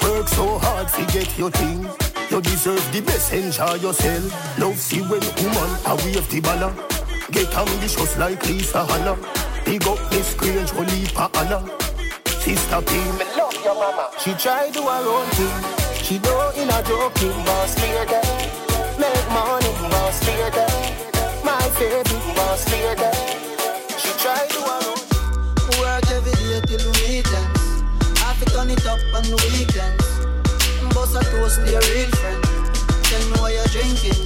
Work 0.02 0.28
so 0.28 0.59
hard 0.59 0.88
to 0.88 1.04
get 1.12 1.36
your 1.38 1.50
thing. 1.50 1.88
You 2.30 2.40
deserve 2.40 2.84
the 2.92 3.00
best, 3.00 3.32
enjoy 3.32 3.74
yourself. 3.74 4.59
Love 4.59 4.78
see 4.78 5.00
when 5.00 5.20
woman 5.40 5.70
a 5.86 5.94
wave 6.04 6.28
the 6.30 6.40
banner. 6.40 6.72
Get 7.32 7.52
ambitious 7.57 8.16
like 8.18 8.44
Lisa 8.46 8.84
Hanna. 8.84 9.16
Big 9.64 9.86
up 9.86 9.98
Miss 10.11 10.34
Grange, 10.34 10.70
Olipa 10.72 11.26
Anna. 11.40 11.59
Sister 12.40 12.80
P, 12.82 12.92
love 13.36 13.59
your 13.64 13.74
mama. 13.74 14.11
She 14.18 14.32
try 14.34 14.70
do 14.70 14.82
her 14.82 15.04
own 15.14 15.26
thing. 15.34 15.57
She 16.04 16.18
do 16.18 16.34
in 16.61 16.68
a 16.68 16.82
joking, 16.86 17.34
boss 17.44 17.74
lady. 17.82 18.22
Make 19.00 19.28
money, 19.34 19.72
boss 19.90 20.18
lady. 20.26 20.66
My 21.42 21.59
baby, 21.78 22.16
boss 22.36 22.62
lady. 22.70 23.11
She 23.98 24.11
try 24.22 24.46
do 24.50 24.61
her 24.61 24.90
own 24.90 24.95
turn 28.57 28.70
it 28.70 28.86
up 28.86 28.98
on 29.12 29.22
the 29.28 29.36
weekends. 29.52 30.09
Boss 30.94 31.14
a 31.14 31.20
toast 31.28 31.61
to 31.61 31.70
your 31.70 31.84
real 31.92 32.09
friend. 32.16 32.42
Tell 33.04 33.20
me 33.28 33.36
what 33.38 33.52
you're 33.52 33.68
drinking, 33.68 34.25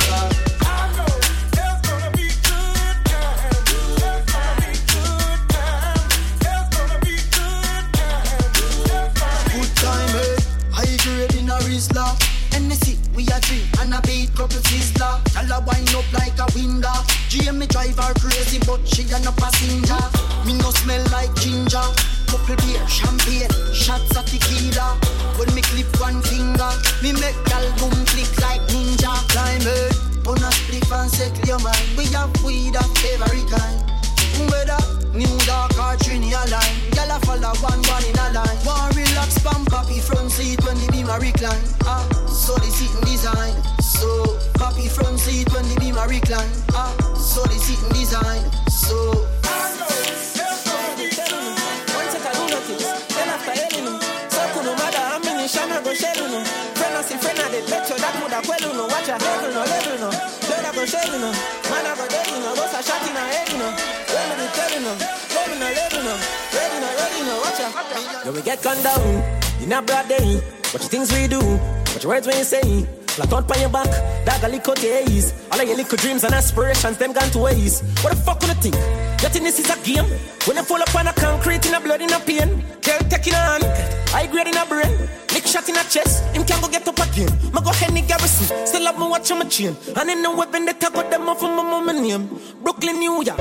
we 68.60 68.64
gunned 68.64 68.82
down 68.84 69.62
in 69.62 69.72
a 69.72 69.82
broad 69.82 70.08
day. 70.08 70.40
You 70.72 70.78
things 70.78 71.12
we 71.12 71.26
do? 71.26 71.40
What 71.40 72.02
your 72.02 72.12
words 72.12 72.26
you 72.26 72.44
say? 72.44 72.84
Flat 73.08 73.32
out 73.32 73.50
on 73.50 73.60
your 73.60 73.70
back, 73.70 73.90
dog 74.24 74.44
a 74.44 74.48
little 74.48 74.74
days. 74.74 75.34
All 75.50 75.60
of 75.60 75.66
your 75.66 75.76
little 75.76 75.96
dreams 75.96 76.24
and 76.24 76.32
aspirations, 76.32 76.96
them 76.96 77.12
gone 77.12 77.30
to 77.30 77.38
waste. 77.38 77.82
What 78.02 78.14
the 78.14 78.16
fuck 78.16 78.40
wanna 78.40 78.54
think? 78.54 78.74
You 79.22 79.28
think 79.28 79.44
this 79.44 79.58
is 79.58 79.70
a 79.70 79.76
game? 79.82 80.04
When 80.46 80.56
you 80.56 80.62
fall 80.62 80.80
upon 80.80 81.08
a 81.08 81.12
concrete 81.12 81.66
in 81.66 81.74
a 81.74 81.80
blood 81.80 82.00
in 82.00 82.12
a 82.12 82.20
pain, 82.20 82.62
girl 82.82 83.00
taking 83.08 83.34
on, 83.34 83.60
high 84.08 84.26
grade 84.26 84.46
in 84.46 84.56
a 84.56 84.64
brain, 84.66 84.96
lick 85.34 85.46
shot 85.46 85.68
in 85.68 85.76
a 85.76 85.84
chest, 85.84 86.24
him 86.34 86.44
can 86.44 86.60
go 86.60 86.68
get 86.68 86.86
up 86.86 86.98
again. 86.98 87.30
Ma 87.52 87.60
go 87.60 87.70
Henny 87.70 88.02
Garrison, 88.02 88.66
still 88.66 88.84
have 88.84 88.98
me 88.98 89.08
watch 89.08 89.30
on 89.30 89.40
my 89.40 89.44
chain. 89.46 89.76
And 89.96 90.10
in 90.10 90.22
the 90.22 90.30
weapon 90.30 90.64
that 90.66 90.82
I 90.82 90.90
got 90.90 91.10
them 91.10 91.28
off 91.28 91.42
of 91.42 91.50
my 91.50 91.62
mama 91.62 91.92
name. 91.92 92.28
Brooklyn, 92.62 92.98
New 92.98 93.22
York, 93.22 93.38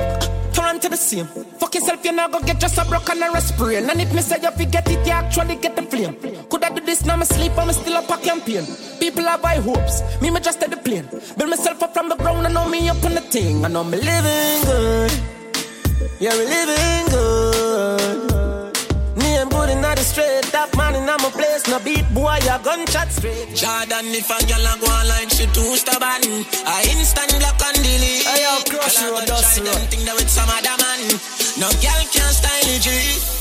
Toronto 0.60 0.88
the 0.90 0.96
same. 0.96 1.26
Fuck 1.58 1.74
yourself, 1.74 2.04
you're 2.04 2.12
not 2.12 2.32
gonna 2.32 2.44
get 2.44 2.60
just 2.60 2.76
a 2.76 2.84
broken 2.84 3.22
and 3.22 3.34
a 3.34 3.40
sprain. 3.40 3.88
And 3.88 3.98
if 3.98 4.12
me 4.12 4.20
say 4.20 4.36
you 4.42 4.50
forget 4.50 4.86
it, 4.90 5.06
you 5.06 5.12
actually 5.12 5.56
get 5.56 5.74
the 5.74 5.82
flame. 5.82 6.14
Could 6.50 6.64
I 6.64 6.68
do 6.68 6.84
this 6.84 7.02
now? 7.06 7.16
Me 7.16 7.24
sleep, 7.24 7.56
I'm 7.56 7.72
still 7.72 7.96
up 7.96 8.10
a 8.10 8.18
campaign. 8.18 8.66
People 9.00 9.24
have 9.24 9.40
high 9.40 9.56
hopes, 9.56 10.02
me 10.20 10.28
me 10.30 10.38
just 10.40 10.62
at 10.62 10.70
the 10.70 10.76
plane. 10.76 11.08
Build 11.38 11.48
myself 11.48 11.82
up 11.82 11.94
from 11.94 12.10
the 12.10 12.16
ground, 12.16 12.46
I 12.46 12.52
know 12.52 12.68
me 12.68 12.90
up 12.90 13.02
on 13.02 13.14
the 13.14 13.22
thing. 13.22 13.64
I 13.64 13.68
know 13.68 13.84
me 13.84 13.96
living 13.96 14.64
good. 14.66 15.12
Yeah, 16.20 16.36
we 16.36 16.44
living 16.44 17.06
good. 17.08 17.99
Me, 19.40 19.44
I'm 19.44 19.48
good 19.48 19.70
in 19.70 19.80
the 19.80 19.96
straight. 19.96 20.44
Top 20.52 20.76
man 20.76 20.94
in 20.94 21.06
my 21.06 21.16
place. 21.16 21.66
No 21.66 21.78
beat 21.80 22.04
boy, 22.12 22.36
a 22.44 22.60
gunshot 22.62 23.08
straight. 23.08 23.56
Jordan, 23.56 24.12
if 24.12 24.28
a 24.28 24.36
girl 24.44 24.66
a 24.68 24.74
go 24.76 24.92
like 25.08 25.30
she 25.30 25.46
too 25.46 25.76
stubborn, 25.76 26.44
I 26.66 26.84
instant 26.92 27.32
block 27.40 27.60
and 27.64 27.76
delete. 27.80 28.26
Hey, 28.26 28.44
crush 28.68 29.00
Girl, 29.00 29.08
you, 29.08 29.16
I 29.16 29.20
go 29.20 29.26
dust 29.26 29.56
them 29.56 29.80
thing 29.88 30.04
that 30.04 30.14
with 30.16 30.28
some 30.28 30.48
other 30.48 30.76
man. 30.76 31.00
No 31.56 31.68
girl 31.80 32.02
can 32.12 32.32
style 32.32 32.68
it, 32.68 33.39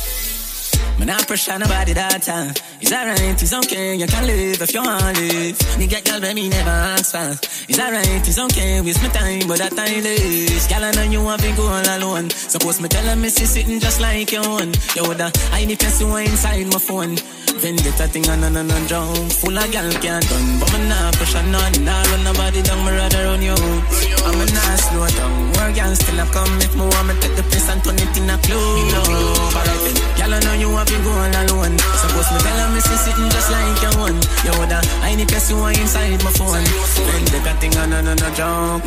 Me 1.00 1.06
not 1.06 1.28
pressure 1.28 1.58
nobody 1.58 1.94
that 1.94 2.22
time. 2.22 2.54
It's 2.82 2.92
alright, 2.92 3.42
it's 3.42 3.54
okay, 3.54 3.96
you 3.96 4.08
can 4.08 4.28
live 4.28 4.62
if 4.62 4.74
you 4.74 4.82
want 4.82 5.16
to 5.16 5.22
live. 5.22 5.90
Get 5.90 6.06
girl, 6.06 6.20
but 6.20 6.36
me 6.36 6.50
never 6.50 6.70
ask 6.70 7.12
for. 7.12 7.34
It's 7.68 7.80
alright, 7.80 8.28
it's 8.28 8.40
okay, 8.40 8.82
waste 8.82 9.02
my 9.02 9.10
time, 9.10 9.48
but 9.48 9.58
that 9.60 9.76
time 9.76 10.06
is. 10.06 10.68
Girl, 10.68 10.84
I 10.84 10.92
know 10.92 11.04
you 11.04 11.24
want 11.24 11.42
to 11.42 11.52
go 11.56 11.68
all 11.68 11.90
alone. 11.98 12.30
Suppose 12.30 12.80
me 12.82 12.90
tell 12.90 13.06
her 13.06 13.16
me 13.16 13.30
see 13.30 13.46
sitting 13.46 13.80
just 13.80 14.02
like 14.02 14.32
your 14.32 14.46
own. 14.46 14.74
You 14.96 15.04
hide 15.52 15.72
if 15.72 15.82
you 15.82 15.90
see 15.90 16.06
one 16.06 16.24
inside 16.24 16.68
my 16.68 16.80
phone. 16.80 17.18
Vendetta 17.60 18.08
thing 18.08 18.28
on 18.30 18.44
and 18.44 18.56
on 18.56 18.86
drown. 18.88 19.30
Full 19.42 19.58
of 19.58 19.72
girl 19.72 19.92
can't 20.00 20.24
done, 20.30 20.60
but 20.60 20.72
me 20.72 20.80
not 20.88 21.14
pressure 21.16 21.44
none. 21.44 21.84
Nah 21.84 22.04
run 22.12 22.24
nobody 22.24 22.62
down, 22.62 22.86
me 22.86 22.92
rather 22.92 23.24
run 23.26 23.42
you. 23.42 23.56
I'm 23.56 24.40
a 24.40 24.46
not 24.48 24.80
slow 24.80 25.08
down. 25.08 25.52
More 25.58 25.72
girl 25.76 25.96
still 25.96 26.20
a 26.20 26.26
come 26.32 26.56
if 26.64 26.74
me 26.76 26.86
want 26.88 27.08
me 27.08 27.14
take 27.20 27.36
the 27.36 27.44
place 27.44 27.68
and 27.68 27.84
turn 27.84 28.00
it 28.00 28.16
in 28.16 28.30
a 28.30 28.38
club. 28.40 29.56
Alright 29.60 29.80
then, 29.84 29.96
girl, 30.16 30.34
I 30.36 30.40
know 30.40 30.56
you 30.56 30.69
want 30.72 30.88
to 30.90 30.98
go 31.02 31.12
all 31.12 31.36
alone. 31.44 31.76
Suppose 31.78 32.30
me 32.34 32.40
tell 32.40 32.60
her 32.60 32.70
me 32.74 32.82
see 32.82 32.98
sitting 32.98 33.30
just 33.30 33.50
like 33.52 33.82
your 33.82 33.94
one. 34.00 34.20
You 34.46 34.54
woulda 34.58 34.80
hide 35.02 35.20
if 35.20 35.50
you 35.50 35.58
one 35.58 35.76
inside 35.78 36.22
my 36.24 36.32
phone. 36.32 36.64
Then 36.64 37.26
Vendetta 37.30 37.54
thing 37.60 37.76
on 37.78 37.94
on 37.94 38.08
and 38.08 38.36
drown. 38.36 38.82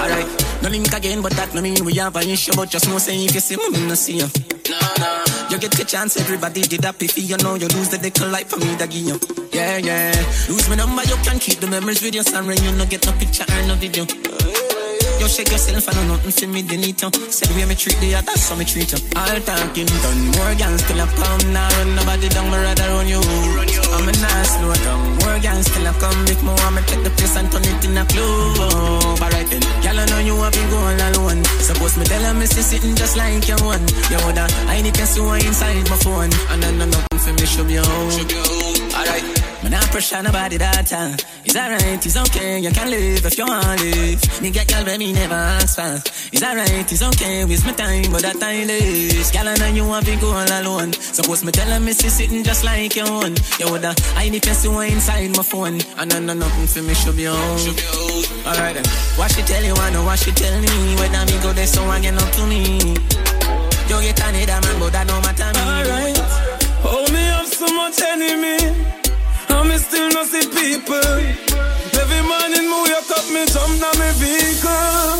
Alright, 0.00 0.28
no 0.62 0.68
link 0.68 0.92
again, 0.92 1.22
but 1.22 1.32
that 1.32 1.54
no 1.54 1.60
mean 1.60 1.84
we 1.84 1.94
have 1.96 2.16
an 2.16 2.28
issue. 2.28 2.52
But 2.54 2.70
just 2.70 2.88
know 2.88 2.98
say 2.98 3.16
if 3.16 3.34
you 3.34 3.40
see 3.40 3.56
me, 3.56 3.68
me 3.70 3.86
no 3.86 3.94
see 3.94 4.18
you. 4.18 4.28
No, 4.68 4.78
no. 4.98 5.24
You 5.50 5.58
get 5.58 5.72
the 5.72 5.84
chance, 5.84 6.16
everybody 6.16 6.60
did 6.62 6.80
that 6.80 7.02
if 7.02 7.16
you 7.16 7.36
know 7.38 7.54
you 7.54 7.68
lose 7.68 7.88
the 7.88 7.98
little 7.98 8.28
life 8.28 8.48
for 8.48 8.58
me 8.58 8.74
that 8.76 8.90
give 8.90 9.06
you. 9.06 9.18
Yeah, 9.52 9.78
yeah. 9.78 10.12
Lose 10.48 10.68
my 10.68 10.76
number, 10.76 11.02
you 11.04 11.16
can 11.24 11.38
keep 11.38 11.58
the 11.58 11.66
memories 11.66 12.02
with 12.02 12.14
your 12.14 12.24
son 12.24 12.44
you 12.44 12.72
no 12.72 12.84
get 12.86 13.04
no 13.06 13.12
picture 13.12 13.44
or 13.48 13.66
no 13.66 13.74
video. 13.74 14.04
You 15.18 15.28
shake 15.28 15.50
yourself 15.50 15.88
and 15.88 16.08
nothing 16.08 16.30
for 16.30 16.46
me 16.46 16.62
delete 16.62 17.02
you. 17.02 17.10
Said 17.30 17.50
way 17.56 17.66
me 17.66 17.74
treat 17.74 17.98
the 18.00 18.14
others, 18.14 18.40
so 18.40 18.54
me 18.56 18.64
treat 18.64 18.90
you. 18.92 18.98
All 19.18 19.38
talking 19.42 19.86
done, 19.86 20.22
more 20.38 20.54
gangs 20.54 20.82
still 20.84 20.98
have 21.02 21.12
come. 21.18 21.52
Now 21.52 21.68
run 21.68 21.94
nobody 21.96 22.28
down, 22.28 22.46
me 22.50 22.58
rather 22.58 22.88
run 22.94 23.08
you. 23.08 23.20
I'm 23.92 24.08
a 24.08 24.12
nice 24.14 24.50
slow 24.56 24.74
down. 24.86 25.18
More 25.18 25.38
gangs 25.42 25.66
still 25.66 25.84
have 25.90 25.98
come. 25.98 26.18
Me 26.24 26.34
want 26.46 26.74
me 26.76 26.82
take 26.86 27.02
the 27.02 27.10
place 27.10 27.36
and 27.36 27.50
turn 27.50 27.66
it 27.66 27.84
in 27.84 27.98
a 27.98 28.04
club. 28.06 29.20
Alright 29.20 29.48
then, 29.50 29.62
girl 29.82 29.98
I 29.98 30.04
know 30.06 30.20
you 30.22 30.36
have 30.38 30.52
been 30.52 30.70
going 30.70 31.00
alone. 31.00 31.44
Suppose 31.66 31.98
me 31.98 32.04
tell 32.04 32.22
her 32.22 32.34
me 32.34 32.46
see 32.46 32.62
sitting 32.62 32.94
just 32.94 33.16
like 33.16 33.46
you 33.48 33.58
one. 33.66 33.84
You 34.10 34.18
woulda 34.22 34.46
I 34.70 34.80
need 34.82 34.94
to 34.94 35.06
see 35.06 35.20
inside 35.20 35.82
my 35.90 35.98
phone, 35.98 36.30
and 36.50 36.64
I 36.64 36.70
know 36.78 36.86
nothing 36.86 37.18
for 37.18 37.32
me 37.34 37.46
should 37.46 37.66
be 37.66 37.76
home. 37.76 38.12
Alright. 38.94 39.47
Man, 39.62 39.74
I 39.74 39.80
pressure 39.90 40.22
nobody 40.22 40.56
that 40.56 40.86
time. 40.86 41.16
It's 41.44 41.56
alright, 41.56 41.98
it's 41.98 42.16
okay, 42.16 42.60
you 42.60 42.70
can 42.70 42.90
live 42.90 43.26
if 43.26 43.36
you 43.36 43.44
want 43.44 43.80
to 43.80 43.84
live. 43.84 44.20
Nigga, 44.38 44.62
girl, 44.70 44.84
let 44.84 44.98
me 44.98 45.12
never 45.12 45.34
ask 45.34 45.74
for. 45.74 45.98
It's 46.32 46.42
alright, 46.42 46.92
it's 46.92 47.02
okay, 47.02 47.44
waste 47.44 47.66
my 47.66 47.72
time, 47.72 48.12
but 48.12 48.22
that 48.22 48.38
time 48.38 48.70
is. 48.70 49.30
Girl, 49.32 49.48
I 49.48 49.56
know 49.56 49.66
you 49.66 49.84
want 49.84 50.06
to 50.06 50.16
go 50.16 50.30
all 50.30 50.46
alone. 50.46 50.92
Suppose 50.92 51.44
me 51.44 51.50
tell 51.50 51.66
her 51.66 51.80
me 51.80 51.92
see 51.92 52.08
sitting 52.08 52.44
just 52.44 52.62
like 52.64 52.94
you 52.94 53.04
one. 53.04 53.34
You 53.58 53.66
woulda, 53.66 53.94
I 54.14 54.28
need 54.28 54.44
to 54.44 54.54
see 54.54 54.68
what 54.68 54.90
inside 54.90 55.34
my 55.36 55.42
phone, 55.42 55.80
and 55.98 56.12
I 56.12 56.18
know 56.20 56.34
nothing 56.34 56.66
for 56.66 56.82
me 56.82 56.94
should 56.94 57.16
be 57.16 57.24
home. 57.24 57.74
Alright 58.46 58.78
then, 58.78 58.86
what 59.18 59.32
she 59.32 59.42
tell 59.42 59.64
you, 59.64 59.74
I 59.74 59.90
know 59.90 60.04
what 60.04 60.20
she 60.20 60.30
tell 60.30 60.54
me. 60.60 60.70
When 61.02 61.14
I 61.14 61.24
me 61.26 61.34
go 61.42 61.52
there, 61.52 61.66
so 61.66 61.82
I 61.82 61.98
get 62.00 62.14
up 62.14 62.30
to 62.30 62.46
me. 62.46 62.94
You 63.90 63.98
get 64.06 64.20
another 64.22 64.60
man, 64.62 64.78
but 64.78 64.92
that 64.94 65.06
no 65.10 65.18
matter 65.18 65.50
me. 65.50 65.62
Alright, 65.66 66.18
hold 66.86 67.10
me 67.10 67.26
up 67.34 67.46
so 67.46 67.66
much 67.74 68.00
enemy. 68.02 69.07
And 69.58 69.68
me 69.70 69.76
still 69.76 70.08
not 70.10 70.26
see 70.26 70.46
people. 70.46 71.18
Every 72.00 72.22
morning 72.30 72.66
me 72.70 72.78
wake 72.86 73.10
up, 73.10 73.26
me 73.34 73.42
jump 73.50 73.74
down 73.82 73.96
me 73.98 74.10
vehicle. 74.22 75.18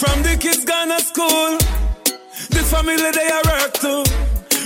From 0.00 0.22
the 0.22 0.34
kids 0.40 0.64
gone 0.64 0.88
to 0.88 0.98
school, 1.00 1.58
the 2.48 2.62
family 2.72 2.96
they 2.96 3.28
are 3.36 3.44
work 3.52 3.72
too. 3.84 4.02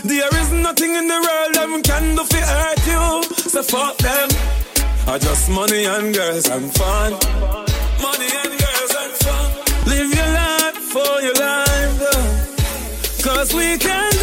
There 0.07 0.33
is 0.41 0.53
nothing 0.53 0.95
in 0.95 1.09
the 1.09 1.19
world 1.27 1.55
them 1.59 1.83
can 1.83 2.15
do 2.15 2.23
fi 2.23 2.39
hurt 2.39 2.87
you. 2.87 3.35
So 3.51 3.63
fuck 3.65 3.97
them. 3.99 4.29
I 5.09 5.19
just 5.19 5.51
money 5.51 5.85
and 5.85 6.15
girls 6.15 6.49
and 6.49 6.73
fun. 6.73 7.13
Money 8.01 8.31
and 8.43 8.53
girls 8.63 8.93
and 9.03 9.13
fun. 9.25 9.47
Live 9.91 10.15
your 10.15 10.31
life 10.39 10.79
for 10.95 11.13
your 11.27 11.35
life. 11.35 13.25
Cause 13.25 13.53
we 13.53 13.77
can 13.79 14.14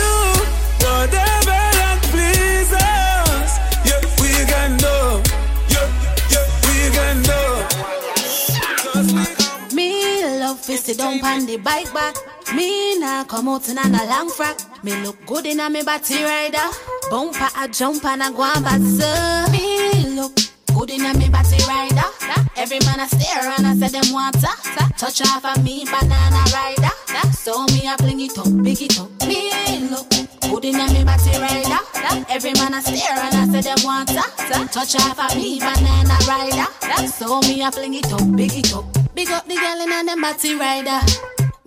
sit 10.82 10.98
down 10.98 11.24
on 11.24 11.46
the 11.46 11.58
bike 11.58 11.94
back. 11.94 12.16
Me 12.56 12.98
nah 13.00 13.24
come 13.24 13.48
out 13.48 13.70
in 13.70 13.78
a 13.78 14.06
long 14.08 14.30
frock. 14.30 14.58
Me 14.84 14.96
look 15.04 15.16
good 15.26 15.46
in 15.46 15.60
a 15.60 15.70
me 15.70 15.84
body 15.84 16.24
rider. 16.24 16.70
Bumper 17.10 17.50
a 17.58 17.68
jump 17.68 18.04
and 18.06 18.24
a 18.24 18.32
go 18.32 18.42
on. 18.42 18.64
Me 19.52 20.16
look 20.16 20.34
good 20.74 20.90
in 20.90 21.06
a 21.06 21.14
me 21.14 21.30
body 21.30 21.58
rider. 21.68 22.10
Every 22.58 22.80
man 22.80 23.00
a 23.00 23.08
stare 23.08 23.54
and 23.58 23.68
I 23.68 23.76
say 23.76 23.90
them 23.90 24.12
want 24.14 24.42
ta. 24.42 24.56
Touch 24.98 25.22
off 25.22 25.46
of 25.46 25.64
me 25.64 25.86
banana 25.86 26.44
rider. 26.54 26.90
So 27.34 27.64
me 27.68 27.88
a 27.88 27.96
fling 27.98 28.22
it 28.22 28.38
up, 28.38 28.50
big 28.64 28.82
it 28.82 29.00
up. 29.00 29.10
Me 29.28 29.88
look 29.90 30.10
good 30.42 30.66
in 30.66 30.80
a 30.80 30.88
me 30.94 31.04
body 31.04 31.32
rider. 31.38 31.80
Every 32.30 32.54
man 32.54 32.74
a 32.74 32.82
stare 32.82 33.18
and 33.18 33.36
I 33.36 33.46
say 33.54 33.62
them 33.62 33.78
want 33.84 34.10
ta. 34.10 34.26
Touch 34.72 34.96
off 34.96 35.20
of 35.20 35.38
me 35.38 35.60
banana 35.60 36.18
rider. 36.28 37.08
So 37.08 37.40
me 37.42 37.62
a 37.62 37.72
fling 37.72 37.94
it 37.94 38.12
up, 38.12 38.36
big 38.36 38.54
it 38.54 38.74
up. 38.74 39.01
Big 39.14 39.30
up 39.30 39.46
the 39.46 39.56
girl 39.56 39.82
in 39.82 39.92
a 39.92 40.04
them 40.06 40.22
body 40.22 40.56
rider. 40.56 41.02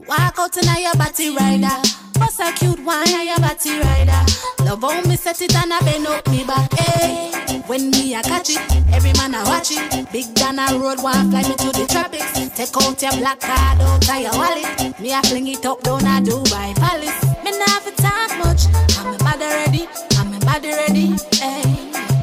Walk 0.09 0.38
out 0.38 0.57
in 0.57 0.82
your 0.82 0.95
body 0.95 1.28
rider. 1.36 1.76
Bust 2.14 2.40
a 2.40 2.51
cute 2.53 2.80
wine 2.84 3.07
a 3.09 3.24
your 3.24 3.38
body 3.38 3.80
rider. 3.80 4.22
Love 4.64 4.80
how 4.80 5.03
me 5.03 5.16
set 5.16 5.42
it 5.42 5.55
and 5.55 5.72
I 5.72 5.80
bend 5.80 6.07
up 6.07 6.26
me 6.28 6.45
back. 6.45 6.72
Hey, 6.72 7.61
when 7.66 7.90
me 7.90 8.14
a 8.14 8.22
catch 8.22 8.51
it, 8.51 8.61
every 8.92 9.12
man 9.12 9.34
a 9.34 9.45
watch 9.45 9.72
it. 9.72 10.11
Big 10.11 10.32
down 10.34 10.59
a 10.59 10.78
road, 10.78 11.03
one 11.03 11.30
fly 11.30 11.42
me 11.42 11.55
to 11.55 11.68
the 11.70 11.86
tropics. 11.86 12.32
Take 12.57 12.76
out 12.80 13.03
your 13.03 13.12
black 13.20 13.40
card 13.40 13.80
out 13.80 14.09
of 14.09 14.20
your 14.20 14.32
wallet. 14.32 14.99
Me 14.99 15.12
a 15.12 15.20
fling 15.22 15.49
it 15.49 15.66
up 15.66 15.82
down 15.82 16.01
a 16.01 16.24
Dubai 16.24 16.74
Palace. 16.76 17.24
Me 17.45 17.53
have 17.66 17.97
talk 17.97 18.30
much. 18.38 18.72
I'm 18.97 19.14
a 19.14 19.18
body 19.18 19.45
ready. 19.45 19.88
I'm 20.16 20.32
a 20.32 20.40
body 20.40 20.70
ready. 20.70 21.07
Hey, 21.36 21.62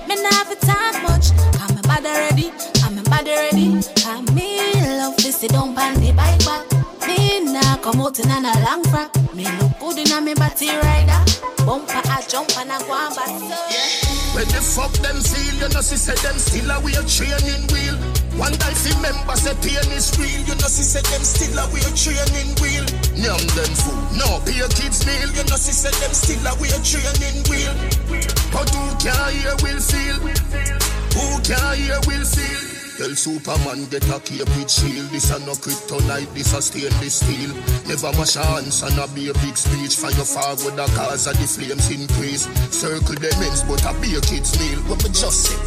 me 0.07 0.15
nah 0.17 0.34
have 0.34 0.59
talk 0.61 0.97
much. 1.03 1.30
I'm 1.61 1.78
a 1.78 1.82
body 1.84 2.09
ready. 2.09 2.80
I'm 3.22 3.28
a 3.28 3.30
body 3.30 3.38
ready. 3.38 3.86
I 4.01 4.22
me 4.34 4.97
love 4.97 5.15
to 5.17 5.32
sit 5.32 5.51
down 5.51 5.78
on 5.78 5.93
the 6.01 6.09
bike 6.17 6.41
back. 6.41 6.65
Me 7.05 7.53
nah 7.53 7.78
come 7.78 8.01
out 8.01 8.17
in 8.17 8.26
a 8.26 8.41
long 8.65 8.82
frock. 8.89 9.13
Me 9.38 9.45
look 9.61 9.78
good 9.78 10.01
in 10.01 10.09
a 10.09 10.22
me 10.22 10.34
body 10.34 10.74
rider. 10.74 11.22
Bumper 11.61 12.01
a 12.01 12.17
jump 12.26 12.49
and 12.57 12.74
a 12.74 12.82
go 12.82 12.97
on 12.97 13.13
back. 13.13 13.30
When 14.34 14.49
the 14.49 14.57
fuck 14.57 14.89
them 15.05 15.22
feel, 15.22 15.53
you 15.53 15.69
know, 15.69 15.86
she 15.86 16.01
said 16.01 16.17
them 16.26 16.34
still 16.41 16.65
a 16.72 16.82
wheel 16.82 17.05
training 17.05 17.69
wheel. 17.69 17.93
One 18.41 18.57
day 18.57 18.74
fi 18.74 18.89
member 18.97 19.38
say 19.38 19.53
pain 19.61 19.86
is 19.93 20.09
real, 20.17 20.41
you 20.41 20.57
know, 20.57 20.72
she 20.72 20.82
said 20.82 21.05
them 21.13 21.22
still 21.22 21.53
a 21.61 21.69
wheel 21.69 21.93
training 21.93 22.57
wheel. 22.57 22.86
Nyam 23.22 23.43
them 23.53 23.74
food, 23.78 24.17
no 24.17 24.41
pay 24.49 24.65
kids 24.74 25.05
meal, 25.05 25.30
you 25.30 25.45
know, 25.45 25.61
she 25.61 25.78
said 25.78 25.93
them 26.01 26.13
still 26.17 26.41
a 26.49 26.57
wheel 26.57 26.80
training 26.82 27.45
wheel. 27.53 27.76
But 28.49 28.65
who 28.74 28.82
can 28.97 29.30
hear 29.30 29.53
will 29.61 29.78
feel? 29.78 30.17
Who 31.13 31.26
can 31.45 31.78
hear 31.78 32.01
will 32.09 32.26
feel? 32.26 32.70
Tell 33.02 33.16
Superman 33.16 33.89
get 33.89 34.06
a 34.14 34.22
with 34.22 34.70
shield. 34.70 35.10
This 35.10 35.34
a 35.34 35.39
no 35.41 35.58
kryptonite, 35.58 36.32
this 36.38 36.54
a 36.54 36.62
stainless 36.62 37.18
steel. 37.18 37.49
Never 37.89 38.14
mash 38.14 38.38
hands 38.38 38.84
and 38.84 38.93
a 38.93 39.08
be 39.10 39.26
a 39.30 39.34
big 39.41 39.58
speech. 39.58 39.97
Fire 39.97 40.22
forward 40.22 40.78
the 40.78 40.86
cause 40.93 41.26
of 41.26 41.34
the 41.34 41.49
flames 41.49 41.89
increase. 41.89 42.45
Circle 42.70 43.18
the 43.18 43.34
ends, 43.41 43.66
but 43.66 43.82
a 43.89 43.91
be 43.97 44.14
a 44.14 44.22
kid's 44.22 44.54
meal. 44.62 44.78
What 44.86 45.02
me 45.02 45.10
just 45.18 45.49
say? 45.49 45.58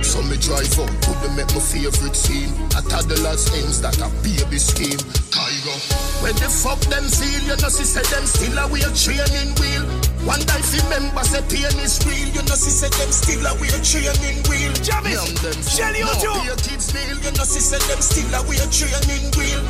So 0.00 0.24
me 0.24 0.40
drive 0.40 0.72
up, 0.80 0.88
put 1.04 1.20
them 1.20 1.36
at 1.36 1.52
my 1.52 1.60
favorite 1.60 2.16
scene. 2.16 2.48
A 2.72 2.80
toddler's 2.88 3.44
ends 3.52 3.84
that 3.84 4.00
a 4.00 4.08
baby 4.24 4.56
scheme. 4.56 4.96
Tiger. 5.28 5.78
When 6.24 6.32
the 6.40 6.48
fuck 6.48 6.80
them 6.88 7.04
feel, 7.12 7.44
you 7.44 7.60
know, 7.60 7.68
she 7.68 7.84
said 7.84 8.08
them 8.08 8.24
still 8.24 8.56
a 8.56 8.64
wheel 8.72 8.88
training 8.96 9.52
wheel. 9.60 9.84
One 10.24 10.40
day 10.40 10.62
fi 10.64 10.80
member 10.88 11.20
say 11.24 11.44
pain 11.52 11.76
is 11.84 12.00
real, 12.08 12.28
you 12.32 12.40
know, 12.48 12.56
she 12.56 12.72
said 12.72 12.92
them 12.96 13.12
still 13.12 13.44
a 13.44 13.52
wheel 13.60 13.76
training 13.84 14.40
wheel. 14.48 14.72
Javis, 14.80 15.20
them 15.44 15.60
Shelly 15.60 16.00
no 16.00 16.16
Ojo. 16.16 16.32
a 16.48 16.56
kid's 16.56 16.88
meal, 16.96 17.12
you 17.20 17.32
know, 17.36 17.44
she 17.44 17.60
said 17.60 17.84
them 17.92 18.00
still 18.00 18.32
a 18.32 18.40
wheel 18.48 18.64
training 18.72 19.28
wheel. 19.36 19.60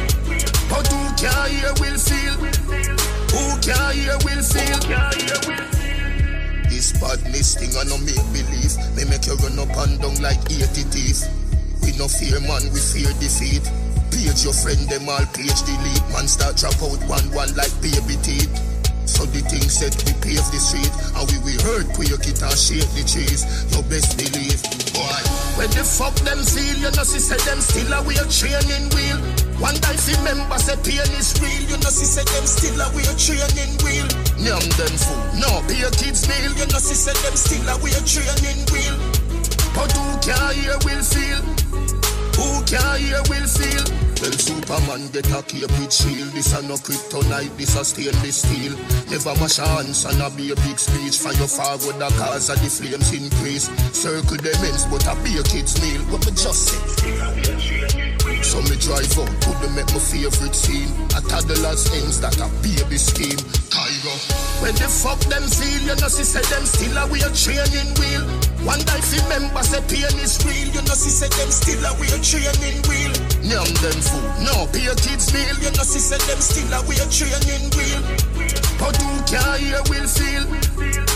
But 0.71 0.87
who 0.87 1.03
can 1.19 1.35
hear 1.51 1.75
will 1.83 1.99
feel? 1.99 2.39
Who 3.35 3.43
can 3.67 3.99
hear 3.99 4.15
will 4.23 4.43
feel? 4.47 4.79
This 6.71 6.95
badness 7.03 7.59
thing 7.59 7.75
I 7.75 7.83
no 7.91 7.99
make 7.99 8.23
believe. 8.31 8.75
They 8.95 9.05
make 9.11 9.27
you 9.27 9.35
run 9.43 9.59
up 9.59 9.75
and 9.75 9.99
down 9.99 10.23
like 10.23 10.39
80 10.47 10.87
teeth. 10.95 11.27
We 11.83 11.99
no 11.99 12.07
fear 12.07 12.39
man, 12.47 12.63
we 12.71 12.79
fear 12.79 13.11
defeat. 13.19 13.67
Page 14.15 14.47
your 14.47 14.55
friend, 14.55 14.79
them 14.87 15.11
all 15.11 15.27
page 15.35 15.67
delete. 15.67 16.07
Man 16.15 16.31
start 16.31 16.55
drop 16.57 16.79
out 16.79 17.03
one 17.11 17.27
one 17.35 17.51
like 17.59 17.75
baby 17.83 18.15
teeth. 18.23 18.74
So 19.15 19.23
the 19.31 19.47
thing 19.47 19.63
said 19.71 19.95
we 20.03 20.13
pave 20.19 20.43
the 20.51 20.59
street 20.59 20.91
And 21.15 21.23
we 21.31 21.39
will 21.47 21.61
hurt 21.63 21.87
quick 21.95 22.11
it 22.27 22.43
and 22.43 22.59
shake 22.59 22.91
the 22.99 23.07
trees. 23.07 23.47
You 23.71 23.79
best 23.87 24.19
believe 24.19 24.59
Boy. 24.91 25.23
When 25.55 25.71
the 25.71 25.87
fuck 25.87 26.19
them 26.27 26.43
feel 26.43 26.75
You 26.83 26.91
know 26.91 27.07
she 27.07 27.23
said 27.23 27.39
them 27.47 27.63
still 27.63 27.95
a 27.95 28.03
wheel 28.03 28.27
training 28.27 28.91
wheel. 28.91 29.19
One 29.63 29.79
day 29.79 29.95
fi 29.95 30.19
member 30.27 30.59
say 30.59 30.75
pain 30.83 31.07
is 31.15 31.31
real. 31.39 31.63
You 31.71 31.79
know 31.79 31.95
she 31.95 32.07
said 32.11 32.27
them 32.27 32.43
still 32.43 32.75
a 32.75 32.91
wheel 32.91 33.15
training 33.15 33.79
wheel. 33.87 34.07
Nyam 34.43 34.67
them 34.75 34.95
fool. 34.99 35.23
No 35.39 35.63
pay 35.71 35.79
your 35.79 35.95
kids 35.95 36.27
meal. 36.27 36.51
You 36.59 36.67
know 36.67 36.83
she 36.83 36.99
said 36.99 37.15
them 37.23 37.39
still 37.39 37.63
a 37.71 37.79
wheel 37.79 38.03
training 38.03 38.67
wheel. 38.75 38.99
But 39.79 39.95
who 39.95 40.07
can 40.27 40.43
hear 40.59 40.75
will 40.83 41.07
feel 41.07 41.74
Who 42.37 42.63
can 42.67 42.99
hear 42.99 43.23
will 43.31 43.47
feel 43.47 43.85
Well, 44.21 44.33
Superman 44.33 45.09
get 45.13 45.31
a 45.31 45.43
cape 45.43 45.71
with 45.79 45.93
shield. 45.93 46.33
This 46.33 46.53
a 46.57 46.63
no 46.67 46.75
kryptonite, 46.75 47.57
this 47.57 47.77
a 47.77 47.85
stainless 47.85 48.43
steel. 48.43 48.73
Never 49.11 49.35
wash 49.41 49.59
hands 49.59 50.05
and 50.05 50.21
a 50.21 50.31
be 50.31 50.51
a 50.51 50.57
big 50.67 50.79
speech. 50.79 51.19
Fire 51.19 51.47
forward 51.47 51.99
the 52.01 52.09
cause 52.19 52.51
of 52.51 52.59
the 52.63 52.71
flames 52.71 53.13
increase. 53.13 53.71
Circle 53.93 54.39
them 54.39 54.65
ends, 54.65 54.87
but 54.87 55.07
a 55.07 55.15
be 55.23 55.39
a 55.39 55.43
kid's 55.43 55.77
meal. 55.83 56.03
What 56.11 56.25
me 56.27 56.33
just 56.33 56.73
say? 56.73 56.81
So 58.43 58.61
me 58.63 58.77
drive 58.77 59.15
up, 59.19 59.31
them 59.61 59.79
at 59.79 59.93
my 59.93 60.01
favorite 60.01 60.55
scene. 60.55 60.91
A 61.17 61.21
toddler's 61.21 61.87
ends 61.93 62.21
that 62.21 62.37
a 62.41 62.49
baby 62.63 62.99
scheme. 62.99 63.41
Cairo. 64.05 64.17
When 64.61 64.75
the 64.77 64.89
fuck 64.89 65.19
them 65.33 65.43
feel, 65.49 65.81
you 65.83 65.97
know, 65.97 66.09
she 66.09 66.25
said 66.25 66.45
them 66.53 66.65
still 66.65 66.97
a 66.97 67.07
wheel 67.09 67.31
training 67.33 67.93
wheel. 67.97 68.23
One 68.65 68.81
day 68.81 69.01
fi 69.01 69.21
member 69.29 69.63
say 69.65 69.81
pain 69.89 70.17
is 70.21 70.41
real, 70.45 70.69
you 70.73 70.83
know, 70.85 70.97
she 70.97 71.11
said 71.11 71.33
them 71.33 71.51
still 71.51 71.85
a 71.85 71.93
wheel 71.97 72.19
training 72.21 72.81
wheel. 72.89 73.13
Nyam 73.45 73.69
them 73.81 73.99
food, 74.01 74.29
no 74.45 74.69
pay 74.73 74.89
kids 75.01 75.33
meal, 75.33 75.57
you 75.61 75.73
know, 75.73 75.85
she 75.85 76.01
said 76.01 76.21
them 76.29 76.41
still 76.41 76.73
a 76.73 76.81
wheel 76.85 77.09
training 77.09 77.69
wheel. 77.77 78.01
But 78.79 78.97
who 79.01 79.11
can 79.25 79.59
hear 79.61 79.81
will 79.89 80.09
feel? 80.09 81.14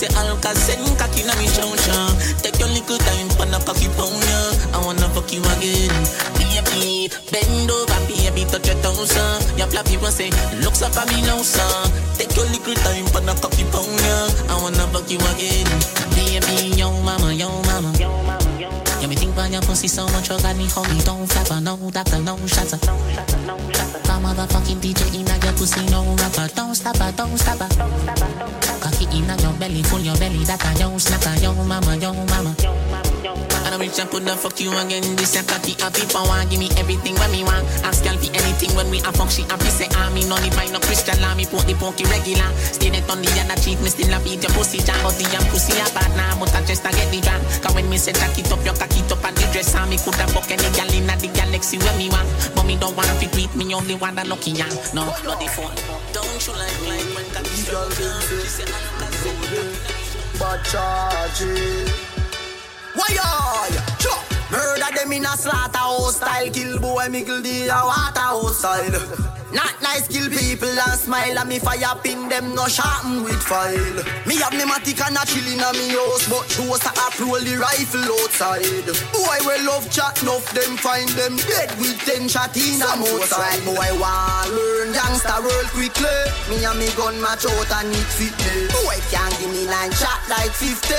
Say 0.00 0.08
Alka 0.16 0.56
send 0.56 0.80
cocky 0.96 1.22
na 1.28 1.36
me 1.36 1.46
chow 1.52 1.68
chow. 1.84 2.08
Take 2.40 2.56
your 2.58 2.72
little 2.72 2.96
time 3.04 3.28
for 3.36 3.44
the 3.44 3.60
cocky 3.68 3.88
pound 4.00 4.16
yeah. 4.16 4.72
I 4.72 4.80
wanna 4.80 5.06
fuck 5.12 5.28
you 5.28 5.44
again. 5.44 5.92
Baby, 6.40 7.12
bend 7.28 7.68
over, 7.68 8.00
baby, 8.08 8.48
touch 8.48 8.64
your 8.64 8.80
toes 8.80 9.12
uh. 9.12 9.36
Your 9.60 9.68
flap 9.68 9.84
people 9.84 10.08
say 10.08 10.32
looks 10.64 10.80
up 10.80 10.96
at 10.96 11.06
me 11.12 11.20
now 11.28 11.44
son. 11.44 11.92
Take 12.16 12.32
your 12.34 12.48
little 12.48 12.74
time 12.80 13.06
for 13.12 13.20
the 13.20 13.36
cocky 13.44 13.64
pound 13.68 13.92
yeah. 14.00 14.48
I 14.48 14.56
wanna 14.62 14.88
fuck 14.88 15.10
you 15.12 15.20
again. 15.36 15.68
Baby, 16.16 16.80
yo 16.80 16.88
mama, 17.04 17.32
yo 17.34 17.50
mama. 17.68 18.39
Yeah, 19.10 19.16
me 19.16 19.20
think 19.22 19.32
about 19.32 19.50
your 19.50 19.62
pussy 19.62 19.88
so 19.88 20.06
much, 20.10 20.30
you 20.30 20.38
got 20.38 20.56
me 20.56 20.66
homie, 20.66 21.04
don't 21.04 21.26
flap, 21.26 21.62
no 21.64 21.76
doctor, 21.90 22.20
no 22.20 22.36
shots. 22.46 22.78
Come 22.78 24.22
motherfucking 24.22 24.78
DJ 24.78 25.18
in 25.18 25.26
your 25.26 25.52
pussy, 25.54 25.84
no 25.90 26.14
rapper, 26.14 26.46
don't 26.54 26.76
stop 26.76 26.96
her, 26.98 27.10
don't 27.16 27.36
stop 27.36 27.58
her. 27.58 27.68
Cocky 28.80 29.06
in 29.18 29.26
your 29.26 29.52
belly, 29.58 29.82
full 29.82 29.98
your 29.98 30.16
belly, 30.18 30.44
that 30.44 30.64
a 30.64 30.78
yo 30.78 30.90
snacker, 30.90 31.42
yo 31.42 31.52
mama, 31.54 31.96
yo 31.96 32.12
mama. 32.12 33.09
And 33.20 33.74
I'm 33.76 33.80
rich 33.80 34.00
and 34.00 34.08
put 34.08 34.24
the 34.24 34.32
fuck 34.32 34.56
you 34.60 34.72
again. 34.72 35.04
This 35.16 35.36
a 35.36 35.44
cocky 35.44 35.76
happy 35.76 36.08
power. 36.08 36.40
Give 36.48 36.56
me 36.56 36.72
everything 36.80 37.12
when 37.20 37.28
me 37.28 37.44
want. 37.44 37.68
Ask 37.84 38.00
girl 38.00 38.16
for 38.16 38.32
anything 38.32 38.72
when 38.72 38.88
we 38.88 39.04
a 39.04 39.12
fuck. 39.12 39.28
She 39.28 39.44
happy 39.44 39.68
say 39.68 39.92
ah 39.92 40.08
me 40.16 40.24
no 40.24 40.40
divine 40.40 40.72
no 40.72 40.80
Christian 40.80 41.20
law. 41.20 41.36
Me 41.36 41.44
put 41.44 41.68
the 41.68 41.76
pokey 41.76 42.08
regular. 42.08 42.48
Stay 42.56 42.88
net 42.88 43.04
on 43.12 43.20
the 43.20 43.28
other 43.44 43.60
cheek. 43.60 43.76
Me 43.84 43.92
still 43.92 44.08
a 44.08 44.18
beat 44.24 44.40
your 44.40 44.52
pussy 44.56 44.80
jam. 44.80 44.96
But 45.04 45.20
the 45.20 45.28
young 45.28 45.44
pussy 45.52 45.76
a 45.76 45.84
bad 45.92 46.08
now. 46.16 46.32
But 46.40 46.54
I 46.56 46.64
just 46.64 46.80
a 46.80 46.90
get 46.96 47.12
the 47.12 47.20
jam. 47.20 47.40
Cause 47.60 47.74
when 47.76 47.92
me 47.92 48.00
say 48.00 48.16
jack 48.16 48.32
it 48.40 48.48
up, 48.48 48.64
your 48.64 48.72
cock 48.72 48.94
it 48.96 49.12
up 49.12 49.20
and 49.20 49.36
the 49.36 49.44
dress 49.52 49.76
on 49.76 49.92
me 49.92 50.00
coulda 50.00 50.24
fuck 50.32 50.48
any 50.48 50.68
gal 50.72 50.88
in 50.88 51.04
the 51.04 51.28
galaxy 51.36 51.76
when 51.76 51.96
me 52.00 52.08
want. 52.08 52.24
But 52.56 52.64
me 52.64 52.80
don't 52.80 52.96
want 52.96 53.12
to 53.20 53.28
treat 53.28 53.52
me 53.52 53.68
only 53.76 54.00
one 54.00 54.16
that 54.16 54.32
lucky 54.32 54.56
young. 54.56 54.72
No, 54.96 55.12
not 55.28 55.36
the 55.36 55.48
phone. 55.52 55.76
Don't 56.16 56.40
you 56.40 56.56
like 56.56 56.80
like 56.88 57.08
when 57.12 57.28
cocky 57.36 57.52
strong? 57.68 57.92
She 57.92 58.48
say 58.48 58.64
I 58.64 58.80
don't 58.96 59.60
Bad 60.40 60.64
charges. 60.64 62.09
Why 62.94 63.08
Sure. 63.98 64.22
Murder 64.50 64.96
them 64.96 65.12
in 65.12 65.24
a 65.24 65.36
slaughterhouse 65.36 66.16
style. 66.16 66.50
Kill 66.50 66.78
boy, 66.78 67.08
kill 67.24 67.42
the 67.42 67.68
waterhouse 67.68 68.58
style. 68.58 69.39
Not 69.52 69.74
nice, 69.82 70.06
kill 70.06 70.30
people 70.30 70.68
and 70.70 70.98
smile. 70.98 71.38
And 71.38 71.48
me 71.48 71.58
fire 71.58 71.94
pin 72.02 72.28
them, 72.28 72.54
no 72.54 72.66
sharpen 72.66 73.22
with 73.22 73.42
file. 73.42 73.98
Me 74.26 74.36
have 74.38 74.54
me 74.54 74.64
matic 74.64 75.02
and 75.02 75.18
a 75.18 75.22
chillin' 75.26 75.58
a 75.58 75.70
me 75.74 75.90
house, 75.94 76.26
but 76.30 76.46
those 76.54 76.82
a 76.86 76.92
roll 77.18 77.42
the 77.42 77.58
rifle 77.58 78.06
outside. 78.22 78.86
Boy, 79.12 79.38
we 79.44 79.60
love 79.66 79.90
chat, 79.90 80.16
enough 80.22 80.46
them 80.54 80.76
find 80.78 81.08
them 81.18 81.36
dead 81.36 81.70
with 81.78 81.98
ten 82.06 82.28
shot 82.28 82.54
in 82.56 82.80
a 82.80 82.90
outside. 82.94 83.60
Boy, 83.66 83.90
want 83.98 84.50
learn 84.54 84.92
gangster 84.94 85.38
world 85.42 85.68
quickly. 85.74 86.18
Me 86.48 86.64
and 86.64 86.78
me 86.78 86.88
gun 86.94 87.18
match 87.20 87.44
out 87.44 87.70
and 87.82 87.92
it 87.92 88.10
fit 88.10 88.34
me. 88.46 88.70
Boy, 88.70 88.98
can't 89.10 89.34
give 89.38 89.50
me 89.50 89.66
nine 89.66 89.92
shot 89.92 90.22
like 90.30 90.54
50. 90.54 90.94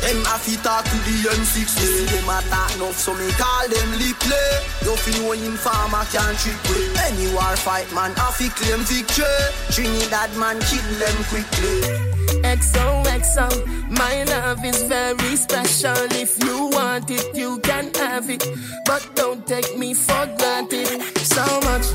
Them 0.00 0.24
a 0.24 0.40
fit 0.40 0.64
talk 0.64 0.88
to 0.88 0.96
the 1.04 1.36
M60. 1.36 2.08
Them 2.08 2.32
a 2.32 2.40
talk 2.48 2.72
enough, 2.80 2.96
so 2.96 3.12
me 3.12 3.28
call 3.36 3.68
them 3.68 3.88
lip 4.00 4.16
play. 4.24 4.50
You 4.88 4.96
feel 4.96 5.20
know 5.20 5.32
informer 5.32 6.04
can't 6.08 6.36
trick 6.38 6.56
me. 6.72 6.88
Any 7.04 7.28
war 7.34 7.56
fight 7.56 7.89
man 7.94 8.12
have 8.14 8.36
to 8.38 8.48
claim 8.50 8.80
victory. 8.80 9.26
Trinidad 9.70 10.34
man 10.36 10.58
kill 10.60 10.88
them 10.98 11.16
quickly. 11.30 12.10
XOXO, 12.42 13.48
my 13.90 14.24
love 14.24 14.64
is 14.64 14.82
very 14.84 15.36
special. 15.36 15.96
If 16.12 16.42
you 16.44 16.66
want 16.72 17.10
it, 17.10 17.34
you 17.34 17.58
can 17.60 17.92
have 17.94 18.30
it. 18.30 18.46
But 18.86 19.08
don't 19.14 19.46
take 19.46 19.76
me 19.78 19.94
for 19.94 20.26
granted. 20.38 21.02
So 21.18 21.44
much, 21.62 21.86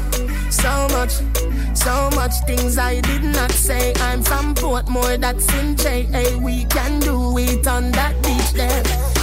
so 0.50 0.88
much, 0.92 1.14
so 1.76 2.10
much 2.16 2.34
things 2.46 2.78
I 2.78 3.02
did 3.02 3.24
not 3.24 3.52
say. 3.52 3.94
I'm 4.02 4.22
from 4.24 4.56
Portmore, 4.56 5.20
that's 5.20 5.52
in 5.56 5.76
JA. 5.76 6.38
We 6.40 6.66
can 6.66 7.00
do 7.00 7.38
it 7.38 7.68
on 7.68 7.92
that 7.92 8.14
beach 8.24 8.52
there. 8.54 9.15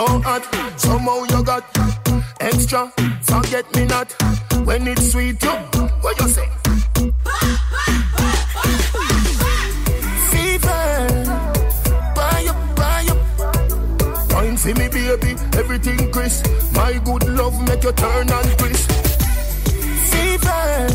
So 0.00 0.06
hot, 0.22 0.80
somehow 0.80 1.24
you 1.24 1.44
got 1.44 1.62
extra. 2.40 2.90
Forget 3.20 3.66
me 3.76 3.84
not 3.84 4.10
when 4.64 4.88
it's 4.88 5.12
sweet. 5.12 5.42
You, 5.42 5.50
what 6.00 6.18
you 6.18 6.28
say? 6.28 6.48
For 14.56 14.74
me, 14.74 14.88
baby, 14.88 15.36
everything 15.56 16.10
crisp. 16.12 16.46
My 16.74 16.98
good 17.04 17.28
love 17.28 17.60
make 17.68 17.82
you 17.82 17.92
turn 17.92 18.30
and 18.30 18.58
crisp. 18.58 18.90
Fever, 20.10 20.86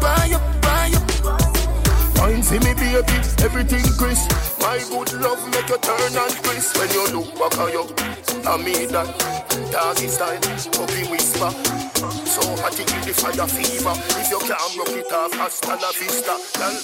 buy 0.00 0.30
up, 0.32 0.62
buy 0.62 0.90
up. 0.94 2.18
Wine 2.18 2.42
for 2.42 2.54
me, 2.54 2.74
baby, 2.74 3.18
everything 3.42 3.84
crisp. 3.98 4.45
My 4.66 4.82
good 4.90 5.12
love 5.22 5.38
make 5.54 5.68
you 5.68 5.78
turn 5.78 6.16
and 6.18 6.34
crisp. 6.42 6.76
When 6.76 6.90
you 6.90 7.06
look 7.14 7.30
back 7.38 7.54
at 7.54 7.70
you, 7.70 7.86
I 8.42 8.58
mean 8.58 8.90
that. 8.90 9.06
Doggy 9.70 10.08
style, 10.10 10.42
puppy 10.74 11.06
whisper. 11.06 11.54
So 12.26 12.42
hot 12.58 12.74
give 12.74 12.90
the 13.06 13.14
fire 13.14 13.46
fever. 13.46 13.94
If 14.18 14.26
you 14.26 14.42
can't 14.42 14.74
rock 14.74 14.90
it 14.90 15.12
off, 15.14 15.30
hasta 15.38 15.78
la 15.78 15.90
vista. 15.94 16.34
Girl, 16.58 16.74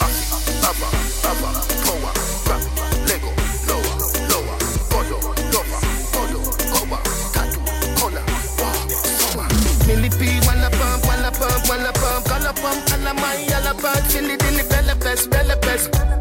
abba, 0.63 0.89
abba, 1.27 1.51
power, 1.83 2.15
grab 2.47 2.63
Lego, 3.11 3.35
lower, 3.67 3.95
lower, 4.31 4.57
godo, 4.87 5.19
lover, 5.51 5.83
godo, 6.15 6.39
cover, 6.71 7.03
tattoo, 7.35 7.67
color, 7.99 8.23
wow, 8.63 8.79
summer. 8.95 9.49
Millipede, 9.91 10.39
wanna 10.47 10.71
pump, 10.71 11.03
wanna 11.03 11.35
pump, 11.35 11.67
wanna 11.67 11.91
pump, 11.99 12.31
color 12.31 12.55
pump, 12.63 12.79
alla 12.95 13.13
my 13.19 13.43
yellow 13.51 13.75
bird, 13.75 14.07
silly 14.07 14.37
dilly 14.37 14.63
bella 14.71 14.95
pest, 14.95 15.29
bella 15.31 15.57
bella 15.57 16.12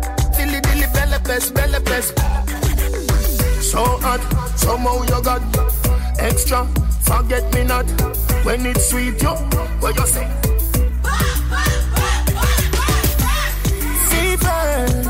pest, 1.23 1.53
bella 1.53 1.79
pest. 1.81 2.17
So 3.61 3.83
hot, 4.03 4.21
somehow 4.57 5.01
you 5.03 5.23
got 5.23 5.41
extra. 6.19 6.65
Forget 7.03 7.53
me 7.53 7.63
not 7.63 7.85
when 8.43 8.65
it's 8.65 8.89
sweet. 8.89 9.21
Yo, 9.21 9.35
what 9.79 9.95
you 9.95 10.07
say? 10.07 10.27
Fever, 14.09 15.03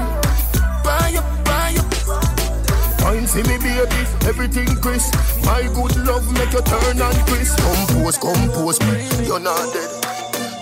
buy 0.83 1.13
up, 1.17 1.45
buy 1.45 1.75
up. 1.77 3.01
Wine 3.01 3.27
for 3.27 3.43
me, 3.49 3.57
baby, 3.57 4.05
everything 4.27 4.75
crisp. 4.77 5.13
My 5.45 5.63
good 5.73 5.95
love 6.05 6.31
make 6.33 6.53
you 6.53 6.61
turn 6.61 7.01
and 7.01 7.17
crisp. 7.27 7.57
Compose, 7.57 8.17
compose, 8.17 8.79
you're 9.27 9.39
not 9.39 9.73
dead. 9.73 9.89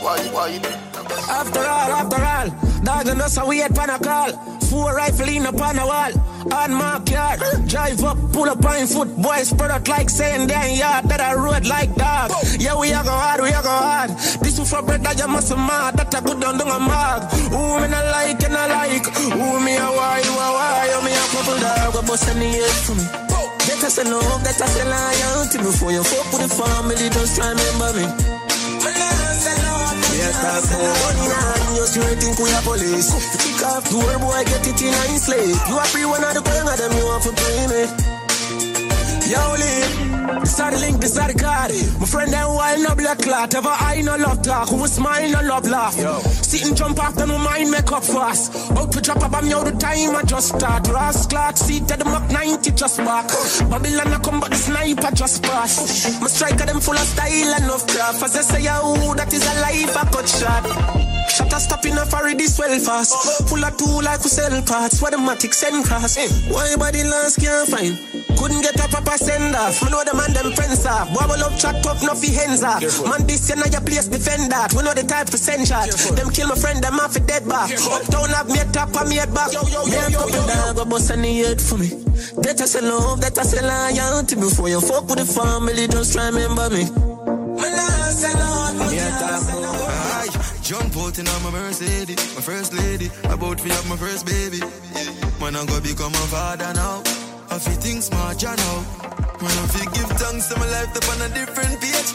Why, 0.02 0.20
why? 0.32 0.89
After 1.12 1.60
all, 1.60 1.92
after 2.02 2.22
all, 2.22 2.50
dog 2.84 3.08
and 3.08 3.22
us 3.22 3.38
a 3.38 3.46
wait 3.46 3.74
pan 3.74 3.90
a 3.90 4.00
call. 4.00 4.32
Four 4.70 4.94
rifle 4.96 5.28
in 5.28 5.46
upon 5.46 5.80
a 5.80 5.86
wall. 5.86 6.12
On 6.54 6.72
my 6.74 7.02
yard, 7.10 7.40
drive 7.68 8.04
up, 8.04 8.18
pull 8.32 8.50
up 8.50 8.64
on 8.64 8.88
foot, 8.88 9.10
boys 9.18 9.50
spread 9.50 9.72
out 9.72 9.88
like 9.88 10.10
saying 10.10 10.48
damn 10.48 10.78
yard 10.78 11.06
that 11.10 11.20
I 11.20 11.34
road 11.34 11.66
like 11.66 11.94
dog. 11.96 12.32
Yeah, 12.58 12.80
we 12.80 12.94
are 12.94 13.04
go 13.04 13.12
hard, 13.12 13.42
we 13.42 13.52
are 13.52 13.64
go 13.64 13.70
hard. 13.70 14.12
This 14.42 14.58
is 14.60 14.70
for 14.70 14.82
bread 14.82 15.04
that 15.04 15.18
you 15.18 15.28
must 15.28 15.50
mad, 15.56 15.98
that 15.98 16.14
I 16.14 16.22
good 16.22 16.40
down 16.40 16.58
down 16.58 16.70
a 16.70 16.80
mag. 16.80 17.24
Who 17.50 17.82
me 17.82 17.88
not 17.90 18.06
like 18.14 18.44
and 18.44 18.56
I 18.56 18.68
like, 18.68 19.06
who 19.16 19.60
me 19.60 19.76
a 19.76 19.90
why, 19.90 20.22
you 20.24 20.32
a 20.32 20.48
why, 20.54 20.88
you 20.94 21.02
me 21.04 21.12
a 21.12 21.26
couple 21.34 21.60
dog, 21.60 21.96
a 21.96 22.08
bust 22.08 22.26
the 22.26 22.34
head 22.34 22.78
for 22.86 22.96
me. 22.96 23.04
That 23.68 23.84
I 23.84 23.90
say 23.90 24.04
love, 24.04 24.44
that 24.44 24.62
I 24.62 24.68
say 24.68 24.86
loyalty 24.86 25.58
before 25.58 25.92
you 25.92 26.04
fuck 26.04 26.32
with 26.32 26.48
the 26.48 26.56
family, 26.56 27.10
just 27.10 27.36
try 27.36 27.50
remember 27.50 27.94
me. 28.00 28.39
Yes, 30.20 30.36
that's 30.44 30.68
all. 30.76 30.84
Money 30.84 31.32
now, 31.32 31.80
you 31.80 31.86
still 31.88 32.12
think 32.20 32.36
we 32.44 32.52
are 32.52 32.62
police. 32.62 33.08
Kick 33.40 33.64
off 33.64 33.88
door, 33.90 34.20
boy, 34.20 34.44
get 34.44 34.68
it 34.68 34.82
in 34.84 34.92
a 34.92 35.16
slave. 35.16 35.56
You 35.68 35.76
are 35.80 35.88
free 35.88 36.04
one 36.04 36.24
of 36.24 36.34
the 36.36 36.42
gang 36.44 36.68
of 36.68 36.76
them, 36.76 36.92
you 36.92 37.06
want 37.08 37.24
to 37.24 37.32
pay 37.32 37.64
me. 37.72 37.82
Yo, 39.32 39.40
Lee, 39.56 40.09
this 40.42 40.60
are 40.60 40.72
the 40.72 40.78
link, 40.80 41.02
this 41.02 41.18
are 41.18 41.32
the 41.32 41.38
card. 41.38 41.72
My 42.00 42.06
friend, 42.06 42.32
them 42.32 42.54
wild, 42.54 42.82
no 42.82 42.96
black 42.96 43.20
clot. 43.20 43.54
Ever 43.56 43.70
I 43.70 44.02
no 44.02 44.16
love 44.18 44.42
talk, 44.42 44.70
who 44.70 44.88
smile, 44.88 45.30
no 45.32 45.42
love 45.42 45.68
laugh. 45.68 45.94
Sit 46.44 46.66
and 46.68 46.76
jump 46.76 47.00
after 47.00 47.26
my 47.26 47.38
mind, 47.38 47.72
make 47.72 47.92
up 47.92 48.04
fast. 48.04 48.56
Out 48.72 48.92
to 48.92 49.02
drop 49.02 49.24
a 49.24 49.30
bomb, 49.30 49.48
yo, 49.48 49.64
the 49.64 49.72
time 49.72 50.16
I 50.16 50.24
just 50.24 50.56
start. 50.56 50.88
Ross 50.88 51.28
clock, 51.28 51.58
seat 51.58 51.92
at 51.92 52.00
the 52.00 52.06
Mach 52.06 52.30
90, 52.32 52.72
just 52.72 52.98
back. 52.98 53.28
Babylon, 53.70 54.14
I 54.14 54.20
come, 54.20 54.40
but 54.40 54.50
the 54.50 54.58
sniper 54.58 55.12
just 55.16 55.44
pass. 55.44 56.20
My 56.22 56.28
striker, 56.28 56.66
them 56.66 56.80
full 56.80 56.96
of 56.96 57.00
style 57.00 57.54
and 57.56 57.72
of 57.72 57.86
craft. 57.88 58.24
As 58.24 58.36
I 58.36 58.42
say, 58.42 58.64
yo, 58.64 59.14
that 59.16 59.34
is 59.34 59.46
a 59.46 59.62
life, 59.62 59.98
I 59.98 60.06
cut 60.12 60.28
shot. 60.28 61.09
Shut 61.30 61.54
a 61.54 61.60
stop 61.60 61.86
in 61.86 61.98
a 61.98 62.06
furry 62.06 62.34
this 62.34 62.58
well 62.60 62.78
fast. 62.80 63.48
Full 63.50 63.64
of 63.64 63.78
two 63.78 64.02
like 64.02 64.24
we 64.24 64.30
sell 64.30 64.62
parts. 64.64 65.02
Where 65.02 65.12
the 65.12 65.18
matic 65.18 65.54
send 65.54 65.86
cross. 65.86 66.18
Why 66.50 66.76
body 66.76 67.04
last 67.04 67.40
can't 67.40 67.70
find? 67.70 67.96
Couldn't 68.38 68.62
get 68.62 68.80
a 68.80 68.88
proper 68.88 69.18
send 69.18 69.56
off. 69.56 69.84
Me 69.84 69.90
know 69.92 70.04
the 70.04 70.14
man 70.16 70.34
them 70.34 70.52
friends 70.54 70.86
off. 70.86 71.12
Boy, 71.14 71.26
we 71.28 71.40
love 71.42 71.60
chat 71.60 71.86
up, 71.86 72.02
no 72.02 72.16
fi 72.16 72.32
hands 72.32 72.64
off. 72.64 72.82
Man, 73.06 73.28
this 73.28 73.50
you 73.50 73.56
know 73.56 73.68
your 73.72 73.82
place 73.82 74.08
defend 74.08 74.52
that. 74.52 74.74
We 74.74 74.84
know 74.84 74.94
the 74.94 75.04
type 75.04 75.30
for 75.30 75.38
send 75.38 75.68
shot. 75.68 75.90
Them 76.16 76.30
kill 76.32 76.48
my 76.48 76.56
friend, 76.56 76.82
them 76.84 77.00
off 77.00 77.16
a 77.16 77.20
dead 77.20 77.48
back. 77.48 77.72
Uptown 77.72 78.30
have 78.30 78.48
me 78.48 78.60
a 78.60 78.66
top 78.72 78.96
and 78.96 79.10
me 79.10 79.18
head 79.18 79.34
back. 79.34 79.52
Me 79.52 79.96
a 79.96 80.12
couple 80.12 80.44
dog, 80.48 80.76
go 80.76 80.86
bust 80.86 81.10
the 81.10 81.18
head 81.18 81.62
for 81.62 81.78
me. 81.78 81.90
That 82.44 82.60
I 82.62 82.66
say 82.66 82.82
love, 82.82 83.22
that 83.22 83.38
I 83.38 83.44
say 83.44 83.62
loyalty. 83.62 84.36
Before 84.36 84.70
you 84.70 84.82
fuck 84.82 85.08
with 85.08 85.20
the 85.20 85.26
family, 85.26 85.88
just 85.88 86.16
remember 86.16 86.70
me. 86.70 86.88
My 87.60 87.68
last 87.68 88.24
and 88.24 88.40
all, 88.40 88.92
Yeah, 88.92 89.20
Aye, 89.20 89.89
jump 90.70 90.96
out 91.02 91.18
in 91.18 91.26
my 91.26 91.50
Mercedes, 91.50 92.22
my 92.38 92.42
first 92.46 92.78
lady. 92.78 93.10
About 93.26 93.58
to 93.58 93.68
have 93.74 93.90
my 93.90 93.98
first 93.98 94.22
baby. 94.30 94.62
Man, 95.42 95.58
I'm 95.58 95.66
gonna 95.66 95.82
become 95.82 96.14
a 96.14 96.26
father 96.30 96.70
now. 96.78 97.02
I 97.50 97.58
feel 97.58 97.80
things 97.82 98.06
smart, 98.06 98.38
you 98.38 98.54
know. 98.54 98.78
Man, 99.42 99.50
I 99.50 99.66
feel 99.74 99.90
give 99.98 100.14
thanks 100.22 100.46
to 100.54 100.62
my 100.62 100.70
life 100.70 100.94
up 100.94 101.10
on 101.10 101.26
a 101.26 101.30
different 101.34 101.74
page. 101.82 102.14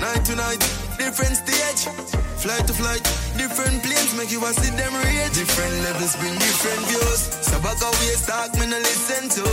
Night 0.00 0.24
to 0.24 0.32
night, 0.32 0.64
different 0.96 1.36
stage. 1.36 1.92
Flight 2.40 2.64
to 2.64 2.72
flight, 2.72 3.04
different 3.36 3.76
planes 3.84 4.16
make 4.16 4.32
you 4.32 4.40
a 4.40 4.50
see 4.56 4.72
them 4.72 4.94
rate. 5.04 5.32
Different 5.36 5.76
levels 5.84 6.16
bring 6.16 6.32
different 6.40 6.82
views. 6.88 7.20
So 7.44 7.60
back 7.60 7.84
away, 7.84 8.16
talk 8.24 8.48
me 8.56 8.64
no 8.64 8.80
listen 8.80 9.28
to. 9.28 9.44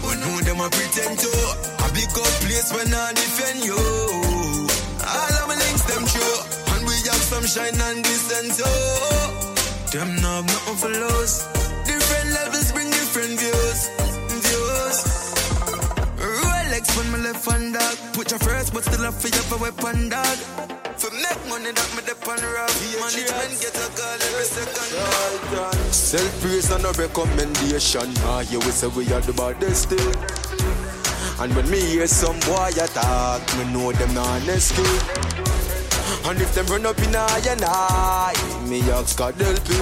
Who 0.00 0.16
know 0.16 0.36
them 0.48 0.64
a 0.64 0.68
pretend 0.72 1.20
to? 1.20 1.32
I 1.76 1.92
big 1.92 2.08
up 2.08 2.34
place 2.40 2.72
when 2.72 2.88
I 2.88 3.12
defend 3.12 3.68
you. 3.68 3.76
All 5.04 5.34
of 5.40 5.44
my 5.44 5.56
links 5.60 5.84
them 5.92 6.04
true, 6.08 6.40
have 7.08 7.22
some 7.22 7.46
shine 7.46 7.80
and 7.80 8.04
glisten 8.04 8.52
too. 8.52 9.96
Them 9.96 10.14
know 10.20 10.42
nothing 10.42 10.76
for 10.76 10.88
lose. 10.88 11.46
Different 11.88 12.28
levels 12.36 12.72
bring 12.72 12.90
different 12.90 13.40
views. 13.40 13.80
Views. 14.44 14.98
Rolex 16.20 16.84
when 16.96 17.10
my 17.12 17.18
left 17.18 17.44
hand 17.48 17.74
dog. 17.74 17.96
Put 18.12 18.30
your 18.30 18.40
first, 18.40 18.74
but 18.74 18.84
still 18.84 19.04
have 19.04 19.16
for 19.20 19.28
your 19.28 19.44
for 19.48 19.58
weapon 19.58 20.08
dog. 20.10 20.38
For 21.00 21.10
make 21.12 21.42
money 21.48 21.72
that 21.72 21.90
me 21.96 22.02
depend 22.04 22.42
rob. 22.42 22.70
Management 23.00 23.56
get 23.62 23.76
a 23.76 23.88
call 23.96 24.20
every 24.28 24.44
second. 24.44 25.92
Self 25.92 26.40
praise 26.42 26.70
and 26.70 26.84
a 26.84 26.92
recommendation. 26.92 28.08
Ah, 28.28 28.40
you 28.50 28.58
will 28.58 28.74
say 28.76 28.88
we 28.88 29.10
are 29.12 29.20
the 29.20 29.32
baddest 29.32 29.88
still. 29.88 30.12
And 31.40 31.54
when 31.54 31.70
me 31.70 31.80
hear 31.80 32.06
some 32.08 32.38
boy 32.40 32.68
attack, 32.74 33.40
me 33.56 33.72
know 33.72 33.92
them 33.92 34.12
not 34.12 34.42
escape. 34.48 35.27
And 36.28 36.42
if 36.42 36.54
them 36.54 36.66
run 36.66 36.84
up 36.84 36.98
in 36.98 37.16
I 37.16 37.40
and 37.48 37.64
I, 37.64 38.34
me 38.68 38.82
ask 38.92 39.16
God 39.16 39.34
help 39.40 39.66
you. 39.66 39.80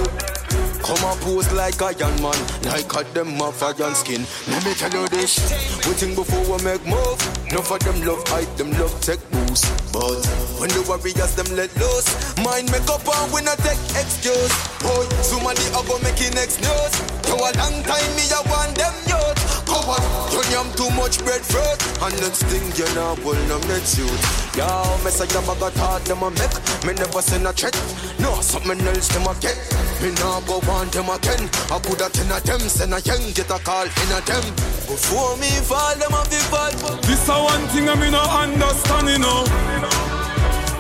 Come 0.79 1.03
and 1.03 1.21
pose 1.21 1.51
like 1.51 1.81
a 1.83 1.93
young 1.99 2.15
man, 2.23 2.39
like 2.63 2.87
a 2.95 3.03
them 3.11 3.43
off 3.43 3.61
a 3.63 3.75
young 3.75 3.95
skin. 3.95 4.23
Let 4.47 4.65
me 4.65 4.73
tell 4.75 4.95
you 4.95 5.09
this, 5.09 5.43
we 5.83 5.99
think 5.99 6.15
before 6.15 6.47
we 6.47 6.63
make 6.63 6.87
move. 6.87 7.19
None 7.51 7.67
of 7.67 7.81
them 7.83 7.99
love 8.07 8.23
hype, 8.29 8.55
them 8.55 8.71
love 8.79 8.95
take 9.01 9.19
boost. 9.33 9.67
But 9.91 10.23
when 10.63 10.71
the 10.71 10.87
warriors 10.87 11.35
them 11.35 11.51
let 11.57 11.75
loose, 11.83 12.15
mind 12.39 12.71
make 12.71 12.87
up 12.95 13.03
and 13.03 13.33
we 13.35 13.43
not 13.43 13.59
take 13.67 13.83
excuse. 13.99 14.55
Boy, 14.87 15.03
somebody 15.27 15.67
a 15.75 15.83
go 15.83 15.99
making 15.99 16.31
next 16.39 16.63
news. 16.63 16.95
For 17.27 17.43
a 17.43 17.51
long 17.59 17.83
time 17.83 18.11
me 18.15 18.23
a 18.31 18.39
want 18.47 18.79
them 18.79 18.95
youth. 19.11 19.56
Cover, 19.67 19.99
you 20.31 20.43
yam 20.55 20.71
too 20.79 20.89
much 20.95 21.19
breadfruit, 21.27 21.79
and 22.01 22.15
next 22.23 22.47
thing 22.47 22.65
you 22.79 22.87
know, 22.95 23.19
pull 23.21 23.35
them 23.51 23.61
net 23.67 23.83
suit. 23.83 24.09
Yo, 24.57 24.65
me 25.05 25.11
say 25.11 25.27
them 25.27 25.45
a 25.51 25.55
got 25.59 25.75
hard 25.77 26.03
them 26.07 26.23
a 26.23 26.31
make. 26.31 26.57
Me 26.87 26.95
never 26.95 27.21
send 27.21 27.47
a 27.47 27.53
threat. 27.53 27.75
No, 28.19 28.41
something 28.41 28.81
else 28.87 29.09
them 29.09 29.27
a 29.27 29.35
get. 29.43 29.59
Me 30.01 30.15
nah 30.23 30.41
go 30.47 30.63
want 30.71 30.93
them 30.93 31.11
again. 31.11 31.51
I 31.69 31.79
coulda 31.83 32.09
ten 32.09 32.31
of 32.31 32.43
them, 32.45 32.61
send 32.61 32.95
a 32.95 33.01
young 33.03 33.27
get 33.35 33.51
a 33.51 33.59
call 33.59 33.85
in 33.85 34.13
a 34.15 34.21
them. 34.23 34.45
Before 34.87 35.37
me 35.37 35.51
fall, 35.67 35.99
them 35.99 36.15
a 36.15 36.23
big 36.31 36.47
bad. 36.49 36.73
This 37.03 37.29
a 37.29 37.35
one 37.37 37.67
thing 37.75 37.89
I 37.89 37.95
me 37.99 38.11
no 38.11 38.23
understand, 38.23 39.09
you 39.11 39.19
know. 39.19 39.45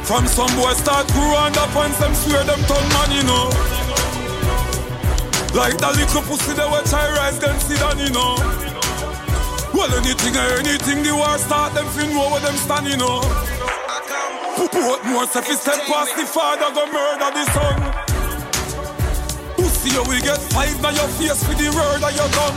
From 0.07 0.27
some 0.29 0.55
boy 0.55 0.73
start 0.79 1.11
grow 1.11 1.35
underpants, 1.43 1.99
them 1.99 2.15
swear 2.15 2.45
them 2.45 2.63
turn 2.71 2.87
man, 2.95 3.11
you 3.11 3.25
know. 3.27 3.51
Like 5.57 5.79
that 5.79 5.97
little 5.97 6.23
pussy 6.23 6.53
they 6.53 6.67
watch 6.69 6.93
I 6.93 7.11
rise, 7.17 7.39
them 7.41 7.59
sit 7.59 7.81
down, 7.81 7.99
you 7.99 8.11
know. 8.11 8.76
Well, 9.77 9.93
anything 9.93 10.33
or 10.33 10.57
anything, 10.57 11.05
the 11.05 11.13
war 11.13 11.37
start, 11.37 11.75
them 11.75 11.85
fin 11.93 12.09
know 12.09 12.33
where 12.33 12.41
them 12.41 12.57
stand, 12.57 12.89
you 12.89 12.97
know. 12.97 13.21
Put 14.57 14.73
more 15.05 15.29
he 15.29 15.53
step 15.53 15.85
past 15.85 16.17
the 16.17 16.25
father, 16.25 16.73
go 16.73 16.89
murder 16.89 17.29
the 17.37 17.45
son. 17.53 17.77
Pussy, 19.53 19.93
you 19.93 20.01
will 20.09 20.25
get 20.25 20.41
five 20.57 20.81
by 20.81 20.97
your 20.97 21.09
face 21.21 21.45
with 21.45 21.61
the 21.61 21.69
word 21.77 22.01
of 22.01 22.09
your 22.17 22.31
gun. 22.33 22.57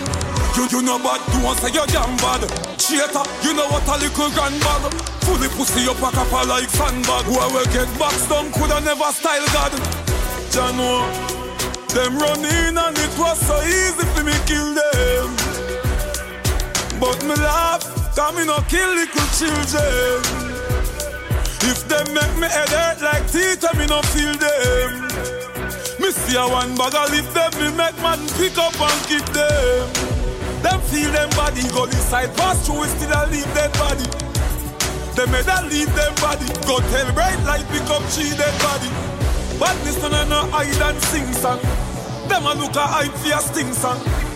You, 0.55 0.63
you 0.71 0.81
know 0.81 0.95
bad, 0.95 1.19
you 1.35 1.43
want 1.43 1.59
say 1.59 1.75
you're 1.75 1.91
damn 1.91 2.15
bad. 2.23 2.47
Cheater, 2.79 3.27
you 3.43 3.51
know 3.51 3.67
what 3.67 3.83
a 3.83 3.99
little 3.99 4.31
grandbag. 4.31 4.87
Fully 5.27 5.49
pussy 5.59 5.83
you 5.83 5.93
pack 5.99 6.15
up 6.15 6.31
a 6.31 6.47
like 6.47 6.71
sandbag. 6.71 7.27
Who 7.27 7.35
will 7.35 7.67
get 7.75 7.91
boxed 7.99 8.29
down, 8.29 8.47
coulda 8.55 8.79
never 8.79 9.11
style 9.11 9.43
God. 9.51 9.75
Jano, 10.55 11.03
them 11.91 12.15
run 12.15 12.47
in 12.47 12.79
and 12.79 12.95
it 12.95 13.13
was 13.19 13.39
so 13.43 13.59
easy 13.67 14.07
for 14.15 14.23
me 14.23 14.31
kill 14.47 14.71
them. 14.71 15.38
But 16.99 17.23
me 17.23 17.35
laugh, 17.35 17.81
cause 18.13 18.35
me 18.35 18.45
no 18.45 18.59
kill 18.67 18.91
little 18.91 19.27
children. 19.39 20.19
If 21.63 21.87
them 21.87 22.13
make 22.13 22.35
me 22.35 22.47
head 22.47 22.67
hurt 22.67 23.01
like 23.01 23.23
teeth, 23.31 23.63
I 23.63 23.71
me 23.79 23.87
no 23.87 24.01
feel 24.11 24.35
them. 24.35 25.07
Me 25.99 26.11
see 26.11 26.35
a 26.35 26.43
one 26.43 26.75
bag 26.75 26.95
of 26.95 27.07
lift 27.11 27.33
them, 27.33 27.51
me 27.55 27.71
make 27.71 27.95
man 28.03 28.19
pick 28.35 28.57
up 28.59 28.75
and 28.75 28.99
kick 29.07 29.23
them. 29.31 29.87
Them 30.59 30.81
feel 30.91 31.11
them 31.11 31.29
body, 31.39 31.63
go 31.71 31.85
inside, 31.85 32.35
pass 32.35 32.67
through, 32.67 32.83
still 32.83 33.15
a 33.15 33.23
leave 33.31 33.47
them 33.55 33.71
body. 33.79 34.03
Them 35.15 35.31
made 35.31 35.47
a 35.47 35.63
leave 35.71 35.93
them 35.95 36.13
body, 36.19 36.47
go 36.67 36.83
tell 36.91 37.07
bright 37.15 37.39
light, 37.47 37.63
pick 37.71 37.87
up 37.87 38.03
she 38.11 38.27
dead 38.35 38.55
body. 38.59 38.91
Badness 39.55 40.03
no 40.03 40.23
no 40.27 40.51
hide 40.51 40.81
and 40.83 40.99
sing 41.03 41.31
song. 41.31 41.59
Them 42.27 42.43
a 42.43 42.53
look 42.59 42.75
a 42.75 42.83
hype 42.83 43.15
for 43.23 43.31
a 43.31 43.39
sting 43.39 43.71
song. 43.71 44.28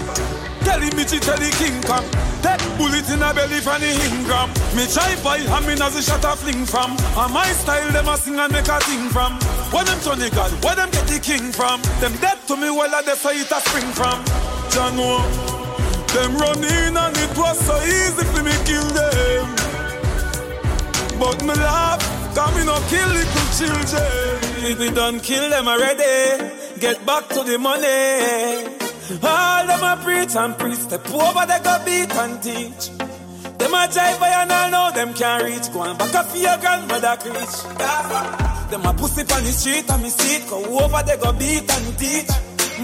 Tell 0.64 0.80
him 0.80 0.95
me 0.95 1.03
tell 1.03 1.38
the 1.38 1.51
king 1.59 1.82
come. 1.84 2.05
That 2.43 2.59
bullet 2.78 3.07
in 3.11 3.24
a 3.24 3.34
belly 3.34 3.59
from 3.59 3.80
the 3.80 3.91
Ingram. 3.91 4.49
Me 4.76 4.88
try 4.88 5.16
buy 5.24 5.39
and 5.39 5.66
me 5.68 5.74
as 5.80 5.95
a 5.95 6.01
shot 6.01 6.24
a 6.24 6.36
fling 6.36 6.66
from. 6.66 6.95
And 7.20 7.34
my 7.34 7.47
style 7.51 7.91
them 7.91 8.07
a 8.07 8.18
sing 8.18 8.39
and 8.39 8.51
make 8.51 8.68
a 8.68 8.80
thing 8.84 9.09
from. 9.11 9.36
Where 9.72 9.84
them 9.84 9.99
Tony 9.99 10.30
God, 10.30 10.51
where 10.64 10.76
them 10.76 10.89
get 10.91 11.07
the 11.07 11.20
king 11.20 11.51
from? 11.51 11.82
Them 11.99 12.16
dead 12.24 12.39
to 12.47 12.55
me 12.55 12.70
well 12.72 12.91
a 12.91 13.03
that's 13.03 13.24
why 13.24 13.36
it 13.36 13.51
a 13.51 13.59
spring 13.59 13.91
from. 13.91 14.24
Jano, 14.72 15.20
them 16.16 16.36
run 16.38 16.64
in 16.64 16.95
and 16.95 17.16
it 17.18 17.34
was 17.38 17.59
so 17.59 17.76
easy 17.84 18.24
for 18.32 18.43
me 18.43 18.55
kill 18.64 18.88
them. 18.95 19.47
But 21.20 21.39
me 21.43 21.55
laugh, 21.59 22.01
cause 22.36 22.55
me 22.55 22.66
no 22.66 22.80
kill 22.88 23.09
little 23.11 23.47
children. 23.55 24.39
If 24.68 24.80
we 24.80 24.89
done 24.91 25.20
kill 25.20 25.49
them 25.49 25.68
already, 25.68 26.80
get 26.80 27.05
back 27.05 27.30
to 27.30 27.43
the 27.43 27.57
money. 27.57 28.83
All 29.22 29.68
them 29.68 29.84
a 29.84 30.01
preach 30.01 30.36
and 30.36 30.58
preach, 30.58 30.80
step 30.80 31.10
over 31.12 31.45
they 31.45 31.60
go 31.60 31.76
beat 31.84 32.12
and 32.16 32.41
teach. 32.41 32.89
Them 33.60 33.74
a 33.74 33.88
jive 33.91 34.20
by 34.20 34.30
and 34.30 34.51
all 34.51 34.70
know 34.72 34.91
them 34.95 35.14
can't 35.14 35.43
reach. 35.43 35.74
Go 35.74 35.84
and 35.84 35.97
back 35.99 36.16
up 36.16 36.28
your 36.34 36.58
grandmother 36.58 37.18
preach. 37.20 37.56
Them 38.72 38.86
a 38.86 38.93
pussy 38.93 39.22
on 39.22 39.43
the 39.43 39.51
street 39.51 39.89
and 39.89 40.04
me 40.04 40.10
see 40.10 40.38
it. 40.38 40.49
Go 40.49 40.64
over 40.80 41.04
they 41.04 41.18
go 41.18 41.34
beat 41.34 41.70
and 41.70 41.99
teach. 41.99 42.32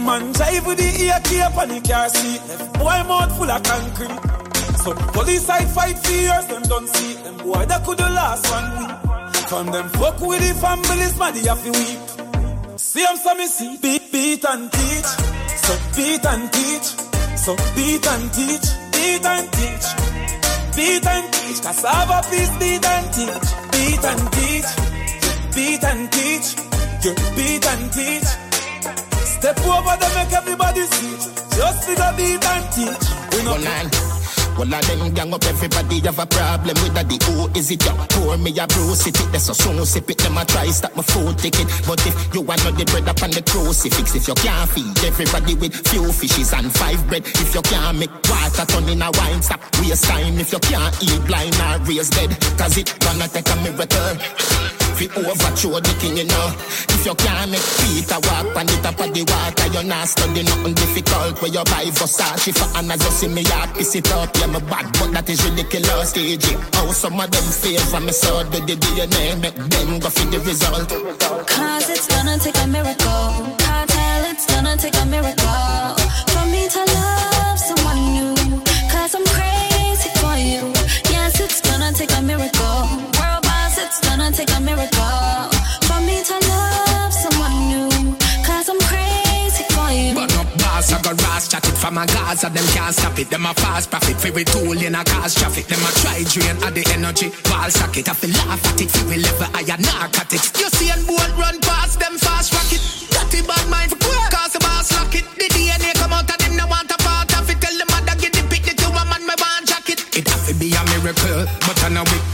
Man 0.03 0.33
jive 0.33 0.67
with 0.67 0.77
the 0.77 1.03
ear 1.03 1.19
cape 1.23 1.57
on 1.57 1.69
the 1.69 1.79
car 1.87 2.09
seat. 2.09 2.41
Left 2.49 2.73
boy 2.73 2.99
mouth 3.07 3.37
full 3.37 3.49
of 3.49 3.63
concrete. 3.63 4.39
So 4.83 4.93
police 5.15 5.45
side 5.45 5.69
fight 5.69 5.97
for 5.97 6.53
them 6.53 6.63
don't 6.63 6.87
see. 6.87 7.13
Them 7.23 7.37
boy 7.37 7.65
that 7.65 7.85
could 7.85 7.97
the 7.97 8.09
last 8.09 8.43
one. 8.51 9.09
From 9.47 9.71
them 9.71 9.87
fuck 9.89 10.19
with 10.19 10.39
the 10.39 10.53
families, 10.59 11.17
man, 11.17 11.33
they 11.33 11.47
have 11.47 11.63
to 11.63 11.71
weep. 11.71 12.79
See 12.79 13.03
them 13.03 13.17
so 13.17 13.35
me 13.35 13.47
see, 13.47 13.77
beat, 13.77 14.11
beat 14.11 14.45
and 14.45 14.71
teach. 14.71 15.38
So 15.69 15.77
beat 15.95 16.25
and 16.25 16.51
teach. 16.51 16.87
So 17.37 17.55
beat 17.75 18.07
and 18.07 18.33
teach. 18.33 18.67
Beat 18.91 19.23
and 19.23 19.51
teach. 19.53 19.85
Beat 20.75 21.05
and 21.05 21.31
teach. 21.31 21.61
Cassava 21.61 22.27
please 22.27 22.49
beat 22.57 22.83
and 22.83 23.13
teach. 23.13 23.49
Beat 23.69 24.03
and 24.03 24.31
teach. 24.33 24.69
Beat 25.53 25.83
and 25.83 26.11
teach. 26.11 26.47
You 27.05 27.13
beat 27.35 27.67
and 27.67 27.93
teach. 27.93 28.29
Step 29.37 29.59
over 29.61 29.95
them, 30.01 30.11
make 30.15 30.33
everybody 30.33 30.81
see. 30.81 31.17
Just 31.55 31.83
figure 31.85 32.13
beat 32.17 32.43
and 32.43 32.71
teach. 32.73 33.37
We 33.37 33.43
know. 33.43 34.18
Well, 34.59 34.75
of 34.75 34.85
them 34.87 35.13
gang 35.13 35.33
up, 35.33 35.45
everybody 35.45 35.99
have 36.03 36.19
a 36.19 36.25
problem 36.25 36.75
with 36.83 36.91
that. 36.91 37.07
The 37.07 37.15
who 37.31 37.47
is 37.55 37.71
it? 37.71 37.79
You 37.79 37.95
pour 38.11 38.35
me 38.35 38.51
a 38.59 38.67
bruise 38.67 39.07
it, 39.07 39.15
it. 39.15 39.31
That's 39.31 39.45
so 39.45 39.53
soon 39.53 39.79
sip 39.85 40.09
it. 40.11 40.17
Them 40.17 40.35
a 40.35 40.43
try 40.43 40.67
stop 40.67 40.93
my 40.97 41.01
food 41.01 41.39
ticket. 41.39 41.63
But 41.87 42.03
if 42.05 42.11
you 42.35 42.41
want 42.41 42.59
not 42.67 42.75
the 42.75 42.83
bread 42.83 43.07
up 43.07 43.23
on 43.23 43.31
the 43.31 43.39
crucifix, 43.39 44.19
if 44.19 44.27
you 44.27 44.35
can't 44.35 44.69
feed 44.69 44.99
everybody 45.07 45.55
with 45.55 45.71
few 45.87 46.11
fishes 46.11 46.51
and 46.51 46.67
five 46.75 46.99
bread, 47.07 47.23
if 47.23 47.55
you 47.55 47.61
can't 47.71 48.03
make 48.03 48.11
water 48.27 48.67
turn 48.67 48.83
in 48.91 48.99
a 48.99 49.07
wine, 49.15 49.41
stop 49.41 49.63
waste 49.79 50.03
time. 50.03 50.35
If 50.35 50.51
you 50.51 50.59
can't 50.59 50.91
eat 51.07 51.23
blind 51.23 51.55
or 51.55 51.79
raise 51.87 52.11
dead, 52.11 52.35
cause 52.59 52.75
it 52.75 52.91
gonna 52.99 53.31
take 53.31 53.47
a 53.47 53.55
miracle. 53.63 54.11
Fi 54.99 55.07
overthrow 55.23 55.79
the 55.79 55.95
king, 56.03 56.19
you 56.19 56.27
know. 56.27 56.51
If 56.99 57.05
you 57.05 57.15
can't 57.15 57.49
make 57.49 57.63
Peter 57.79 58.19
walk 58.27 58.51
on 58.59 58.67
the 58.67 58.75
top 58.83 58.99
of 58.99 59.07
the 59.15 59.23
water, 59.23 59.71
you're 59.71 59.87
not 59.87 60.03
studying 60.03 60.43
nothing 60.43 60.73
difficult. 60.75 61.39
Where 61.39 61.47
your 61.47 61.63
you 61.63 61.71
buy 61.71 61.87
Versace 61.95 62.51
for 62.51 62.67
Anna, 62.75 62.99
just 62.99 63.23
see 63.23 63.29
me, 63.31 63.39
I 63.47 63.71
piss 63.71 63.95
it 63.95 64.11
up. 64.11 64.35
Yeah, 64.35 64.51
my 64.51 64.59
bad, 64.67 64.91
but 64.99 65.15
that 65.15 65.29
is 65.29 65.39
ridiculous. 65.47 66.09
Stage 66.11 66.43
how 66.75 66.83
oh, 66.83 66.91
some 66.91 67.15
of 67.15 67.31
them 67.31 67.47
favor 67.55 68.03
me, 68.03 68.11
so 68.11 68.43
do 68.51 68.59
the 68.67 68.75
DNA, 68.75 69.39
make 69.39 69.55
them 69.55 69.99
go 70.03 70.11
for 70.11 70.27
the 70.27 70.43
result. 70.43 70.91
Cause 71.47 71.87
it's 71.87 72.03
gonna 72.11 72.35
take 72.35 72.59
a 72.59 72.67
miracle. 72.67 73.47
Cartel, 73.63 74.23
it's 74.27 74.43
gonna 74.51 74.75
take 74.75 74.99
a 74.99 75.05
miracle. 75.07 75.95
For 76.35 76.43
me 76.51 76.67
to 76.67 76.83
love 76.83 77.55
someone 77.55 77.99
new. 78.11 78.59
Cause 78.91 79.15
I'm 79.15 79.23
crazy 79.39 80.11
for 80.19 80.35
you. 80.35 80.67
Yes, 81.15 81.39
it's 81.39 81.63
gonna 81.63 81.95
take 81.95 82.11
a 82.11 82.19
miracle. 82.21 82.91
World 83.15 83.47
boss, 83.47 83.79
it's 83.79 84.03
gonna 84.03 84.35
take 84.35 84.51
a 84.51 84.59
miracle. 84.59 85.58
Ras 90.79 91.47
chat 91.47 91.67
it 91.67 91.75
from 91.75 91.97
a 91.97 92.05
Gaza, 92.05 92.49
them 92.49 92.65
can't 92.71 92.95
stop 92.95 93.17
it. 93.19 93.29
Them 93.29 93.45
a 93.45 93.53
fast 93.53 93.91
profit, 93.91 94.15
fi 94.15 94.31
we 94.31 94.43
tool 94.43 94.79
in 94.79 94.95
a 94.95 95.03
cause 95.03 95.35
traffic. 95.35 95.67
Them 95.67 95.79
a 95.83 95.91
try 95.99 96.23
drain 96.23 96.55
of 96.63 96.73
the 96.73 96.83
energy, 96.93 97.31
wall 97.51 97.69
socket. 97.69 98.07
I 98.07 98.13
feel 98.13 98.31
laugh 98.47 98.63
at 98.65 98.79
it, 98.79 98.89
fi 98.89 99.03
we 99.09 99.17
level 99.17 99.47
higher 99.51 99.77
narcotics. 99.77 100.55
You 100.59 100.69
see 100.69 100.89
and 100.89 101.05
bolt 101.05 101.35
run 101.35 101.59
past 101.61 101.99
them 101.99 102.17
fast 102.17 102.53
rocket. 102.53 102.79
Dirty 103.11 103.45
bad 103.45 103.67
mind 103.67 103.91
for 103.91 103.99
quick, 103.99 104.23
cause 104.31 104.53
the 104.53 104.59
boss 104.59 104.91
lock 104.95 105.13
it. 105.15 105.25
The 105.35 105.47
DNA 105.51 105.91
come 105.99 106.13
out 106.13 106.29
of 106.31 106.37
them, 106.39 106.55
no 106.55 106.67
want 106.67 106.91
a 106.91 106.97
part 107.03 107.27
of 107.35 107.49
it. 107.49 107.59
Tell 107.59 107.75
them 107.75 107.87
mother 107.91 108.15
get 108.15 108.31
the 108.31 108.43
pick, 108.47 108.63
the 108.63 108.73
two 108.79 108.87
a 108.87 109.03
man, 109.03 109.23
me 109.27 109.35
want 109.35 109.67
jacket. 109.67 109.99
It 110.15 110.27
have 110.31 110.47
to 110.47 110.53
be 110.55 110.71
a 110.71 110.81
miracle, 110.95 111.43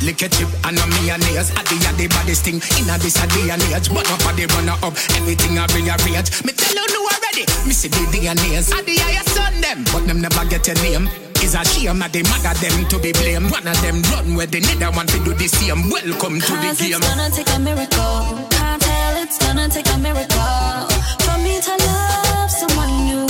lick 0.05 0.21
a 0.21 0.29
chip 0.29 0.47
and 0.63 0.77
a 0.77 0.85
mayonnaise. 1.01 1.49
At 1.57 1.65
the 1.65 1.77
at 1.89 1.97
the 1.97 2.07
baddest 2.07 2.45
thing 2.45 2.61
in 2.77 2.87
a 2.87 2.95
this 3.01 3.17
a 3.17 3.25
day 3.33 3.49
and 3.49 3.61
age. 3.73 3.89
But 3.89 4.05
up 4.13 4.21
at 4.29 4.37
the 4.37 4.45
runner 4.53 4.77
up, 4.85 4.93
everything 5.17 5.57
I 5.57 5.65
rearrange. 5.73 6.29
Me 6.45 6.53
tell 6.53 6.77
you 6.77 6.85
no 6.93 7.01
already, 7.09 7.43
me 7.65 7.73
see 7.73 7.89
the 7.89 8.05
DNAs. 8.13 8.69
At 8.71 8.85
the 8.85 8.95
higher 9.01 9.25
son 9.33 9.59
them, 9.59 9.83
but 9.89 10.05
them 10.05 10.21
never 10.21 10.45
get 10.45 10.69
a 10.69 10.73
name. 10.85 11.09
Is 11.43 11.53
a 11.53 11.65
shame 11.65 11.99
that 11.99 12.13
the 12.13 12.23
mother 12.31 12.55
them 12.61 12.87
to 12.89 12.97
be 13.01 13.11
blamed. 13.11 13.51
One 13.51 13.67
of 13.67 13.77
them 13.81 14.01
run 14.13 14.37
where 14.37 14.47
the 14.47 14.61
nether 14.61 14.93
one 14.95 15.07
to 15.07 15.19
do 15.25 15.33
the 15.33 15.47
same. 15.49 15.89
Welcome 15.89 16.39
to 16.39 16.53
the 16.53 16.69
game. 16.77 17.01
it's 17.01 17.09
gonna 17.09 17.29
take 17.33 17.49
a 17.49 17.59
miracle. 17.59 18.47
Can't 18.53 18.81
tell 18.81 19.13
it's 19.19 19.37
gonna 19.41 19.67
take 19.67 19.89
a 19.89 19.97
miracle 19.97 20.85
for 21.25 21.37
me 21.41 21.59
to 21.59 21.73
love 21.75 22.49
someone 22.49 22.93
new. 23.09 23.25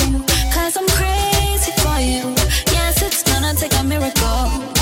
Cause 0.53 0.75
I'm 0.77 0.87
crazy 0.91 1.71
for 1.81 1.97
you. 2.03 2.35
Yes, 2.75 3.01
it's 3.01 3.23
gonna 3.23 3.55
take 3.55 3.73
a 3.79 3.83
miracle. 3.83 4.74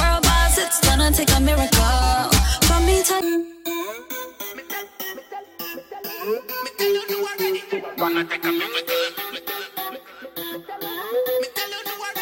It's 0.76 0.90
gonna 0.90 1.12
take 1.12 1.30
a 1.38 1.40
miracle 1.40 2.32
for 2.66 2.80
me 2.82 3.04
to. 3.04 3.46
Gonna 7.96 8.26
take 8.26 8.44
a 8.44 8.52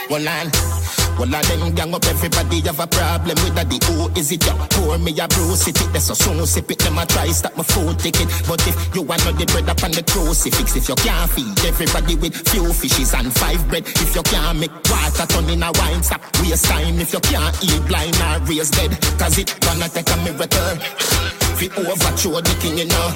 One 0.10 0.26
line. 0.26 0.52
Well, 1.20 1.36
of 1.36 1.46
them 1.48 1.76
gang 1.76 1.94
up, 1.94 2.06
everybody 2.06 2.62
have 2.62 2.80
a 2.80 2.88
problem 2.88 3.38
with 3.44 3.54
that. 3.56 3.70
The 3.70 3.78
who 3.86 4.10
is 4.18 4.32
it? 4.32 4.46
You 4.46 4.56
pour 4.74 4.98
me 4.98 5.12
a 5.20 5.28
bruise 5.28 5.68
it. 5.68 5.76
That's 5.94 6.06
so 6.08 6.14
soon 6.14 6.46
sip 6.48 6.72
it. 6.72 6.80
Them 6.80 6.98
a 6.98 7.06
try 7.06 7.28
stop 7.30 7.56
my 7.56 7.64
food 7.64 8.00
ticket. 8.00 8.28
But 8.48 8.66
if 8.66 8.76
you 8.96 9.04
want 9.04 9.22
the 9.22 9.46
bread 9.46 9.70
up 9.70 9.84
on 9.84 9.92
the 9.92 10.04
crucifix, 10.04 10.76
if 10.76 10.90
you 10.90 10.96
can't 10.96 11.30
feed 11.30 11.60
everybody 11.66 12.16
with 12.16 12.36
few 12.50 12.74
fishes 12.74 13.14
and 13.14 13.32
five 13.32 13.62
bread, 13.70 13.86
if 13.86 14.16
you 14.16 14.24
can't 14.24 14.60
make 14.60 14.74
water 14.90 15.26
turn 15.28 15.50
in 15.50 15.64
a 15.64 15.72
wine, 15.78 16.02
stop 16.02 16.24
waste 16.42 16.66
time. 16.66 17.00
If 17.00 17.14
you 17.14 17.20
can't 17.20 17.54
eat 17.64 17.84
blind 17.88 18.18
or 18.18 18.40
raise 18.48 18.72
dead, 18.72 18.92
cause 19.20 19.38
it 19.38 19.54
gonna 19.62 19.90
take 19.90 20.10
a 20.10 20.18
miracle. 20.26 20.76
Fi 21.60 21.68
overthrow 21.86 22.42
the 22.42 22.56
king, 22.58 22.80
you 22.80 22.88
know. 22.90 23.08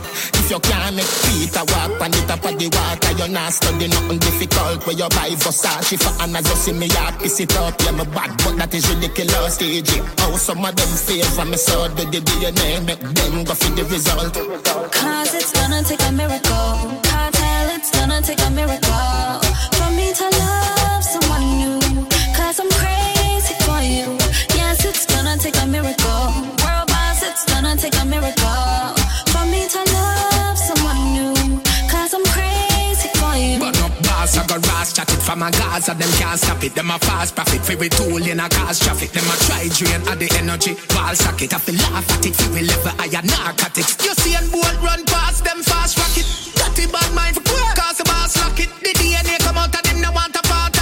If 0.46 0.52
you 0.52 0.60
can't 0.60 0.96
make 0.96 1.10
Peter 1.26 1.66
walk 1.74 1.98
on 2.06 2.12
the 2.14 2.22
top 2.30 2.46
of 2.46 2.54
the 2.54 2.70
water, 2.70 3.18
you're 3.18 3.34
not 3.34 3.50
studying 3.50 3.90
nothing 3.90 4.20
difficult. 4.20 4.86
Where 4.86 4.94
you 4.94 5.10
buy 5.10 5.34
Versace 5.34 5.98
for 5.98 6.14
Anna, 6.22 6.38
just 6.46 6.70
see 6.70 6.72
me 6.72 6.86
up, 7.02 7.18
piss 7.18 7.40
it 7.40 7.58
up. 7.58 7.74
Yeah, 7.82 7.98
me 7.98 8.06
bad, 8.14 8.30
but 8.46 8.54
that 8.62 8.70
is 8.78 8.86
ridiculous. 8.94 9.58
DJ, 9.58 10.06
how 10.22 10.30
oh, 10.30 10.38
some 10.38 10.62
of 10.62 10.76
them 10.78 10.94
favor 11.02 11.46
me 11.50 11.58
so 11.58 11.90
do 11.98 12.06
the 12.06 12.22
DNA, 12.22 12.78
make 12.86 13.02
them 13.02 13.42
go 13.42 13.58
for 13.58 13.74
the 13.74 13.90
result. 13.90 14.38
Cause 14.94 15.34
it's 15.34 15.50
gonna 15.50 15.82
take 15.82 16.06
a 16.06 16.12
miracle. 16.14 16.94
Can't 17.02 17.34
tell 17.34 17.68
it's 17.74 17.90
gonna 17.90 18.22
take 18.22 18.46
a 18.46 18.50
miracle 18.54 19.42
for 19.82 19.90
me 19.98 20.14
to 20.14 20.30
love 20.30 21.02
someone 21.02 21.46
new. 21.58 22.06
Cause 22.38 22.62
I'm 22.62 22.70
crazy 22.70 23.58
for 23.66 23.82
you. 23.82 24.14
Yes, 24.54 24.86
it's 24.86 25.10
gonna 25.10 25.42
take 25.42 25.58
a 25.58 25.66
miracle. 25.66 26.30
World 26.62 26.86
boss, 26.94 27.26
it's 27.26 27.50
gonna 27.50 27.74
take 27.82 27.98
a 27.98 28.06
miracle 28.06 28.94
for 29.34 29.42
me 29.50 29.66
to 29.74 29.82
love 29.90 30.15
Bars, 34.26 34.38
I 34.38 34.48
got 34.48 34.68
ras 34.68 34.94
chat 34.94 35.12
it 35.14 35.22
from 35.22 35.44
a 35.44 35.52
Gaza, 35.52 35.94
them 35.94 36.10
can't 36.18 36.40
stop 36.40 36.64
it. 36.64 36.74
Them 36.74 36.90
a 36.90 36.98
fast 36.98 37.36
profit, 37.36 37.62
fi 37.62 37.76
we 37.76 37.90
tool 37.90 38.18
in 38.18 38.40
a 38.40 38.50
cause 38.50 38.80
traffic. 38.80 39.12
Them 39.12 39.26
a 39.30 39.36
try 39.46 39.70
drain 39.70 40.02
of 40.02 40.18
the 40.18 40.30
energy, 40.42 40.74
wall 40.96 41.14
socket. 41.14 41.54
I 41.54 41.60
feel 41.60 41.76
laugh 41.76 42.10
at 42.10 42.26
it, 42.26 42.36
fi 42.36 42.48
we 42.50 42.62
level 42.66 42.92
higher 42.98 43.22
narcotics. 43.22 44.04
You 44.04 44.14
see 44.16 44.34
and 44.34 44.52
bolt 44.52 44.78
run 44.82 45.06
past 45.06 45.46
them 45.46 45.62
fast 45.62 45.98
rocket. 46.00 46.26
Dirty 46.58 46.90
bad 46.92 47.14
mind 47.14 47.36
for 47.36 47.44
quick, 47.46 47.78
cause 47.78 47.98
the 47.98 48.06
boss 48.06 48.36
lock 48.42 48.60
it. 48.60 48.70
The 48.82 48.94
DNA 48.98 49.38
come 49.46 49.58
out 49.58 49.76
of 49.76 49.84
them, 49.84 50.02
no 50.02 50.12
want 50.12 50.36
a 50.36 50.42
part 50.42 50.75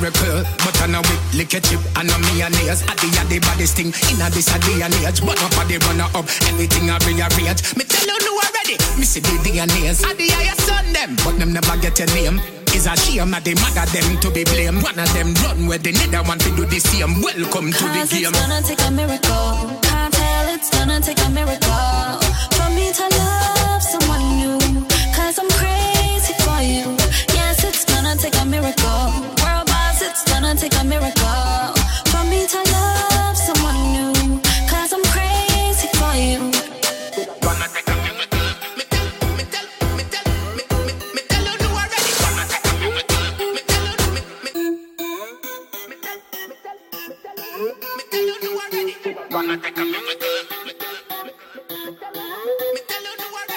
miracle, 0.00 0.42
but 0.62 0.74
I 0.82 0.86
know 0.86 1.02
it 1.02 1.20
lick 1.34 1.54
a 1.54 1.60
chip 1.60 1.80
and 1.96 2.10
a 2.10 2.16
mayonnaise. 2.30 2.82
At 2.86 2.96
the 2.98 3.08
at 3.18 3.28
the 3.28 3.38
baddest 3.40 3.76
thing 3.76 3.90
in 4.10 4.20
a 4.22 4.30
this 4.30 4.48
a 4.54 4.58
day 4.62 4.82
and 4.82 4.94
age. 5.02 5.20
But 5.20 5.38
up 5.42 5.54
at 5.58 5.66
the 5.68 5.78
runner 5.86 6.08
up, 6.14 6.26
everything 6.50 6.90
I 6.90 6.98
rearrange. 7.06 7.60
Me 7.76 7.84
tell 7.84 8.06
you 8.06 8.18
no 8.22 8.32
already, 8.38 8.76
me 8.98 9.04
see 9.04 9.20
the 9.20 9.34
DNAs. 9.42 10.04
At 10.06 10.16
the 10.16 10.28
higher 10.30 10.56
son 10.62 10.92
them, 10.92 11.16
but 11.24 11.38
them 11.38 11.52
never 11.52 11.76
get 11.78 11.98
a 12.00 12.06
name. 12.14 12.40
Is 12.76 12.86
a 12.86 12.94
shame 12.96 13.30
that 13.32 13.44
the 13.44 13.54
mother 13.64 13.86
them 13.90 14.20
to 14.20 14.28
be 14.30 14.44
blamed. 14.44 14.82
One 14.82 14.98
of 14.98 15.08
them 15.16 15.32
run 15.42 15.66
where 15.66 15.78
the 15.78 15.92
nether 15.92 16.22
one 16.28 16.38
to 16.38 16.50
do 16.54 16.64
the 16.66 16.78
same. 16.78 17.22
Welcome 17.22 17.72
to 17.72 17.84
the 17.90 18.04
Cause 18.04 18.12
game. 18.12 18.28
it's 18.28 18.38
gonna 18.38 18.60
take 18.62 18.82
a 18.84 18.90
miracle. 18.92 19.80
Can't 19.82 20.12
tell 20.12 20.46
it's 20.54 20.68
gonna 20.70 21.00
take 21.00 21.18
a 21.24 21.28
miracle 21.30 22.20
for 22.54 22.68
me 22.76 22.92
to 22.92 23.04
love 23.08 23.82
someone 23.82 24.24
new. 24.36 24.58
Cause 25.16 25.40
I'm 25.40 25.48
crazy 25.56 26.34
for 26.44 26.60
you. 26.60 26.92
Yes, 27.32 27.64
it's 27.64 27.84
gonna 27.88 28.14
take 28.20 28.36
a 28.36 28.44
miracle. 28.44 29.37
World 30.40 30.56
boss, 30.56 30.62
it's 30.62 30.70
gonna 30.70 30.70
take 30.70 30.80
a 30.80 30.84
miracle 30.84 31.74
for 32.06 32.24
me 32.30 32.46
to 32.46 32.58
love 32.72 33.36
someone 33.36 33.76
new. 33.92 34.40
Cause 34.68 34.92
I'm 34.92 35.02
crazy 35.04 35.88
for 35.98 36.14
you. 36.14 36.52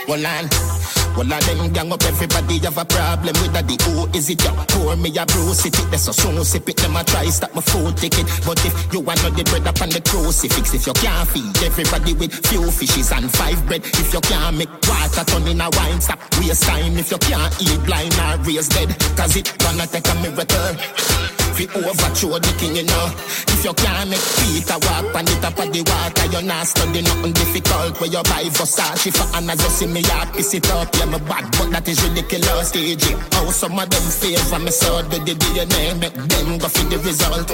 One 0.08 0.24
line. 0.24 0.50
Well, 0.50 0.81
of 1.18 1.28
them 1.28 1.74
gang 1.74 1.92
up, 1.92 2.04
everybody 2.04 2.60
have 2.60 2.78
a 2.78 2.86
problem 2.86 3.36
with 3.42 3.54
that. 3.54 3.68
The 3.68 3.76
who 3.84 4.08
is 4.18 4.30
it? 4.30 4.44
You 4.44 4.52
pour 4.68 4.96
me 4.96 5.10
a 5.18 5.26
bruise 5.26 5.66
it. 5.66 5.74
That's 5.92 6.04
so 6.04 6.12
soon 6.12 6.44
sip 6.44 6.68
it. 6.70 6.78
Them 6.78 6.96
a 6.96 7.04
try 7.04 7.26
stop 7.30 7.54
my 7.54 7.62
food 7.62 7.98
ticket. 7.98 8.28
But 8.46 8.64
if 8.66 8.94
you 8.94 9.02
want 9.02 9.20
the 9.20 9.44
bread 9.44 9.68
up 9.68 9.82
on 9.82 9.90
the 9.90 10.02
crucifix, 10.02 10.74
if 10.74 10.88
you 10.88 10.94
can't 10.94 11.28
feed 11.28 11.58
everybody 11.64 12.14
with 12.14 12.34
few 12.48 12.70
fishes 12.72 13.12
and 13.12 13.30
five 13.32 13.60
bread, 13.68 13.82
if 13.84 14.14
you 14.14 14.22
can't 14.22 14.58
make 14.58 14.72
water 14.88 15.24
turn 15.26 15.48
in 15.48 15.62
a 15.62 15.70
wine, 15.70 16.02
stop 16.02 16.20
waste 16.40 16.64
time. 16.64 16.98
If 16.98 17.12
you 17.12 17.18
can't 17.18 17.52
eat 17.62 17.80
blind 17.86 18.14
or 18.16 18.38
raise 18.46 18.70
dead, 18.70 18.90
cause 19.18 19.36
it 19.36 19.52
gonna 19.60 19.88
take 19.88 20.08
a 20.08 20.16
miracle. 20.22 21.41
Fi 21.52 21.68
overthrow 21.76 22.40
the 22.40 22.52
king, 22.60 22.76
you 22.76 22.84
know. 22.84 23.06
If 23.52 23.66
you 23.66 23.74
can't 23.74 24.10
make 24.10 24.26
Peter 24.40 24.80
walk 24.88 25.16
on 25.16 25.26
the 25.26 25.36
top 25.44 25.60
of 25.60 25.68
the 25.72 25.82
water, 25.84 26.26
you're 26.32 26.48
not 26.48 26.66
studying 26.66 27.06
nothing 27.06 27.34
difficult. 27.34 28.00
Where 28.00 28.10
you 28.10 28.24
buy 28.24 28.48
Versace 28.50 29.12
for 29.12 29.28
Anna, 29.36 29.56
just 29.56 29.78
see 29.80 29.88
me 29.88 30.02
up, 30.18 30.34
piss 30.34 30.54
it 30.54 30.70
up. 30.72 30.90
Yeah, 30.96 31.06
me 31.06 31.20
bad, 31.28 31.46
but 31.58 31.70
that 31.72 31.88
is 31.88 32.02
ridiculous. 32.02 32.72
DJ, 32.72 33.14
how 33.36 33.46
oh, 33.46 33.52
some 33.52 33.78
of 33.78 33.90
them 33.90 34.08
favor 34.10 34.60
me 34.60 34.72
so 34.72 35.02
do 35.10 35.20
the 35.20 35.36
DNA, 35.36 36.00
make 36.00 36.16
them 36.16 36.58
go 36.58 36.68
for 36.68 36.86
the 36.88 36.98
result. 37.04 37.48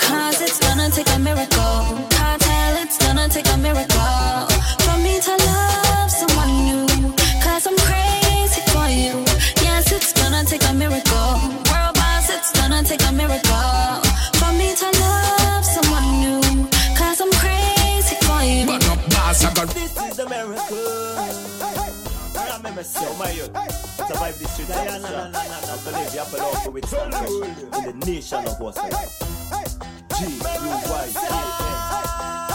Cause 0.00 0.40
it's 0.40 0.58
gonna 0.58 0.90
take 0.90 1.08
a 1.12 1.18
miracle. 1.18 2.08
Can't 2.10 2.42
it's 2.84 2.98
gonna 2.98 3.28
take 3.28 3.48
a 3.48 3.56
miracle 3.56 4.46
for 4.84 4.96
me 5.04 5.20
to 5.20 5.32
love 5.46 6.10
someone 6.10 6.52
new. 6.64 6.86
Cause 7.42 7.66
I'm 7.66 7.76
crazy 7.88 8.60
for 8.72 8.88
you. 8.88 9.24
Yes, 9.64 9.92
it's 9.92 10.12
gonna 10.12 10.44
take 10.44 10.64
a 10.64 10.74
miracle. 10.74 11.03
Nation 28.06 28.46
of 28.46 28.62
us. 28.62 28.76
G 30.18 30.24
U 30.24 30.40
Y 30.40 31.10
K 31.14 31.28
N 31.30 32.53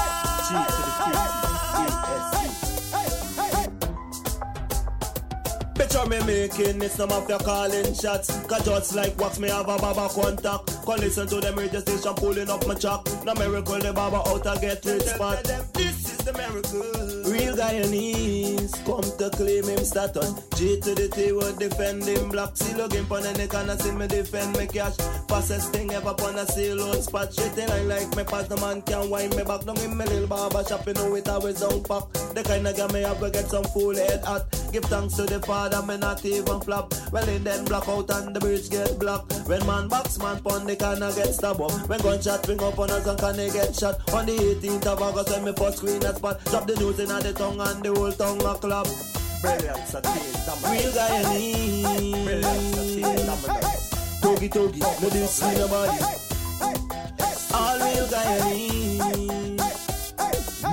Me 6.07 6.17
making 6.25 6.79
this 6.79 6.93
some 6.93 7.11
of 7.11 7.27
calling 7.27 7.93
shots. 7.93 8.35
Cause 8.47 8.65
just 8.65 8.95
like 8.95 9.19
wax 9.19 9.37
me 9.37 9.49
have 9.49 9.67
a 9.67 9.77
baba 9.77 10.07
contact. 10.09 10.83
Come 10.85 10.99
listen 10.99 11.27
to 11.27 11.39
them 11.39 11.55
radio 11.55 11.79
station 11.81 12.15
pulling 12.15 12.49
up 12.49 12.65
my 12.65 12.73
chalk. 12.73 13.07
No 13.25 13.33
miracle 13.35 13.79
the 13.79 13.93
baba 13.93 14.17
out 14.27 14.45
a 14.45 14.59
get 14.59 14.83
rich 14.85 15.03
spot. 15.03 15.43
This 15.73 16.11
is 16.11 16.17
the 16.19 16.33
miracle. 16.33 17.18
Real 17.39 17.55
Guyanese 17.55 18.85
come 18.85 19.17
to 19.17 19.29
claim 19.29 19.63
him 19.63 19.85
status. 19.85 20.33
G 20.57 20.79
to 20.81 20.93
the 20.93 21.07
T 21.07 21.31
will 21.31 21.55
defend 21.55 22.03
him 22.03 22.27
black. 22.29 22.57
See 22.57 22.73
looking 22.73 23.05
pon 23.05 23.23
the 23.23 23.31
neck 23.33 23.53
and 23.53 23.71
I 23.71 23.77
see 23.77 23.91
me 23.91 24.07
defend 24.07 24.57
me 24.57 24.67
cash. 24.67 24.97
Fastest 25.29 25.71
thing 25.71 25.91
ever 25.93 26.13
pon 26.13 26.37
a 26.37 26.45
saloon 26.45 27.01
spot. 27.01 27.33
Shit 27.33 27.57
in 27.57 27.69
line 27.69 27.87
like 27.87 28.15
me 28.17 28.23
pass 28.25 28.47
the 28.47 28.57
man 28.57 28.81
can 28.81 29.09
wind 29.09 29.35
me 29.37 29.43
back 29.43 29.63
down 29.63 29.77
in 29.79 29.95
my 29.95 30.03
little 30.03 30.27
barber 30.27 30.63
shop. 30.67 30.85
You 30.85 30.93
know 30.93 31.15
it 31.15 31.29
always 31.29 31.61
down 31.61 31.81
pack. 31.83 32.11
The 32.35 32.43
kind 32.43 32.67
of 32.67 32.75
guy 32.75 32.87
me 32.91 33.01
have 33.03 33.19
to 33.21 33.29
get 33.29 33.47
some 33.47 33.63
fool 33.71 33.95
head 33.95 34.21
at. 34.27 34.43
Give 34.73 34.83
thanks 34.85 35.15
to 35.15 35.23
the 35.23 35.39
Father, 35.39 35.81
me 35.81 35.97
not 35.97 36.23
even 36.25 36.59
flop. 36.59 36.93
Well, 37.11 37.27
in 37.29 37.43
then 37.43 37.65
block 37.65 37.87
out 37.87 38.09
and 38.11 38.35
the 38.35 38.39
bridge 38.39 38.69
get 38.69 38.99
blocked. 38.99 39.33
When 39.47 39.65
man 39.65 39.87
box, 39.87 40.19
man 40.19 40.41
pon 40.41 40.67
the 40.67 40.75
canna 40.75 41.11
get 41.15 41.33
stabbed 41.33 41.61
up. 41.61 41.71
When 41.87 41.99
gunshot 42.01 42.47
ring 42.47 42.61
up 42.61 42.77
on 42.77 42.91
us 42.91 43.07
and 43.07 43.17
can 43.17 43.37
they 43.37 43.49
get 43.49 43.73
shot. 43.73 43.97
On 44.13 44.25
the 44.25 44.35
18th 44.35 44.85
of 44.85 45.01
August, 45.01 45.31
when 45.31 45.45
me 45.45 45.53
first 45.57 45.77
screen 45.77 45.99
that 46.01 46.17
spot. 46.17 46.43
Drop 46.45 46.67
the 46.67 46.75
news 46.75 46.99
in 46.99 47.07
the 47.07 47.28
tongue 47.33 47.61
and 47.61 47.83
the 47.83 47.93
whole 47.93 48.11
tongue 48.11 48.41
a 48.41 48.55
clap. 48.55 48.87
Real 49.41 50.91
Guyanese. 50.91 52.23
Brilliant, 52.25 52.75
Satin, 52.99 53.61
Togi 54.21 54.49
Togi, 54.49 54.79
no 54.79 55.09
this 55.09 55.41
nobody. 55.41 56.03
All 57.53 57.77
real 57.79 58.07
Guyanese. 58.07 58.99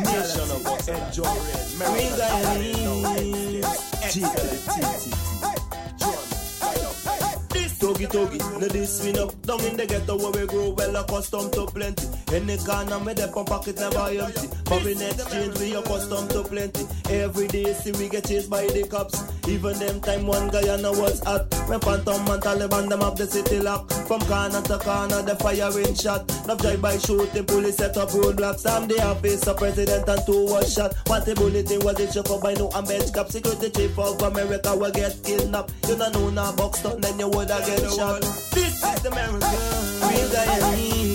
Nation 0.04 0.50
of 0.50 0.66
us 0.66 0.88
enjoying. 0.88 1.42
Real 1.78 2.16
Guyanese. 2.18 3.64
G 4.12 4.20
to 4.20 4.26
the 4.26 4.57
T 4.72 4.76
T 5.00 5.11
T. 5.11 5.55
Togi 7.87 8.07
Togi, 8.09 8.39
no 8.59 8.66
this 8.66 9.05
win 9.05 9.16
up 9.16 9.30
Down 9.43 9.61
in 9.61 9.76
the 9.76 9.87
ghetto 9.87 10.18
where 10.18 10.32
we 10.32 10.45
grow 10.49 10.70
well 10.70 10.97
accustomed 10.97 11.53
to 11.53 11.66
plenty. 11.66 12.05
Any 12.34 12.57
corner 12.59 12.99
me 12.99 13.14
dep 13.14 13.37
on 13.37 13.45
pocket 13.45 13.76
never 13.76 14.11
empty. 14.11 14.49
But 14.64 14.87
in 14.87 15.01
exchange 15.01 15.57
we 15.61 15.72
accustomed 15.76 16.30
to 16.30 16.43
plenty. 16.43 16.84
Every 17.09 17.47
day 17.47 17.72
see 17.74 17.93
we 17.93 18.09
get 18.09 18.26
chased 18.26 18.51
by 18.51 18.66
the 18.66 18.89
cops 18.91 19.22
Even 19.49 19.78
them 19.78 20.01
time 20.01 20.26
one 20.26 20.49
guy 20.49 20.74
I 20.74 20.76
know 20.80 20.92
was 20.92 21.22
hot. 21.22 21.47
When 21.68 21.80
Phantom 21.80 22.26
and 22.28 22.42
Taliban 22.42 22.88
them 22.88 23.03
up 23.03 23.16
the 23.16 23.26
city 23.26 23.61
lock. 23.61 23.90
From 24.07 24.20
corner 24.22 24.61
to 24.62 24.78
corner 24.78 25.22
the 25.22 25.36
firing 25.36 25.94
shot. 25.94 26.26
Now 26.47 26.57
drive 26.57 26.82
by 26.82 26.99
shooting 26.99 27.44
police 27.44 27.76
set 27.76 27.97
up 27.97 28.11
roadblocks. 28.11 28.66
I'm 28.68 28.88
the 28.88 29.01
office 29.03 29.47
of 29.47 29.57
president 29.57 30.09
and 30.09 30.26
two 30.26 30.47
was 30.47 30.72
shot. 30.74 30.94
What 31.07 31.26
the 31.26 31.34
bulletin 31.34 31.80
was 31.84 32.01
it 32.01 32.12
shook 32.12 32.30
up 32.30 32.42
by 32.42 32.55
no 32.55 32.68
bench 32.82 33.12
cap. 33.14 33.28
Security 33.30 33.70
chief 33.70 33.99
of 33.99 34.20
America 34.22 34.74
will 34.76 34.90
get 34.90 35.14
kidnapped. 35.22 35.72
You 35.88 35.97
don't 35.97 36.12
know 36.14 36.30
now 36.30 36.53
box 36.57 36.80
then 36.80 37.18
you 37.18 37.28
woulda 37.28 37.62
get 37.66 37.80
shot. 37.92 38.22
This 38.53 38.82
is 38.82 39.05
America. 39.07 39.47
Real 40.03 40.28
Guyanese 40.28 41.05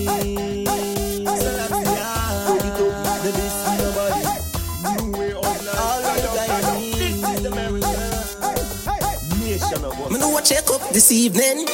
check 10.44 10.68
up 10.70 10.82
this 10.90 11.12
evening. 11.12 11.66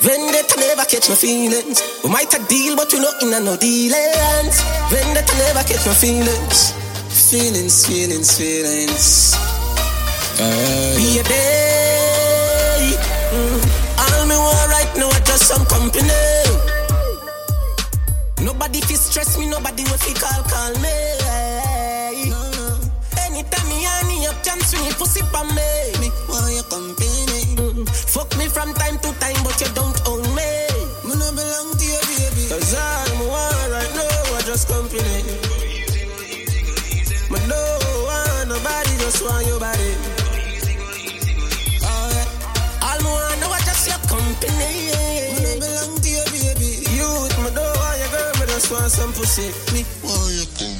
Vendetta 0.00 0.56
never 0.60 0.84
catch 0.84 1.08
my 1.08 1.14
feelings. 1.14 1.82
We 2.02 2.10
might 2.10 2.32
a 2.34 2.38
deal, 2.46 2.76
but 2.76 2.92
we 2.92 3.00
not 3.00 3.22
in 3.22 3.32
a 3.32 3.40
no 3.40 3.56
dealings. 3.56 4.56
Vendetta 4.90 5.34
never 5.38 5.62
catch 5.66 5.86
my 5.86 5.94
feelings. 5.94 6.72
Feelings, 7.30 7.86
feelings, 7.86 8.38
feelings. 8.38 9.34
Be 10.96 11.18
a 11.18 11.22
day. 11.24 12.92
Mm. 13.34 13.60
All 13.98 14.26
me 14.26 14.36
want 14.36 14.70
right 14.70 14.92
now 14.96 15.08
is 15.08 15.20
just 15.26 15.48
some 15.48 15.64
company. 15.66 16.08
Nobody 18.44 18.80
fi 18.80 18.94
stress 18.94 19.38
me, 19.38 19.46
nobody 19.46 19.82
will 19.84 19.98
fi 19.98 20.12
call, 20.14 20.42
call 20.44 20.72
me. 20.82 20.94
Anytime 23.26 23.68
me 23.68 23.82
honey 23.82 24.26
up, 24.26 24.44
can 24.44 24.60
swing 24.60 24.86
it, 24.86 24.94
pussy 24.98 25.22
pa 25.32 25.42
me. 25.42 26.00
Me 26.00 26.10
want 26.28 26.52
your 26.52 26.62
company. 26.64 27.33
Fuck 27.82 28.38
me 28.38 28.46
from 28.46 28.72
time 28.74 28.98
to 28.98 29.10
time, 29.18 29.34
but 29.42 29.58
you 29.60 29.66
don't 29.74 29.98
own 30.06 30.22
me. 30.30 30.46
Me 31.02 31.18
no 31.18 31.26
belong 31.34 31.74
to 31.74 31.84
you, 31.84 31.98
baby. 32.06 32.46
Cause 32.46 32.70
all 32.70 33.18
me 33.18 33.26
want 33.26 33.70
right 33.74 33.90
now, 33.98 34.36
I 34.38 34.42
just 34.46 34.68
company. 34.68 35.02
Me 37.34 37.40
no 37.50 37.58
want 38.06 38.46
nobody, 38.48 38.94
just 39.02 39.24
want 39.26 39.44
your 39.48 39.58
body. 39.58 39.90
All 41.82 42.98
me 43.02 43.10
want 43.10 43.42
I 43.42 43.58
just 43.66 43.88
your 43.90 43.98
company. 44.06 44.94
Me 45.34 45.42
no 45.42 45.58
belong 45.58 45.98
to 45.98 46.08
you, 46.08 46.24
baby. 46.30 46.86
You 46.94 47.10
with 47.26 47.38
me, 47.42 47.50
no 47.58 47.64
want 47.74 47.98
your 47.98 48.08
girl, 48.14 48.32
me 48.38 48.46
just 48.54 48.70
want 48.70 48.92
some 48.92 49.12
pussy. 49.14 49.50
Me 49.74 49.82
want 50.06 50.30
your 50.30 50.46
company. 50.46 50.73